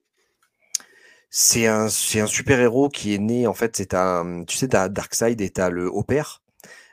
C'est 1.31 1.67
un, 1.67 1.89
c'est 1.89 2.19
un 2.19 2.27
super-héros 2.27 2.89
qui 2.89 3.13
est 3.13 3.19
né, 3.19 3.45
en 3.47 3.53
fait, 3.53 3.77
c'est 3.77 3.93
un, 3.93 4.43
tu 4.45 4.57
sais, 4.57 4.67
Darkseid 4.67 5.39
et 5.41 5.49
t'as 5.51 5.69
le 5.69 5.89
Haut-Père. 5.91 6.41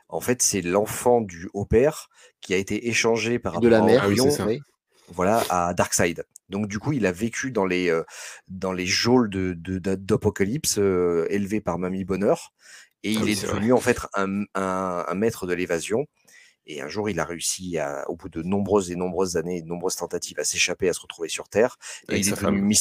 En 0.08 0.20
fait, 0.20 0.42
c'est 0.42 0.62
l'enfant 0.62 1.20
du 1.22 1.48
Haut-Père 1.54 2.10
qui 2.40 2.54
a 2.54 2.58
été 2.58 2.88
échangé 2.88 3.38
par 3.40 3.60
De 3.60 3.66
la 3.66 3.82
à 3.82 3.82
mer, 3.82 4.04
Ah 4.04 4.08
oui, 4.08 4.20
voilà, 5.08 5.44
à 5.50 5.74
Darkseid. 5.74 6.24
Donc, 6.48 6.68
du 6.68 6.78
coup, 6.78 6.92
il 6.92 7.06
a 7.06 7.12
vécu 7.12 7.50
dans 7.50 7.66
les, 7.66 7.90
euh, 7.90 8.04
dans 8.48 8.72
les 8.72 8.86
geôles 8.86 9.30
de, 9.30 9.54
de, 9.56 9.78
de- 9.78 9.94
d'Apocalypse, 9.94 10.78
euh, 10.78 11.26
élevé 11.30 11.60
par 11.60 11.78
Mamie 11.78 12.04
Bonheur. 12.04 12.52
Et 13.02 13.14
Ah 13.16 13.20
il 13.20 13.22
oui, 13.24 13.32
est 13.32 13.42
devenu, 13.42 13.72
en 13.72 13.80
fait, 13.80 13.98
un, 14.14 14.42
un, 14.54 15.04
un 15.06 15.14
maître 15.14 15.46
de 15.46 15.54
l'évasion. 15.54 16.06
Et 16.66 16.82
un 16.82 16.88
jour, 16.88 17.08
il 17.08 17.20
a 17.20 17.24
réussi, 17.24 17.78
à, 17.78 18.08
au 18.08 18.16
bout 18.16 18.28
de 18.28 18.42
nombreuses 18.42 18.90
et 18.90 18.96
nombreuses 18.96 19.36
années, 19.36 19.58
et 19.58 19.62
de 19.62 19.68
nombreuses 19.68 19.96
tentatives, 19.96 20.40
à 20.40 20.44
s'échapper, 20.44 20.88
à 20.88 20.92
se 20.92 21.00
retrouver 21.00 21.28
sur 21.28 21.48
Terre. 21.48 21.78
Et 22.08 22.12
Avec 22.12 22.26
il 22.26 22.32
est 22.32 22.36
devenu 22.36 22.74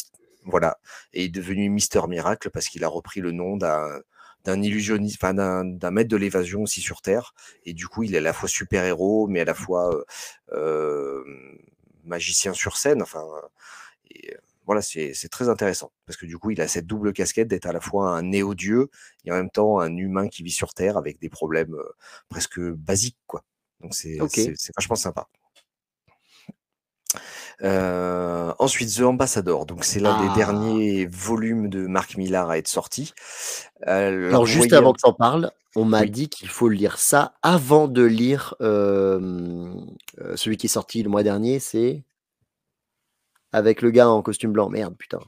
voilà, 0.48 0.78
et 1.14 1.26
est 1.26 1.30
devenu 1.30 1.70
Mister 1.70 2.02
Miracle 2.08 2.52
parce 2.52 2.68
qu'il 2.68 2.84
a 2.84 2.88
repris 2.88 3.20
le 3.20 3.32
nom 3.32 3.58
d'un 3.58 4.00
d'un 4.44 4.62
illusionniste, 4.62 5.18
enfin 5.20 5.34
d'un 5.34 5.66
d'un 5.66 5.90
maître 5.90 6.10
de 6.10 6.18
l'évasion 6.18 6.62
aussi 6.62 6.82
sur 6.82 7.02
Terre. 7.02 7.34
Et 7.64 7.74
du 7.74 7.88
coup, 7.88 8.04
il 8.04 8.14
est 8.14 8.20
à 8.20 8.22
la 8.22 8.32
fois 8.32 8.48
super 8.48 8.86
héros, 8.86 9.28
mais 9.28 9.40
à 9.40 9.46
la 9.46 9.56
fois 9.56 9.92
euh, 9.92 10.04
euh, 10.52 11.24
magicien 12.06 12.54
sur 12.54 12.78
scène. 12.78 13.02
Enfin, 13.02 13.24
et, 14.12 14.34
euh, 14.34 14.38
voilà, 14.66 14.82
c'est 14.82 15.14
très 15.30 15.48
intéressant 15.50 15.92
parce 16.06 16.18
que 16.18 16.26
du 16.26 16.38
coup, 16.38 16.52
il 16.52 16.60
a 16.62 16.68
cette 16.68 16.88
double 16.88 17.14
casquette 17.14 17.48
d'être 17.48 17.68
à 17.68 17.74
la 17.74 17.80
fois 17.82 18.10
un 18.18 18.24
néo-dieu 18.24 18.90
et 19.24 19.32
en 19.32 19.36
même 19.36 19.52
temps 19.52 19.80
un 19.80 19.96
humain 19.96 20.28
qui 20.28 20.44
vit 20.44 20.52
sur 20.52 20.74
Terre 20.74 20.98
avec 20.98 21.20
des 21.20 21.30
problèmes 21.30 21.76
euh, 21.76 21.96
presque 22.30 22.60
basiques, 22.60 23.18
quoi. 23.28 23.44
Donc 23.82 23.94
c'est 23.94 24.18
vachement 24.76 24.96
sympa. 24.96 25.28
Euh, 27.64 28.54
ensuite, 28.60 28.94
The 28.96 29.02
Ambassador. 29.02 29.66
Donc, 29.66 29.86
c'est 29.86 30.00
l'un 30.00 30.22
des 30.22 30.28
Ah. 30.32 30.36
derniers 30.36 31.06
volumes 31.06 31.70
de 31.70 31.88
Marc 31.88 32.18
Millar 32.18 32.50
à 32.50 32.58
être 32.58 32.68
sorti. 32.68 33.14
Euh, 33.88 34.30
Alors, 34.30 34.46
juste 34.46 34.58
voyez 34.70 34.74
avant 34.76 34.94
que 34.94 35.00
tu 35.02 35.08
en 35.08 35.14
parles, 35.14 35.52
on 35.76 35.86
m'a 35.86 36.02
Oui. 36.02 36.10
dit 36.10 36.30
qu'il 36.30 36.50
faut 36.50 36.68
lire 36.70 36.98
ça 36.98 37.34
avant 37.42 37.88
de 37.88 38.04
lire 38.04 38.56
euh, 38.62 39.74
celui 40.36 40.58
qui 40.58 40.68
est 40.68 40.70
sorti 40.70 41.02
le 41.04 41.10
mois 41.10 41.24
dernier, 41.24 41.60
c'est 41.60 42.04
avec 43.54 43.82
le 43.82 43.90
gars 43.92 44.10
en 44.10 44.22
costume 44.22 44.52
blanc. 44.52 44.70
Merde, 44.70 44.96
putain. 44.98 45.20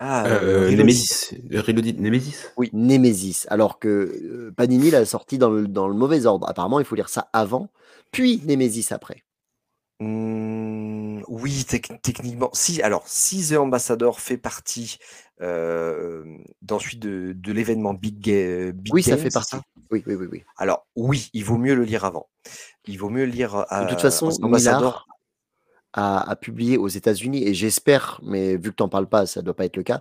Ah, 0.00 0.24
Euh. 0.26 0.70
Nemesis. 0.72 1.34
Nemesis. 1.50 2.36
Nemesis. 2.72 3.46
Alors 3.48 3.78
que 3.78 4.52
Panini 4.56 4.90
l'a 4.90 5.04
sorti 5.04 5.38
dans 5.38 5.50
le, 5.50 5.68
dans 5.68 5.86
le 5.86 5.94
mauvais 5.94 6.26
ordre. 6.26 6.48
Apparemment, 6.48 6.80
il 6.80 6.84
faut 6.84 6.96
lire 6.96 7.08
ça 7.08 7.28
avant, 7.32 7.68
puis 8.10 8.42
Nemesis 8.44 8.88
après. 8.92 9.22
Hmm, 10.00 11.03
oui, 11.28 11.64
tec- 11.68 12.00
techniquement. 12.02 12.50
Si, 12.52 12.82
alors, 12.82 13.06
si 13.06 13.48
The 13.48 13.56
Ambassador 13.58 14.20
fait 14.20 14.36
partie 14.36 14.98
euh, 15.40 16.24
d'ensuite 16.62 17.00
de, 17.00 17.32
de 17.34 17.52
l'événement 17.52 17.94
Big, 17.94 18.20
Ga- 18.20 18.72
Big 18.72 18.92
Oui, 18.94 19.02
ça 19.02 19.16
fait 19.16 19.30
partie. 19.32 19.56
Oui, 19.90 20.02
oui, 20.06 20.14
oui, 20.14 20.26
oui. 20.30 20.44
Alors, 20.56 20.86
oui, 20.96 21.30
il 21.32 21.44
vaut 21.44 21.58
mieux 21.58 21.74
le 21.74 21.84
lire 21.84 22.04
avant. 22.04 22.28
Il 22.86 22.98
vaut 22.98 23.10
mieux 23.10 23.24
lire 23.24 23.66
De 23.70 23.86
toute 23.88 23.98
euh, 23.98 24.02
façon, 24.02 24.30
The 24.30 24.42
Ambassador. 24.42 25.06
A, 25.92 26.28
a 26.28 26.34
publié 26.34 26.76
aux 26.76 26.88
États-Unis, 26.88 27.46
et 27.46 27.54
j'espère, 27.54 28.20
mais 28.24 28.56
vu 28.56 28.70
que 28.70 28.76
tu 28.76 28.82
n'en 28.82 28.88
parles 28.88 29.08
pas, 29.08 29.26
ça 29.26 29.40
ne 29.40 29.44
doit 29.44 29.54
pas 29.54 29.64
être 29.64 29.76
le 29.76 29.84
cas, 29.84 30.00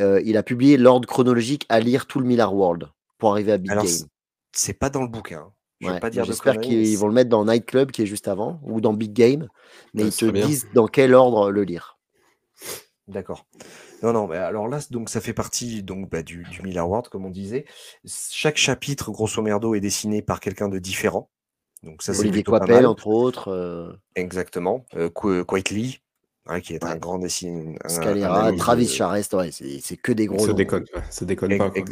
euh, 0.00 0.20
il 0.24 0.36
a 0.36 0.44
publié 0.44 0.76
l'ordre 0.76 1.08
chronologique 1.08 1.66
à 1.68 1.80
lire 1.80 2.06
tout 2.06 2.20
le 2.20 2.26
Millar 2.26 2.54
World 2.54 2.88
pour 3.18 3.32
arriver 3.32 3.50
à 3.50 3.58
Big 3.58 3.72
Alors, 3.72 3.84
Game. 3.84 4.06
c'est 4.52 4.74
pas 4.74 4.88
dans 4.88 5.02
le 5.02 5.08
bouquin. 5.08 5.52
Hein. 5.82 5.98
Je 6.12 6.20
Ouais, 6.20 6.24
J'espère 6.24 6.60
qu'ils 6.60 6.96
vont 6.98 7.08
le 7.08 7.14
mettre 7.14 7.30
dans 7.30 7.44
Night 7.44 7.66
Club 7.66 7.90
qui 7.90 8.02
est 8.02 8.06
juste 8.06 8.28
avant 8.28 8.60
ou 8.64 8.80
dans 8.80 8.92
Big 8.94 9.12
Game, 9.12 9.48
mais 9.94 10.04
ils 10.04 10.12
te 10.14 10.24
bien. 10.26 10.46
disent 10.46 10.66
dans 10.74 10.86
quel 10.86 11.14
ordre 11.14 11.50
le 11.50 11.62
lire. 11.64 11.98
D'accord. 13.08 13.46
Non, 14.02 14.12
non, 14.12 14.26
mais 14.26 14.36
alors 14.36 14.68
là, 14.68 14.80
donc 14.90 15.08
ça 15.10 15.20
fait 15.20 15.32
partie 15.32 15.82
donc 15.82 16.10
bah, 16.10 16.22
du, 16.22 16.44
du 16.50 16.60
Miller 16.62 16.84
Award, 16.84 17.08
comme 17.08 17.24
on 17.24 17.30
disait. 17.30 17.64
Chaque 18.04 18.56
chapitre, 18.56 19.10
grosso 19.12 19.40
merdo, 19.42 19.74
est 19.74 19.80
dessiné 19.80 20.22
par 20.22 20.40
quelqu'un 20.40 20.68
de 20.68 20.78
différent. 20.78 21.30
Donc 21.82 22.02
ça, 22.02 22.14
c'est 22.14 22.20
Olivier 22.20 22.42
Coipel, 22.42 22.84
entre 22.86 23.06
autres, 23.06 23.48
euh, 23.48 23.92
Exactement. 24.16 24.84
Euh, 24.96 25.08
Qu- 25.08 25.44
Quitely, 25.44 26.00
voilà, 26.44 26.60
qui 26.60 26.74
est 26.74 26.84
un 26.84 26.96
grand 26.96 27.18
dessinateur. 27.18 27.90
Scalera, 27.90 28.52
Travis 28.54 28.88
Charest, 28.88 29.34
ouais, 29.34 29.50
c'est 29.52 29.96
que 29.96 30.10
des 30.12 30.26
gros 30.26 30.40
Ça 30.40 30.48
noms. 30.48 30.54
déconne. 30.54 30.84
Ça 31.10 31.24
déconne 31.24 31.56
pas. 31.58 31.70
Quoi. 31.70 31.84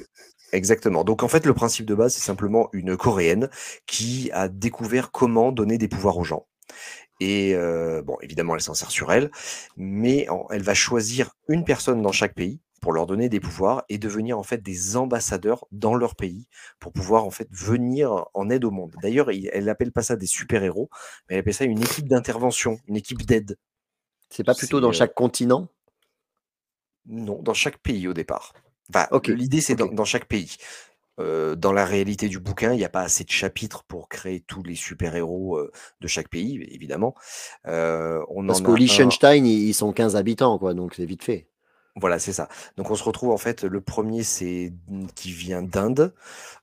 Exactement. 0.54 1.02
Donc 1.02 1.24
en 1.24 1.28
fait, 1.28 1.46
le 1.46 1.52
principe 1.52 1.84
de 1.84 1.96
base, 1.96 2.14
c'est 2.14 2.20
simplement 2.24 2.68
une 2.72 2.96
Coréenne 2.96 3.50
qui 3.86 4.30
a 4.32 4.48
découvert 4.48 5.10
comment 5.10 5.50
donner 5.50 5.78
des 5.78 5.88
pouvoirs 5.88 6.16
aux 6.16 6.22
gens. 6.24 6.46
Et 7.18 7.54
euh, 7.56 8.02
bon, 8.02 8.16
évidemment, 8.22 8.54
elle 8.54 8.60
s'en 8.60 8.74
sert 8.74 8.92
sur 8.92 9.12
elle, 9.12 9.32
mais 9.76 10.28
elle 10.50 10.62
va 10.62 10.74
choisir 10.74 11.32
une 11.48 11.64
personne 11.64 12.02
dans 12.02 12.12
chaque 12.12 12.34
pays 12.34 12.60
pour 12.80 12.92
leur 12.92 13.06
donner 13.06 13.28
des 13.28 13.40
pouvoirs 13.40 13.82
et 13.88 13.98
devenir 13.98 14.38
en 14.38 14.44
fait 14.44 14.62
des 14.62 14.96
ambassadeurs 14.96 15.66
dans 15.72 15.96
leur 15.96 16.14
pays 16.14 16.46
pour 16.78 16.92
pouvoir 16.92 17.24
en 17.24 17.30
fait 17.30 17.48
venir 17.50 18.26
en 18.32 18.48
aide 18.48 18.64
au 18.64 18.70
monde. 18.70 18.94
D'ailleurs, 19.02 19.32
il- 19.32 19.50
elle 19.52 19.68
appelle 19.68 19.90
pas 19.90 20.02
ça 20.02 20.14
des 20.14 20.26
super-héros, 20.26 20.88
mais 21.28 21.34
elle 21.34 21.40
appelle 21.40 21.54
ça 21.54 21.64
une 21.64 21.82
équipe 21.82 22.08
d'intervention, 22.08 22.78
une 22.86 22.96
équipe 22.96 23.22
d'aide. 23.22 23.56
C'est 24.30 24.44
pas 24.44 24.54
plutôt 24.54 24.80
dans 24.80 24.90
euh, 24.90 24.92
chaque 24.92 25.14
continent? 25.14 25.66
Non, 27.06 27.42
dans 27.42 27.54
chaque 27.54 27.78
pays 27.78 28.06
au 28.06 28.14
départ. 28.14 28.52
Enfin, 28.90 29.08
Ok, 29.10 29.28
l'idée, 29.28 29.60
c'est 29.60 29.74
dans, 29.76 29.86
dans 29.86 30.04
chaque 30.04 30.26
pays. 30.26 30.56
Euh, 31.20 31.54
dans 31.56 31.72
la 31.72 31.84
réalité 31.84 32.28
du 32.28 32.40
bouquin, 32.40 32.72
il 32.72 32.78
n'y 32.78 32.84
a 32.84 32.88
pas 32.88 33.02
assez 33.02 33.24
de 33.24 33.30
chapitres 33.30 33.84
pour 33.84 34.08
créer 34.08 34.40
tous 34.40 34.62
les 34.64 34.74
super-héros 34.74 35.58
euh, 35.58 35.72
de 36.00 36.08
chaque 36.08 36.28
pays, 36.28 36.62
évidemment. 36.72 37.14
Euh, 37.66 38.24
on 38.30 38.48
Parce 38.48 38.62
qu'au 38.62 38.72
un- 38.72 38.74
Liechtenstein, 38.74 39.44
ils 39.44 39.68
ils 39.68 39.74
sont 39.74 39.92
15 39.92 40.16
habitants, 40.16 40.58
quoi, 40.58 40.72
donc 40.72 40.94
c'est 40.94 41.04
vite 41.04 41.24
fait. 41.24 41.46
Voilà, 41.96 42.18
c'est 42.18 42.32
ça. 42.32 42.48
Donc 42.76 42.90
on 42.90 42.96
se 42.96 43.04
retrouve 43.04 43.30
en 43.30 43.36
fait, 43.38 43.62
le 43.62 43.80
premier 43.80 44.24
c'est 44.24 44.72
qui 45.14 45.30
vient 45.32 45.62
d'Inde. 45.62 46.12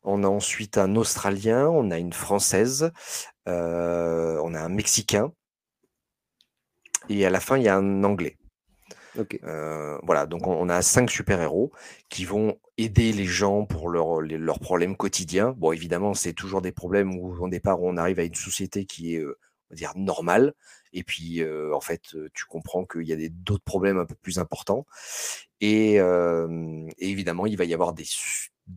On 0.03 0.23
a 0.23 0.27
ensuite 0.27 0.77
un 0.77 0.95
Australien, 0.95 1.67
on 1.69 1.91
a 1.91 1.99
une 1.99 2.13
Française, 2.13 2.91
euh, 3.49 4.41
on 4.43 4.53
a 4.55 4.61
un 4.61 4.69
Mexicain. 4.69 5.33
Et 7.09 7.27
à 7.27 7.29
la 7.29 7.39
fin, 7.39 7.57
il 7.57 7.63
y 7.63 7.67
a 7.67 7.77
un 7.77 8.03
Anglais. 8.03 8.37
Ok. 9.17 9.39
Euh, 9.43 9.97
voilà, 10.03 10.25
donc 10.25 10.47
on, 10.47 10.69
a 10.69 10.81
cinq 10.81 11.09
super-héros 11.09 11.71
qui 12.09 12.25
vont 12.25 12.57
aider 12.77 13.11
les 13.11 13.25
gens 13.25 13.65
pour 13.65 13.89
leur- 13.89 14.21
leurs 14.21 14.59
problèmes 14.59 14.95
quotidiens. 14.95 15.53
Bon, 15.57 15.71
évidemment, 15.71 16.13
c'est 16.13 16.33
toujours 16.33 16.61
des 16.61 16.71
problèmes 16.71 17.17
où, 17.17 17.35
au 17.43 17.49
départ, 17.49 17.81
on 17.81 17.97
arrive 17.97 18.19
à 18.19 18.23
une 18.23 18.35
société 18.35 18.85
qui 18.85 19.15
est, 19.15 19.19
euh, 19.19 19.37
on 19.69 19.73
va 19.73 19.75
dire, 19.75 19.93
normale. 19.95 20.53
Et 20.93 21.03
puis, 21.03 21.41
euh, 21.41 21.73
en 21.75 21.81
fait, 21.81 22.01
euh, 22.15 22.29
tu 22.33 22.45
comprends 22.45 22.85
qu'il 22.85 23.03
y 23.03 23.13
a 23.13 23.29
d'autres 23.29 23.63
problèmes 23.63 23.97
un 23.97 24.05
peu 24.05 24.15
plus 24.15 24.39
importants. 24.39 24.85
Et, 25.61 25.99
euh, 25.99 26.87
et 26.97 27.09
évidemment, 27.09 27.45
il 27.45 27.57
va 27.57 27.65
y 27.65 27.73
avoir 27.73 27.93
des, 27.93 28.05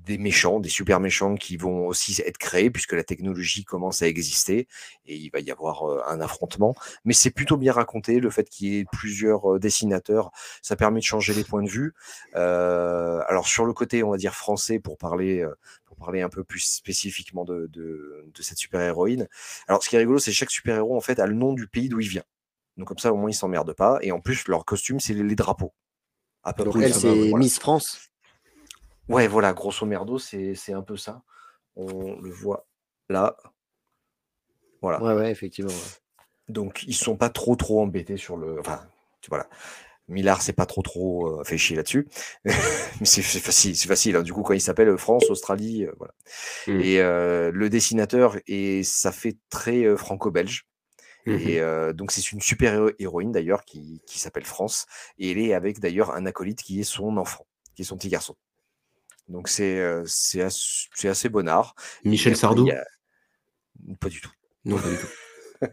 des 0.06 0.18
méchants, 0.18 0.60
des 0.60 0.68
super 0.68 1.00
méchants 1.00 1.36
qui 1.36 1.56
vont 1.56 1.86
aussi 1.86 2.20
être 2.24 2.38
créés 2.38 2.70
puisque 2.70 2.92
la 2.92 3.04
technologie 3.04 3.64
commence 3.64 4.02
à 4.02 4.08
exister 4.08 4.66
et 5.06 5.16
il 5.16 5.30
va 5.30 5.40
y 5.40 5.50
avoir 5.50 5.88
euh, 5.88 6.02
un 6.06 6.20
affrontement. 6.20 6.74
Mais 7.04 7.14
c'est 7.14 7.30
plutôt 7.30 7.56
bien 7.56 7.72
raconté, 7.72 8.20
le 8.20 8.30
fait 8.30 8.48
qu'il 8.48 8.68
y 8.68 8.78
ait 8.78 8.84
plusieurs 8.90 9.54
euh, 9.54 9.58
dessinateurs, 9.58 10.30
ça 10.62 10.76
permet 10.76 11.00
de 11.00 11.04
changer 11.04 11.32
les 11.32 11.44
points 11.44 11.62
de 11.62 11.70
vue. 11.70 11.94
Euh, 12.34 13.20
alors 13.28 13.46
sur 13.46 13.64
le 13.64 13.72
côté, 13.72 14.02
on 14.02 14.10
va 14.10 14.16
dire 14.16 14.34
français, 14.34 14.78
pour 14.78 14.98
parler, 14.98 15.46
pour 15.86 15.96
parler 15.96 16.22
un 16.22 16.28
peu 16.28 16.44
plus 16.44 16.60
spécifiquement 16.60 17.44
de, 17.44 17.68
de, 17.72 18.26
de 18.34 18.42
cette 18.42 18.58
super-héroïne. 18.58 19.28
Alors 19.68 19.82
ce 19.82 19.88
qui 19.88 19.96
est 19.96 20.00
rigolo, 20.00 20.18
c'est 20.18 20.32
que 20.32 20.36
chaque 20.36 20.50
super-héros 20.50 20.96
en 20.96 21.00
fait 21.00 21.20
a 21.20 21.26
le 21.26 21.34
nom 21.34 21.52
du 21.52 21.68
pays 21.68 21.88
d'où 21.88 22.00
il 22.00 22.08
vient. 22.08 22.24
Donc 22.76 22.88
comme 22.88 22.98
ça, 22.98 23.12
au 23.12 23.16
moins, 23.16 23.30
ils 23.30 23.34
s'emmerdent 23.34 23.74
pas. 23.74 23.98
Et 24.02 24.10
en 24.10 24.20
plus, 24.20 24.48
leur 24.48 24.64
costume, 24.64 24.98
c'est 24.98 25.14
les, 25.14 25.22
les 25.22 25.36
drapeaux. 25.36 25.72
À 26.42 26.52
peu 26.52 26.64
Donc 26.64 26.74
près, 26.74 26.86
elle, 26.86 26.94
c'est 26.94 27.28
voilà. 27.28 27.38
Miss 27.38 27.58
France? 27.58 28.10
Ouais, 29.08 29.26
voilà, 29.28 29.52
grosso 29.52 29.84
merdo, 29.86 30.18
c'est 30.18 30.54
c'est 30.54 30.72
un 30.72 30.82
peu 30.82 30.96
ça. 30.96 31.22
On 31.76 32.18
le 32.20 32.30
voit 32.30 32.66
là. 33.08 33.36
Voilà. 34.82 35.02
Ouais, 35.02 35.14
ouais, 35.14 35.30
effectivement. 35.30 35.70
ouais. 35.70 35.98
Donc, 36.48 36.84
ils 36.86 36.94
sont 36.94 37.16
pas 37.16 37.30
trop, 37.30 37.56
trop 37.56 37.80
embêtés 37.82 38.16
sur 38.16 38.36
le. 38.36 38.60
Enfin, 38.60 38.86
tu- 39.20 39.30
voilà. 39.30 39.48
Millard, 40.08 40.42
c'est 40.42 40.52
pas 40.52 40.66
trop, 40.66 40.82
trop 40.82 41.40
euh, 41.40 41.44
fait 41.44 41.56
chier 41.56 41.76
là-dessus. 41.76 42.06
Mais 42.44 43.06
c'est 43.06 43.22
facile, 43.22 43.74
c'est 43.74 43.88
facile. 43.88 44.16
hein. 44.16 44.22
Du 44.22 44.34
coup, 44.34 44.42
quand 44.42 44.52
il 44.52 44.60
s'appelle 44.60 44.88
euh, 44.90 44.98
France, 44.98 45.30
Australie, 45.30 45.86
euh, 45.86 45.92
voilà. 45.96 46.12
Mm. 46.66 46.80
Et 46.80 47.00
euh, 47.00 47.50
le 47.50 47.70
dessinateur, 47.70 48.36
et 48.46 48.82
ça 48.84 49.12
fait 49.12 49.38
très 49.48 49.84
euh, 49.84 49.96
franco-belge. 49.96 50.66
Mhm. 51.26 51.38
Et 51.38 51.60
euh, 51.60 51.94
donc, 51.94 52.12
c'est 52.12 52.32
une 52.32 52.42
super 52.42 52.74
héro- 52.74 52.92
héroïne 52.98 53.32
d'ailleurs 53.32 53.64
qui, 53.64 54.02
qui 54.06 54.18
s'appelle 54.20 54.44
France. 54.44 54.84
Et 55.18 55.30
elle 55.30 55.38
est 55.38 55.54
avec 55.54 55.80
d'ailleurs 55.80 56.14
un 56.14 56.26
acolyte 56.26 56.62
qui 56.62 56.80
est 56.80 56.84
son 56.84 57.16
enfant, 57.16 57.46
qui 57.74 57.80
est 57.80 57.86
son 57.86 57.96
petit 57.96 58.10
garçon. 58.10 58.36
Donc, 59.28 59.48
c'est 59.48 59.78
euh, 59.80 60.04
c'est 60.06 60.42
as- 60.42 60.88
assez 61.04 61.28
bonnard. 61.28 61.74
Michel 62.04 62.36
Sardou? 62.36 62.68
a- 62.70 62.84
Pas 64.00 64.08
du 64.08 64.20
tout. 64.20 64.30
Non, 64.64 64.76
pas 64.78 64.88
du 64.90 64.96
tout. 64.96 65.06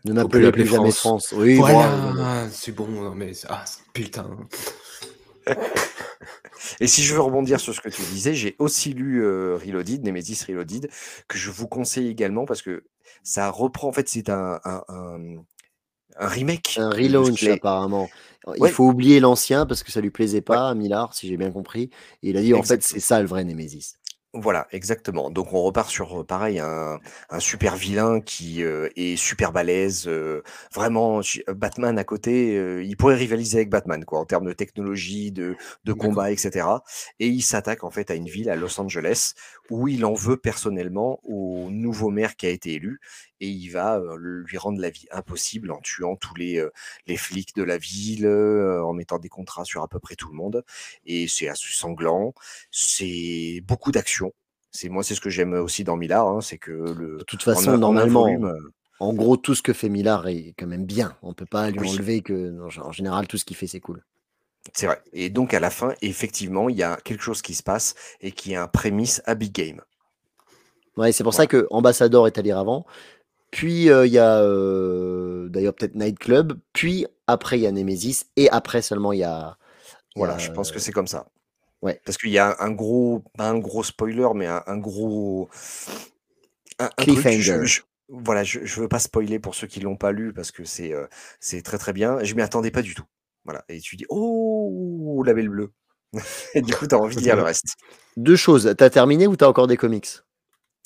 Ne 0.06 0.12
Faut 0.12 0.14
n'appelez 0.14 0.30
plus 0.30 0.42
l'appeler 0.42 0.66
France. 0.66 0.98
France. 0.98 1.34
Oui, 1.38 1.58
voilà, 1.58 2.50
c'est 2.52 2.72
bon, 2.72 2.88
non, 2.88 3.14
mais 3.16 3.32
ah, 3.50 3.66
putain. 3.94 4.38
Et 6.80 6.88
si 6.88 7.04
je 7.04 7.14
veux 7.14 7.22
rebondir 7.22 7.60
sur 7.60 7.74
ce 7.74 7.82
que 7.82 7.90
tu 7.90 8.02
disais, 8.04 8.34
j'ai 8.34 8.56
aussi 8.60 8.94
lu 8.94 9.24
euh, 9.24 9.58
Reloaded, 9.58 10.04
Nemesis 10.04 10.46
Reloaded, 10.48 10.90
que 11.28 11.38
je 11.38 11.50
vous 11.50 11.68
conseille 11.68 12.08
également 12.08 12.46
parce 12.46 12.62
que 12.62 12.84
ça 13.24 13.50
reprend, 13.50 13.88
en 13.88 13.92
fait, 13.92 14.08
c'est 14.08 14.30
un, 14.30 14.60
un, 14.64 14.84
un- 14.88 15.44
un 16.18 16.28
remake. 16.28 16.78
un 16.78 16.90
relaunch 16.90 17.48
apparemment. 17.50 18.12
Il 18.58 18.64
Ouais. 18.64 18.70
faut 18.70 18.88
oublier 18.88 19.20
l'ancien 19.20 19.66
parce 19.66 19.84
que 19.84 19.92
ça 19.92 20.02
lui 20.02 20.10
plaisait 20.12 20.42
pas 20.42 20.70
à 20.70 20.76
Millard, 20.76 21.14
si 21.14 21.28
j'ai 21.28 21.38
bien 21.38 21.52
compris. 21.52 21.90
Et 22.24 22.30
il 22.32 22.38
a 22.38 22.42
dit 22.42 22.54
en 22.54 22.64
fait 22.64 22.82
c'est 22.84 23.00
ça 23.00 23.22
le 23.22 23.28
vrai 23.28 23.44
Nemesis. 23.44 23.96
Voilà, 24.34 24.66
exactement. 24.72 25.30
Donc 25.30 25.52
on 25.52 25.62
repart 25.62 25.90
sur 25.90 26.22
euh, 26.22 26.24
pareil 26.24 26.58
un, 26.60 27.00
un 27.30 27.40
super 27.42 27.76
vilain 27.76 28.22
qui 28.22 28.64
euh, 28.64 28.88
est 28.96 29.18
super 29.18 29.52
balèze. 29.52 30.06
euh, 30.08 30.42
vraiment, 30.74 31.20
Batman 31.50 32.00
à 32.00 32.06
côté, 32.06 32.56
euh, 32.58 32.82
il 32.82 32.96
pourrait 32.96 33.16
rivaliser 33.16 33.58
avec 33.58 33.70
Batman 33.70 34.06
quoi 34.06 34.20
en 34.20 34.26
termes 34.26 34.46
de 34.46 34.54
technologie, 34.54 35.34
de, 35.34 35.58
de 35.84 35.92
combat, 35.94 36.32
etc. 36.32 36.66
Et 37.20 37.28
il 37.28 37.42
s'attaque 37.42 37.84
en 37.84 37.92
fait 37.92 38.10
à 38.10 38.16
une 38.16 38.30
ville 38.30 38.50
à 38.50 38.56
Los 38.56 38.80
Angeles 38.80 39.34
où 39.70 39.90
il 39.90 40.06
en 40.06 40.14
veut 40.14 40.38
personnellement 40.38 41.20
au 41.26 41.68
nouveau 41.70 42.10
maire 42.10 42.38
qui 42.38 42.46
a 42.46 42.50
été 42.52 42.72
élu 42.76 43.02
et 43.42 43.50
il 43.50 43.70
va 43.70 43.98
euh, 43.98 44.18
lui 44.46 44.58
rendre 44.58 44.80
la 44.80 44.92
vie 44.92 45.08
impossible 45.12 45.72
en 45.72 45.82
tuant 45.82 46.16
tous 46.16 46.36
les 46.36 46.60
euh, 46.60 46.70
les 47.08 47.18
flics 47.18 47.56
de 47.56 47.64
la 47.64 47.78
ville, 47.78 48.26
euh, 48.28 48.84
en 48.86 48.94
mettant 48.94 49.18
des 49.20 49.30
contrats 49.30 49.66
sur 49.66 49.82
à 49.82 49.88
peu 49.88 50.00
près 50.00 50.16
tout 50.16 50.30
le 50.30 50.36
monde. 50.36 50.64
Et 51.06 51.28
c'est 51.28 51.50
assez 51.50 51.74
sanglant, 51.74 52.34
c'est 52.70 53.62
beaucoup 53.68 53.92
d'action. 53.92 54.32
C'est 54.70 54.88
moi, 54.88 55.04
c'est 55.04 55.16
ce 55.16 55.22
que 55.22 55.30
j'aime 55.30 55.54
aussi 55.54 55.84
dans 55.84 55.98
Millard, 55.98 56.28
hein, 56.28 56.40
c'est 56.40 56.58
que 56.58 56.72
le 56.72 57.18
De 57.18 57.24
toute 57.26 57.44
façon, 57.44 57.72
en 57.72 57.78
normalement, 57.78 58.24
volume, 58.24 58.54
en 59.00 59.14
gros, 59.14 59.36
tout 59.36 59.56
ce 59.56 59.62
que 59.64 59.74
fait 59.74 59.90
Millard 59.90 60.28
est 60.28 60.54
quand 60.58 60.68
même 60.68 60.86
bien. 60.86 61.18
On 61.24 61.34
peut 61.34 61.48
pas 61.48 61.72
lui 61.72 61.80
Oui. 61.80 61.90
enlever 61.90 62.22
que 62.22 62.58
en 62.80 62.92
général 62.92 63.28
tout 63.28 63.38
ce 63.38 63.44
qu'il 63.44 63.58
fait 63.58 63.68
c'est 63.68 63.82
cool. 63.82 64.06
c'est 64.74 64.86
vrai. 64.86 65.02
Et 65.14 65.32
donc 65.32 65.56
à 65.56 65.60
la 65.60 65.72
fin, 65.72 65.94
effectivement, 66.04 66.70
il 66.70 66.78
y 66.78 66.84
a 66.84 66.96
quelque 67.04 67.24
chose 67.24 67.42
qui 67.42 67.56
se 67.56 67.64
passe 67.64 67.96
et 68.22 68.32
qui 68.32 68.54
est 68.54 68.58
un 68.58 68.68
prémisse 68.68 69.22
à 69.26 69.34
Big 69.34 69.52
Game. 69.52 69.82
Ouais, 70.98 71.12
c'est 71.12 71.24
pour 71.24 71.34
ça 71.34 71.48
que 71.48 71.68
Ambassador 71.72 72.28
est 72.28 72.38
à 72.38 72.42
lire 72.42 72.58
avant. 72.58 72.86
Puis 73.52 73.90
euh, 73.90 74.06
il 74.08 74.14
y 74.14 74.18
a 74.20 74.40
euh, 74.42 75.50
d'ailleurs 75.50 75.74
peut-être 75.76 75.96
Night 75.96 76.20
Club. 76.20 76.60
Puis 76.74 77.06
après 77.28 77.60
il 77.60 77.64
y 77.64 77.68
a 77.68 77.72
Nemesis 77.72 78.26
et 78.38 78.50
après 78.50 78.82
seulement 78.82 79.14
il 79.14 79.20
y 79.20 79.24
a. 79.24 79.58
y 80.16 80.24
Voilà, 80.24 80.38
a, 80.38 80.38
je 80.38 80.50
pense 80.52 80.72
que 80.72 80.80
c'est 80.80 80.92
comme 80.92 81.08
ça. 81.08 81.28
ouais. 81.82 82.02
Parce 82.06 82.18
qu'il 82.18 82.32
y 82.32 82.40
a 82.40 82.56
un 82.60 82.72
gros, 82.72 83.24
pas 83.38 83.50
un 83.50 83.60
gros 83.60 83.84
spoiler, 83.84 84.28
mais 84.36 84.48
un, 84.48 84.64
un 84.68 84.78
gros 84.78 85.50
un, 86.80 86.90
un 86.98 87.06
truc, 87.06 87.30
Cliffhanger. 87.30 87.64
je- 87.66 87.66
je- 87.66 87.82
voilà, 88.10 88.44
je, 88.44 88.66
je 88.66 88.82
veux 88.82 88.88
pas 88.90 89.00
spoiler 89.00 89.40
pour 89.40 89.56
ceux 89.56 89.68
qui 89.68 89.80
l'ont 89.80 89.96
pas 89.96 90.12
lu 90.12 90.34
parce 90.34 90.52
que 90.52 90.66
c'est 90.66 90.94
euh, 90.94 91.08
c'est 91.40 91.62
très 91.62 91.78
très 91.78 91.94
bien. 91.94 92.24
Je 92.24 92.36
m'y 92.36 92.42
attendais 92.42 92.72
pas 92.72 92.82
du 92.82 92.94
tout. 92.96 93.06
Voilà, 93.46 93.64
et 93.70 93.80
tu 93.80 93.96
dis 93.96 94.06
oh 94.10 95.24
la 95.26 95.34
belle 95.34 95.50
bleue. 95.50 95.72
et 96.56 96.62
du 96.62 96.76
coup, 96.76 96.88
tu 96.88 96.96
as 96.96 97.00
envie 97.00 97.18
de 97.18 97.24
lire 97.24 97.36
le 97.38 97.44
reste. 97.44 97.76
Deux 98.18 98.38
choses. 98.38 98.74
T'as 98.78 98.90
terminé 98.90 99.28
ou 99.28 99.36
t'as 99.36 99.48
encore 99.50 99.68
des 99.68 99.78
comics? 99.78 100.10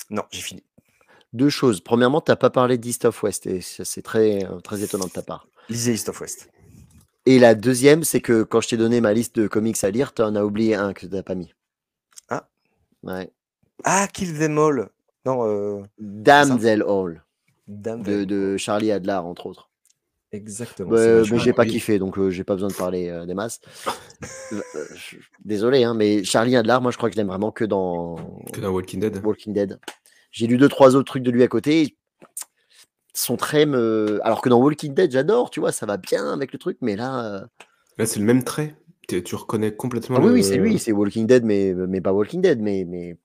Non, 0.09 0.25
j'ai 0.31 0.41
fini. 0.41 0.64
Deux 1.35 1.49
choses. 1.49 1.81
Premièrement, 1.81 2.21
t'as 2.21 2.35
pas 2.35 2.49
parlé 2.49 2.77
d'East 2.77 3.05
of 3.05 3.21
West 3.23 3.45
et 3.45 3.59
c'est 3.61 4.01
très 4.01 4.45
euh, 4.45 4.59
très 4.61 4.83
étonnant 4.83 5.05
de 5.05 5.11
ta 5.11 5.21
part. 5.21 5.47
Lisez 5.69 5.93
East 5.93 6.09
of 6.09 6.21
West. 6.21 6.49
Et 7.25 7.39
la 7.39 7.55
deuxième, 7.55 8.03
c'est 8.03 8.21
que 8.21 8.43
quand 8.43 8.61
je 8.61 8.69
t'ai 8.69 8.77
donné 8.77 9.01
ma 9.01 9.13
liste 9.13 9.35
de 9.37 9.47
comics 9.47 9.83
à 9.83 9.89
lire, 9.89 10.13
t'en 10.13 10.35
as 10.35 10.43
oublié 10.43 10.75
un 10.75 10.93
que 10.93 11.05
t'as 11.05 11.23
pas 11.23 11.35
mis. 11.35 11.53
Ah. 12.29 12.47
Ouais. 13.03 13.31
Ah, 13.83 14.07
Kill 14.13 14.37
Them 14.37 14.57
All. 14.57 14.89
Non, 15.25 15.45
euh, 15.45 15.83
Damn 15.99 16.57
de, 17.67 18.57
Charlie 18.57 18.91
Adler 18.91 19.13
entre 19.13 19.47
autres. 19.47 19.69
Exactement. 20.31 20.95
C'est 20.95 21.01
euh, 21.01 21.25
mais 21.31 21.39
j'ai 21.39 21.53
pas 21.53 21.65
kiffé, 21.65 21.97
donc 21.97 22.17
euh, 22.17 22.29
j'ai 22.29 22.43
pas 22.43 22.53
besoin 22.53 22.69
de 22.69 22.73
parler 22.73 23.09
euh, 23.09 23.25
des 23.25 23.33
masses. 23.33 23.59
Désolé, 25.45 25.83
hein, 25.83 25.93
mais 25.93 26.23
Charlie 26.23 26.55
Adler, 26.55 26.77
moi 26.81 26.91
je 26.91 26.97
crois 26.97 27.09
que 27.09 27.15
je 27.15 27.19
l'aime 27.19 27.27
vraiment 27.27 27.51
que 27.51 27.63
dans 27.63 28.15
Que 28.51 28.59
dans 28.59 28.71
Walking 28.71 28.99
Dead. 28.99 29.21
Walking 29.23 29.53
Dead. 29.53 29.79
J'ai 30.35 30.47
lu 30.47 30.57
deux 30.57 30.67
trois 30.67 30.97
autres 30.97 31.05
trucs 31.05 31.23
de 31.23 31.31
lui 31.31 31.43
à 31.43 31.47
côté. 31.47 31.81
Ils 31.83 31.95
sont 33.13 33.37
très 33.37 33.65
me... 33.65 34.19
alors 34.23 34.41
que 34.41 34.49
dans 34.49 34.59
Walking 34.59 34.93
Dead, 34.93 35.09
j'adore, 35.09 35.49
tu 35.49 35.61
vois, 35.61 35.71
ça 35.71 35.85
va 35.85 35.95
bien 35.95 36.33
avec 36.33 36.51
le 36.51 36.59
truc, 36.59 36.77
mais 36.81 36.97
là, 36.97 37.25
euh, 37.25 37.45
Là, 37.97 38.05
c'est 38.05 38.19
le 38.19 38.25
même 38.25 38.43
trait. 38.43 38.75
Tu 39.07 39.23
reconnais 39.35 39.73
complètement 39.73 40.17
ah 40.17 40.19
oui, 40.19 40.27
le- 40.27 40.33
oui, 40.33 40.43
c'est 40.43 40.57
lui, 40.57 40.77
c'est 40.77 40.91
Walking 40.91 41.25
Dead, 41.25 41.45
mais 41.45 41.73
mais 41.73 42.01
pas 42.01 42.11
Walking 42.11 42.41
Dead, 42.41 42.59
mais 42.59 42.83
mais 42.85 43.15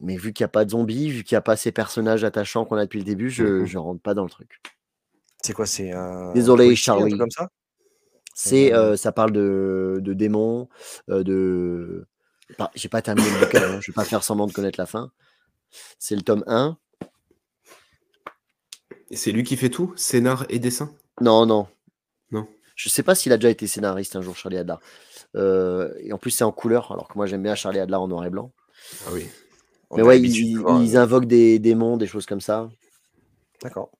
mais 0.00 0.16
vu 0.16 0.32
qu'il 0.32 0.44
n'y 0.44 0.46
a 0.46 0.48
pas 0.48 0.64
de 0.64 0.70
zombies, 0.70 1.10
vu 1.10 1.22
qu'il 1.22 1.34
n'y 1.34 1.38
a 1.38 1.42
pas 1.42 1.56
ces 1.56 1.70
personnages 1.70 2.24
attachants 2.24 2.64
qu'on 2.64 2.76
a 2.78 2.84
depuis 2.84 3.00
le 3.00 3.04
début, 3.04 3.28
je, 3.28 3.44
Mhm. 3.44 3.66
je 3.66 3.76
rentre 3.76 4.00
pas 4.00 4.14
dans 4.14 4.24
le 4.24 4.30
truc. 4.30 4.62
C'est 5.42 5.52
quoi 5.52 5.66
C'est 5.66 5.92
un. 5.92 6.32
Désolé, 6.32 6.64
policier, 6.64 6.92
un 6.92 6.96
truc 6.96 7.10
Charlie. 7.10 7.18
comme 7.18 7.30
ça? 7.30 7.50
C'est, 8.34 8.72
Euh, 8.72 8.92
euh, 8.92 8.96
ça 8.96 9.12
parle 9.12 9.32
de, 9.32 9.98
de 10.00 10.14
démons, 10.14 10.68
euh, 11.10 11.22
de. 11.24 12.06
pas- 12.56 12.70
J'ai 12.74 12.88
pas 12.88 13.02
terminé 13.02 13.28
le 13.28 13.44
bouquin, 13.44 13.62
hein, 13.62 13.80
je 13.82 13.90
vais 13.90 13.94
pas 13.94 14.04
faire 14.04 14.22
semblant 14.22 14.46
de 14.46 14.52
connaître 14.52 14.80
la 14.80 14.86
fin. 14.86 15.10
C'est 15.98 16.16
le 16.16 16.22
tome 16.22 16.44
1. 16.46 16.76
Et 19.10 19.16
c'est 19.16 19.32
lui 19.32 19.42
qui 19.42 19.56
fait 19.56 19.70
tout 19.70 19.92
Scénar 19.96 20.46
et 20.48 20.58
dessin? 20.58 20.90
Non, 21.20 21.46
non. 21.46 21.66
Non. 22.30 22.46
Je 22.76 22.88
sais 22.88 23.02
pas 23.02 23.14
s'il 23.14 23.32
a 23.32 23.36
déjà 23.36 23.50
été 23.50 23.66
scénariste 23.66 24.16
un 24.16 24.22
jour, 24.22 24.36
Charlie 24.36 24.58
Adler. 24.58 24.76
Euh, 25.36 25.92
et 26.00 26.12
en 26.12 26.18
plus, 26.18 26.30
c'est 26.30 26.44
en 26.44 26.52
couleur, 26.52 26.92
alors 26.92 27.08
que 27.08 27.14
moi 27.16 27.26
j'aime 27.26 27.42
bien 27.42 27.54
Charlie 27.54 27.80
Adler 27.80 27.96
en 27.96 28.08
noir 28.08 28.24
et 28.24 28.30
blanc. 28.30 28.52
Ah 29.06 29.10
oui. 29.12 29.26
on 29.90 29.96
Mais 29.96 30.02
a 30.02 30.06
ouais, 30.06 30.20
ils, 30.20 30.54
de 30.54 30.58
voir, 30.60 30.82
ils 30.82 30.96
euh, 30.96 31.00
invoquent 31.02 31.26
des 31.26 31.58
démons, 31.58 31.96
des 31.96 32.06
choses 32.06 32.26
comme 32.26 32.40
ça. 32.40 32.68
D'accord. 33.62 33.90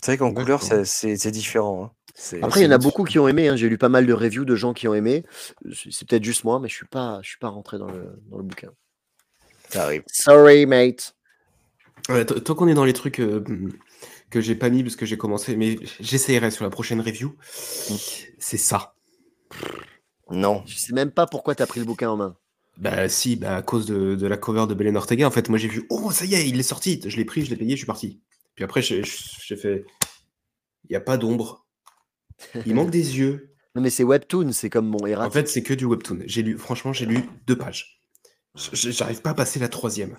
C'est 0.00 0.12
vrai 0.12 0.18
qu'en 0.18 0.32
couleur, 0.32 0.62
c'est 0.62 0.84
c'est 1.16 1.30
différent. 1.30 1.84
hein. 1.84 1.90
C'est- 2.14 2.42
Après, 2.42 2.60
il 2.60 2.64
y 2.64 2.66
en 2.66 2.70
a 2.72 2.78
beaucoup 2.78 3.04
qui 3.04 3.18
ont 3.18 3.28
aimé. 3.28 3.48
hein, 3.48 3.56
J'ai 3.56 3.68
lu 3.68 3.78
pas 3.78 3.88
mal 3.88 4.06
de 4.06 4.12
reviews 4.12 4.44
de 4.44 4.54
gens 4.54 4.72
qui 4.72 4.88
ont 4.88 4.94
aimé. 4.94 5.24
C'est 5.72 5.90
c'est 5.92 6.08
peut-être 6.08 6.24
juste 6.24 6.44
moi, 6.44 6.60
mais 6.60 6.68
je 6.68 6.74
suis 6.74 6.86
pas, 6.86 7.20
je 7.22 7.28
suis 7.28 7.38
pas 7.38 7.48
rentré 7.48 7.78
dans 7.78 7.88
le, 7.90 8.18
dans 8.30 8.38
le 8.38 8.44
bouquin. 8.44 8.70
Ça 9.70 9.84
arrive. 9.84 10.02
Sorry, 10.10 10.66
mate. 10.66 11.14
Ouais, 12.08 12.24
tant 12.24 12.54
qu'on 12.54 12.68
est 12.68 12.74
dans 12.74 12.84
les 12.84 12.92
trucs 12.94 13.20
euh, 13.20 13.44
que 14.30 14.40
j'ai 14.40 14.54
pas 14.54 14.70
mis 14.70 14.82
parce 14.82 14.96
que 14.96 15.04
j'ai 15.06 15.18
commencé, 15.18 15.56
mais 15.56 15.78
j'essayerai 16.00 16.50
sur 16.50 16.64
la 16.64 16.70
prochaine 16.70 17.00
review, 17.00 17.36
c'est 18.38 18.56
ça. 18.56 18.94
Non. 20.30 20.62
Je 20.66 20.76
sais 20.76 20.92
même 20.94 21.10
pas 21.10 21.26
pourquoi 21.26 21.54
tu 21.54 21.62
as 21.62 21.66
pris 21.66 21.80
le 21.80 21.86
bouquin 21.86 22.10
en 22.10 22.16
main. 22.16 22.36
Bah 22.78 23.08
si, 23.08 23.36
bah 23.36 23.56
à 23.56 23.62
cause 23.62 23.86
de, 23.86 24.14
de 24.14 24.26
la 24.26 24.36
cover 24.36 24.66
de 24.68 24.74
Belen 24.74 24.96
Ortega, 24.96 25.26
en 25.26 25.30
fait, 25.30 25.48
moi 25.48 25.58
j'ai 25.58 25.68
vu, 25.68 25.84
oh 25.90 26.10
ça 26.12 26.24
y 26.24 26.34
est, 26.34 26.48
il 26.48 26.58
est 26.60 26.62
sorti, 26.62 27.00
je 27.04 27.16
l'ai 27.16 27.24
pris, 27.24 27.44
je 27.44 27.50
l'ai 27.50 27.56
payé, 27.56 27.72
je 27.72 27.78
suis 27.78 27.86
parti. 27.86 28.20
Puis 28.54 28.64
après, 28.64 28.82
j'ai 28.82 29.02
fait, 29.02 29.84
il 30.84 30.90
n'y 30.90 30.96
a 30.96 31.00
pas 31.00 31.16
d'ombre, 31.16 31.66
il 32.66 32.74
manque 32.74 32.90
des 32.90 33.18
yeux. 33.18 33.52
Non, 33.74 33.82
mais 33.82 33.90
c'est 33.90 34.02
Webtoon, 34.02 34.50
c'est 34.52 34.70
comme 34.70 34.88
mon 34.88 34.98
En 35.02 35.06
Errat. 35.06 35.30
fait, 35.30 35.46
c'est 35.48 35.62
que 35.62 35.74
du 35.74 35.84
webtoon. 35.84 36.20
J'ai 36.24 36.42
lu, 36.42 36.58
franchement, 36.58 36.92
j'ai 36.92 37.06
lu 37.06 37.20
deux 37.46 37.56
pages. 37.56 37.97
J'arrive 38.72 39.22
pas 39.22 39.30
à 39.30 39.34
passer 39.34 39.58
la 39.58 39.68
troisième. 39.68 40.16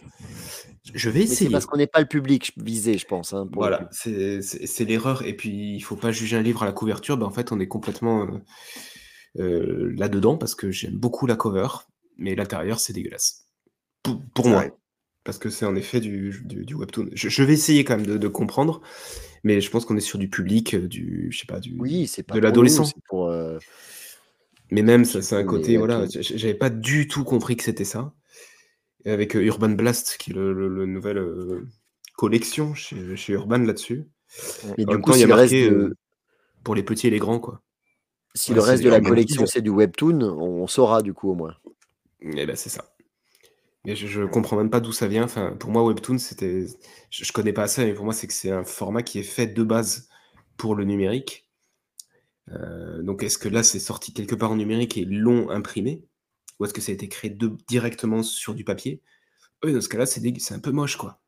Je 0.94 1.10
vais 1.10 1.26
c'est 1.28 1.34
essayer. 1.34 1.50
parce 1.52 1.66
qu'on 1.66 1.78
n'est 1.78 1.88
pas 1.88 2.00
le 2.00 2.08
public 2.08 2.54
visé, 2.58 2.98
je 2.98 3.06
pense. 3.06 3.34
hein, 3.34 3.48
Voilà, 3.54 3.90
c'est 3.92 4.40
l'erreur. 4.86 5.24
Et 5.26 5.36
puis, 5.36 5.76
il 5.76 5.82
faut 5.82 5.96
pas 5.96 6.12
juger 6.12 6.38
un 6.38 6.42
livre 6.42 6.64
à 6.64 6.66
la 6.66 6.72
couverture. 6.72 7.18
Ben, 7.18 7.26
en 7.26 7.32
fait, 7.32 7.52
on 7.52 7.60
est 7.60 7.68
complètement 7.68 8.24
euh, 8.24 8.38
euh, 9.40 9.94
là-dedans 9.98 10.38
parce 10.38 10.56
que 10.56 10.72
j'aime 10.72 10.96
beaucoup 10.96 11.28
la 11.28 11.36
cover, 11.36 11.68
mais 12.18 12.34
l'intérieur, 12.36 12.80
c'est 12.80 12.94
dégueulasse. 12.94 13.46
Pour, 14.04 14.22
pour 14.34 14.48
moi. 14.48 14.60
Ouais. 14.62 14.74
Parce 15.26 15.38
que 15.38 15.50
c'est 15.50 15.66
en 15.66 15.76
effet 15.76 16.00
du, 16.00 16.42
du, 16.46 16.66
du 16.66 16.74
webtoon. 16.76 17.10
Je, 17.14 17.30
je 17.30 17.44
vais 17.44 17.54
essayer 17.54 17.84
quand 17.84 17.98
même 17.98 18.06
de, 18.08 18.18
de 18.18 18.28
comprendre, 18.28 18.82
mais 19.44 19.62
je 19.62 19.70
pense 19.70 19.86
qu'on 19.86 19.98
est 19.98 20.00
sur 20.02 20.18
du 20.18 20.30
public, 20.30 20.74
euh, 20.74 20.88
du, 20.88 21.28
je 21.30 21.40
sais 21.40 21.46
pas, 21.46 21.60
du, 21.60 21.76
Oui, 21.78 22.10
pas 22.26 22.36
de 22.36 22.40
l'adolescent. 22.40 22.90
euh, 23.14 23.60
Mais 24.72 24.82
même, 24.82 25.04
c'est 25.06 25.34
un 25.36 25.44
côté, 25.44 25.78
voilà, 25.78 26.06
j'avais 26.10 26.54
pas 26.56 26.70
du 26.70 27.08
tout 27.08 27.24
compris 27.26 27.58
que 27.58 27.64
c'était 27.64 27.84
ça. 27.86 28.14
Avec 29.06 29.36
euh, 29.36 29.42
Urban 29.44 29.70
Blast, 29.70 30.18
qui 30.20 30.32
est 30.32 30.34
le, 30.34 30.54
le- 30.54 30.68
le 30.70 30.86
nouvelle 30.86 31.18
euh, 31.18 31.68
collection 32.16 32.74
chez, 32.76 33.16
chez 33.16 33.34
Urban 33.34 33.60
là-dessus. 33.60 34.06
Mais 34.78 34.86
En 34.88 34.98
du 34.98 35.00
coup, 35.00 35.12
temps, 35.12 35.16
il 35.16 35.22
y 35.22 35.24
a 35.24 35.28
le 35.28 35.34
reste, 35.34 35.58
marqué 35.58 35.70
de, 35.70 35.70
euh, 35.70 35.96
pour 36.64 36.76
les 36.76 36.84
petits 36.84 37.08
et 37.08 37.12
les 37.12 37.20
grands, 37.20 37.40
quoi. 37.40 37.62
si 38.34 38.56
ouais, 38.56 38.56
le 38.56 38.62
reste 38.62 38.84
de 38.84 38.90
la 38.90 39.02
collection 39.02 39.46
c'est 39.46 39.62
du 39.62 39.70
Webtoon, 39.70 40.20
on 40.22 40.66
saura 40.66 41.04
du 41.04 41.14
coup 41.14 41.30
au 41.30 41.36
moins. 41.36 41.56
Et 42.22 42.46
ben 42.46 42.56
c'est 42.56 42.70
ça. 42.70 42.94
Et 43.86 43.96
je, 43.96 44.08
je 44.08 44.24
comprends 44.24 44.58
même 44.58 44.70
pas 44.70 44.80
d'où 44.82 44.92
ça 44.94 45.08
vient. 45.08 45.24
Enfin, 45.26 45.56
pour 45.60 45.72
moi, 45.72 45.84
Webtoon, 45.86 46.18
c'était. 46.18 46.66
Je, 47.12 47.26
je 47.26 47.32
connais 47.34 47.54
pas 47.54 47.68
ça, 47.68 47.86
mais 47.86 47.94
pour 47.94 48.06
moi, 48.06 48.14
c'est 48.14 48.28
que 48.28 48.34
c'est 48.34 48.52
un 48.52 48.64
format 48.64 49.04
qui 49.04 49.20
est 49.20 49.24
fait 49.24 49.48
de 49.48 49.64
base 49.64 50.10
pour 50.58 50.76
le 50.76 50.86
numérique. 50.86 51.50
Euh, 52.52 53.02
donc, 53.04 53.24
est-ce 53.24 53.38
que 53.38 53.50
là, 53.50 53.64
c'est 53.64 53.80
sorti 53.80 54.14
quelque 54.14 54.36
part 54.36 54.52
en 54.52 54.56
numérique 54.56 54.98
et 54.98 55.06
l'ont 55.06 55.50
imprimé? 55.50 56.08
Ou 56.60 56.66
est-ce 56.66 56.74
que 56.74 56.82
ça 56.82 56.92
a 56.92 56.96
été 56.96 57.08
créé 57.08 57.30
de- 57.32 57.56
directement 57.68 58.22
sur 58.24 58.54
du 58.54 58.64
papier? 58.64 59.02
Oui, 59.64 59.74
dans 59.74 59.82
ce 59.82 59.90
cas-là, 59.90 60.06
c'est 60.06 60.54
un 60.54 60.60
peu 60.60 60.72
moche, 60.72 60.98
quoi. 60.98 61.20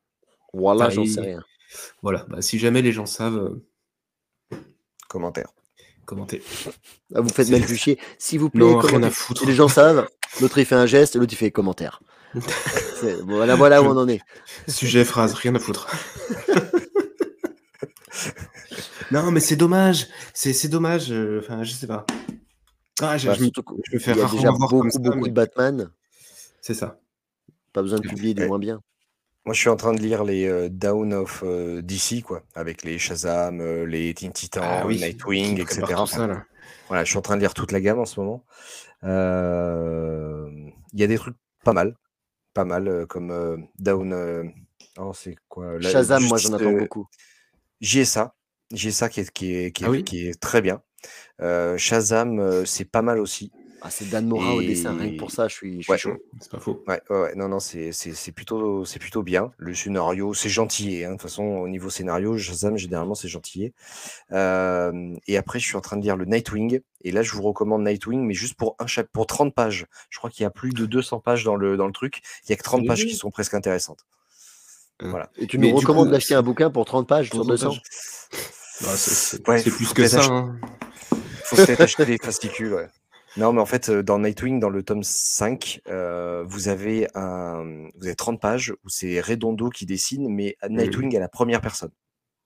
Voilà, 0.52 0.86
Enfin, 0.86 0.94
j'en 0.94 1.06
sais 1.06 1.20
rien. 1.20 1.42
Voilà, 2.02 2.26
bah, 2.28 2.42
si 2.42 2.58
jamais 2.58 2.82
les 2.82 2.92
gens 2.92 3.06
savent, 3.06 3.58
euh, 4.52 4.56
Commentaire. 5.08 5.48
commentez. 6.06 6.42
Ah, 7.14 7.20
vous 7.20 7.28
faites 7.30 7.46
C'est- 7.46 7.52
mal 7.58 7.62
du 7.66 7.76
chier. 7.76 7.98
S'il 8.18 8.40
vous 8.40 8.50
plaît, 8.50 8.60
Non, 8.60 8.78
rien 8.78 8.88
commentez. 8.88 9.06
à 9.06 9.10
foutre. 9.10 9.40
Si 9.40 9.46
les 9.46 9.54
gens 9.54 9.68
savent, 9.68 10.08
l'autre 10.40 10.58
il 10.58 10.66
fait 10.66 10.74
un 10.74 10.86
geste, 10.86 11.16
l'autre 11.16 11.32
il 11.32 11.36
fait 11.36 11.50
commentaire. 11.50 12.02
C'est- 13.00 13.20
Voilà, 13.22 13.56
voilà 13.56 13.82
où 13.82 13.86
on 13.86 13.96
en 13.96 14.08
est. 14.08 14.20
Sujet, 14.68 15.04
phrase, 15.04 15.32
rien 15.34 15.54
à 15.54 15.58
foutre. 15.58 15.86
non, 19.10 19.30
mais 19.30 19.40
c'est 19.40 19.56
dommage. 19.56 20.08
C'est 20.34 20.52
c'est 20.52 20.68
dommage. 20.68 21.10
euh, 21.10 21.40
Enfin, 21.42 21.62
je 21.64 21.72
sais 21.72 21.86
pas. 21.86 22.06
Ah, 23.02 23.18
je, 23.18 23.26
Bah, 23.28 23.34
je 23.34 23.42
me 23.42 23.98
fais 23.98 24.12
qu'il 24.12 24.22
y 24.22 24.24
a 24.24 24.28
déjà 24.30 24.50
beaucoup, 24.52 24.88
ça, 24.90 24.98
beaucoup 25.00 25.18
mais 25.18 25.28
de 25.28 25.34
Batman. 25.34 25.90
c'est 26.60 26.74
ça. 26.74 26.98
Pas 27.72 27.82
besoin 27.82 27.98
de 27.98 28.08
publier 28.08 28.32
du 28.34 28.42
Ouais. 28.42 28.48
moins 28.48 28.58
bien. 28.58 28.80
Moi, 29.44 29.54
je 29.54 29.60
suis 29.60 29.68
en 29.70 29.76
train 29.76 29.92
de 29.92 30.00
lire 30.00 30.22
les 30.22 30.46
euh, 30.46 30.68
Down 30.68 31.12
of 31.12 31.42
euh, 31.44 31.82
DC, 31.82 32.22
quoi, 32.22 32.44
avec 32.54 32.84
les 32.84 32.98
Shazam, 33.00 33.60
euh, 33.60 33.84
les 33.84 34.14
Teen 34.14 34.32
Titans, 34.32 34.62
Ah 34.64 34.86
oui, 34.86 34.98
Nightwing, 34.98 35.60
etc. 35.60 35.82
ça, 36.06 36.26
là. 36.28 36.44
Voilà, 36.86 37.02
je 37.04 37.10
suis 37.10 37.18
en 37.18 37.22
train 37.22 37.34
de 37.36 37.40
lire 37.40 37.52
toute 37.54 37.72
la 37.72 37.80
gamme 37.80 37.98
en 37.98 38.04
ce 38.06 38.20
moment. 38.20 38.44
Euh, 39.02 40.48
Il 40.92 41.00
y 41.00 41.02
a 41.02 41.06
des 41.08 41.18
trucs 41.18 41.36
pas 41.64 41.72
mal, 41.72 41.96
pas 42.54 42.64
mal, 42.64 43.06
comme 43.08 43.66
Down. 43.78 44.52
Oh, 44.98 45.12
c'est 45.14 45.36
quoi 45.48 45.78
la 45.80 45.90
Shazam, 45.90 46.22
moi 46.24 46.38
j'en 46.38 46.52
attends 46.52 46.70
beaucoup. 46.72 47.08
JSA, 47.80 48.34
JSA 48.72 49.08
qui 49.08 49.20
est, 49.20 49.32
qui 49.32 49.54
est, 49.56 49.72
qui 49.72 49.82
est, 49.84 49.86
Ah 49.86 49.90
oui 49.90 50.04
qui 50.04 50.28
est 50.28 50.38
très 50.40 50.60
bien. 50.60 50.82
Euh, 51.40 51.76
Shazam, 51.78 52.38
euh, 52.38 52.64
c'est 52.64 52.84
pas 52.84 53.02
mal 53.02 53.18
aussi. 53.18 53.50
Ah, 53.84 53.90
c'est 53.90 54.08
Dan 54.08 54.28
Mora 54.28 54.54
au 54.54 54.62
dessin, 54.62 54.96
rien 54.96 55.10
que 55.10 55.16
pour 55.18 55.28
Et- 55.30 55.32
ça, 55.32 55.48
je 55.48 55.54
suis, 55.54 55.78
je 55.78 55.82
suis 55.82 55.90
Ouais. 55.90 55.98
chaud. 55.98 56.12
C'est 56.40 56.52
pas 56.52 56.60
faux. 56.60 56.84
Ouais, 56.86 57.00
ouais, 57.10 57.20
ouais, 57.20 57.34
non, 57.34 57.48
non, 57.48 57.58
c'est 57.58 57.90
plutôt, 58.32 58.84
c'est 58.84 59.00
plutôt 59.00 59.24
bien. 59.24 59.50
Le 59.58 59.74
scénario, 59.74 60.34
c'est 60.34 60.48
gentil. 60.48 61.02
Hein. 61.02 61.08
De 61.08 61.12
toute 61.14 61.22
façon, 61.22 61.42
au 61.42 61.66
niveau 61.68 61.90
scénario, 61.90 62.38
Shazam, 62.38 62.76
généralement, 62.76 63.16
c'est 63.16 63.26
gentil. 63.26 63.72
Euh, 64.30 65.16
et 65.26 65.36
après, 65.36 65.58
je 65.58 65.66
suis 65.66 65.76
en 65.76 65.80
train 65.80 65.96
de 65.96 66.02
lire 66.02 66.16
le 66.16 66.26
Nightwing. 66.26 66.80
Et 67.02 67.10
là, 67.10 67.22
je 67.22 67.32
vous 67.32 67.42
recommande 67.42 67.82
Nightwing, 67.82 68.20
mais 68.24 68.34
juste 68.34 68.54
pour 68.54 68.76
un 68.78 68.86
pour 69.12 69.26
30 69.26 69.52
pages. 69.52 69.86
Je 70.10 70.18
crois 70.18 70.30
qu'il 70.30 70.44
y 70.44 70.46
a 70.46 70.50
plus 70.50 70.70
de 70.70 70.86
200 70.86 71.18
pages 71.18 71.42
dans 71.42 71.56
le, 71.56 71.76
dans 71.76 71.88
le 71.88 71.92
truc. 71.92 72.20
Il 72.46 72.50
y 72.50 72.52
a 72.52 72.56
que 72.56 72.62
30 72.62 72.86
pages 72.86 73.04
qui 73.04 73.16
sont 73.16 73.32
presque 73.32 73.54
intéressantes. 73.54 74.06
Et 75.38 75.48
tu 75.48 75.58
Mais 75.58 75.70
nous 75.72 75.76
recommandes 75.78 76.10
d'acheter 76.10 76.34
un 76.34 76.42
bouquin 76.42 76.70
pour 76.70 76.84
30 76.84 77.08
pages 77.08 77.30
Pour 77.30 77.38
sur 77.44 77.46
30 77.46 77.50
200 77.50 77.68
pages. 77.70 77.82
Bah, 79.44 79.58
c'est 79.58 79.70
plus 79.72 79.92
que 79.92 80.06
ça. 80.06 80.24
hein. 80.24 80.56
Faut 81.56 81.66
peut-être 81.66 81.80
acheter 81.82 82.04
des 82.04 82.18
fascicules, 82.22 82.72
ouais. 82.74 82.88
Non, 83.36 83.52
mais 83.52 83.60
en 83.62 83.66
fait, 83.66 83.88
euh, 83.88 84.02
dans 84.02 84.18
Nightwing, 84.18 84.60
dans 84.60 84.68
le 84.68 84.82
tome 84.82 85.02
5, 85.02 85.80
euh, 85.88 86.44
vous 86.46 86.68
avez 86.68 87.08
un, 87.14 87.88
vous 87.96 88.06
avez 88.06 88.14
30 88.14 88.40
pages 88.40 88.74
où 88.84 88.88
c'est 88.88 89.20
Redondo 89.20 89.70
qui 89.70 89.86
dessine, 89.86 90.28
mais 90.28 90.56
Nightwing 90.68 91.16
à 91.16 91.20
la 91.20 91.28
première 91.28 91.60
personne. 91.62 91.90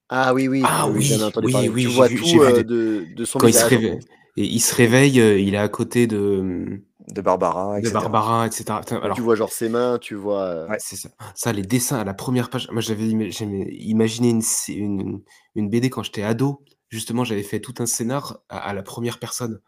Ah 0.08 0.32
oui, 0.32 0.46
oui, 0.46 0.62
Ah 0.64 0.88
oui, 0.88 1.02
j'en 1.02 1.16
ai 1.16 1.18
oui, 1.18 1.24
entendu 1.24 1.46
oui, 1.48 1.52
parler. 1.52 1.68
oui, 1.70 1.82
tu 1.82 1.88
vois 1.88 2.06
vu- 2.06 2.20
tout 2.20 2.40
euh, 2.40 2.52
des- 2.52 2.64
de, 2.64 3.04
de 3.16 3.24
son 3.24 3.40
Quand 3.40 3.48
il 3.48 3.54
se 3.54 3.64
réveille, 3.64 3.98
et 4.36 4.44
il 4.44 4.60
se 4.60 4.74
réveille, 4.74 5.16
il 5.16 5.54
est 5.54 5.58
à 5.58 5.68
côté 5.68 6.06
de, 6.06 6.80
de 7.08 7.20
Barbara, 7.20 7.74
de 7.74 7.78
etc. 7.80 7.94
Barbara, 7.94 8.46
etc. 8.46 8.80
Alors, 9.02 9.16
Tu 9.16 9.22
vois 9.22 9.34
genre 9.34 9.52
ses 9.52 9.68
mains, 9.68 9.98
tu 9.98 10.14
vois. 10.14 10.66
Ouais. 10.68 10.76
c'est 10.78 10.94
ça. 10.96 11.08
Ça, 11.34 11.52
les 11.52 11.62
dessins 11.62 11.98
à 11.98 12.04
la 12.04 12.14
première 12.14 12.50
page. 12.50 12.68
Moi, 12.70 12.80
j'avais 12.80 13.04
ima- 13.08 13.30
j'avais 13.30 13.74
imaginé 13.80 14.30
une, 14.30 14.42
une, 14.68 15.20
une 15.56 15.68
BD 15.68 15.90
quand 15.90 16.04
j'étais 16.04 16.22
ado. 16.22 16.62
Justement, 16.90 17.24
j'avais 17.24 17.42
fait 17.42 17.60
tout 17.60 17.74
un 17.78 17.86
scénar 17.86 18.40
à, 18.48 18.58
à 18.58 18.74
la 18.74 18.82
première 18.82 19.18
personne. 19.18 19.60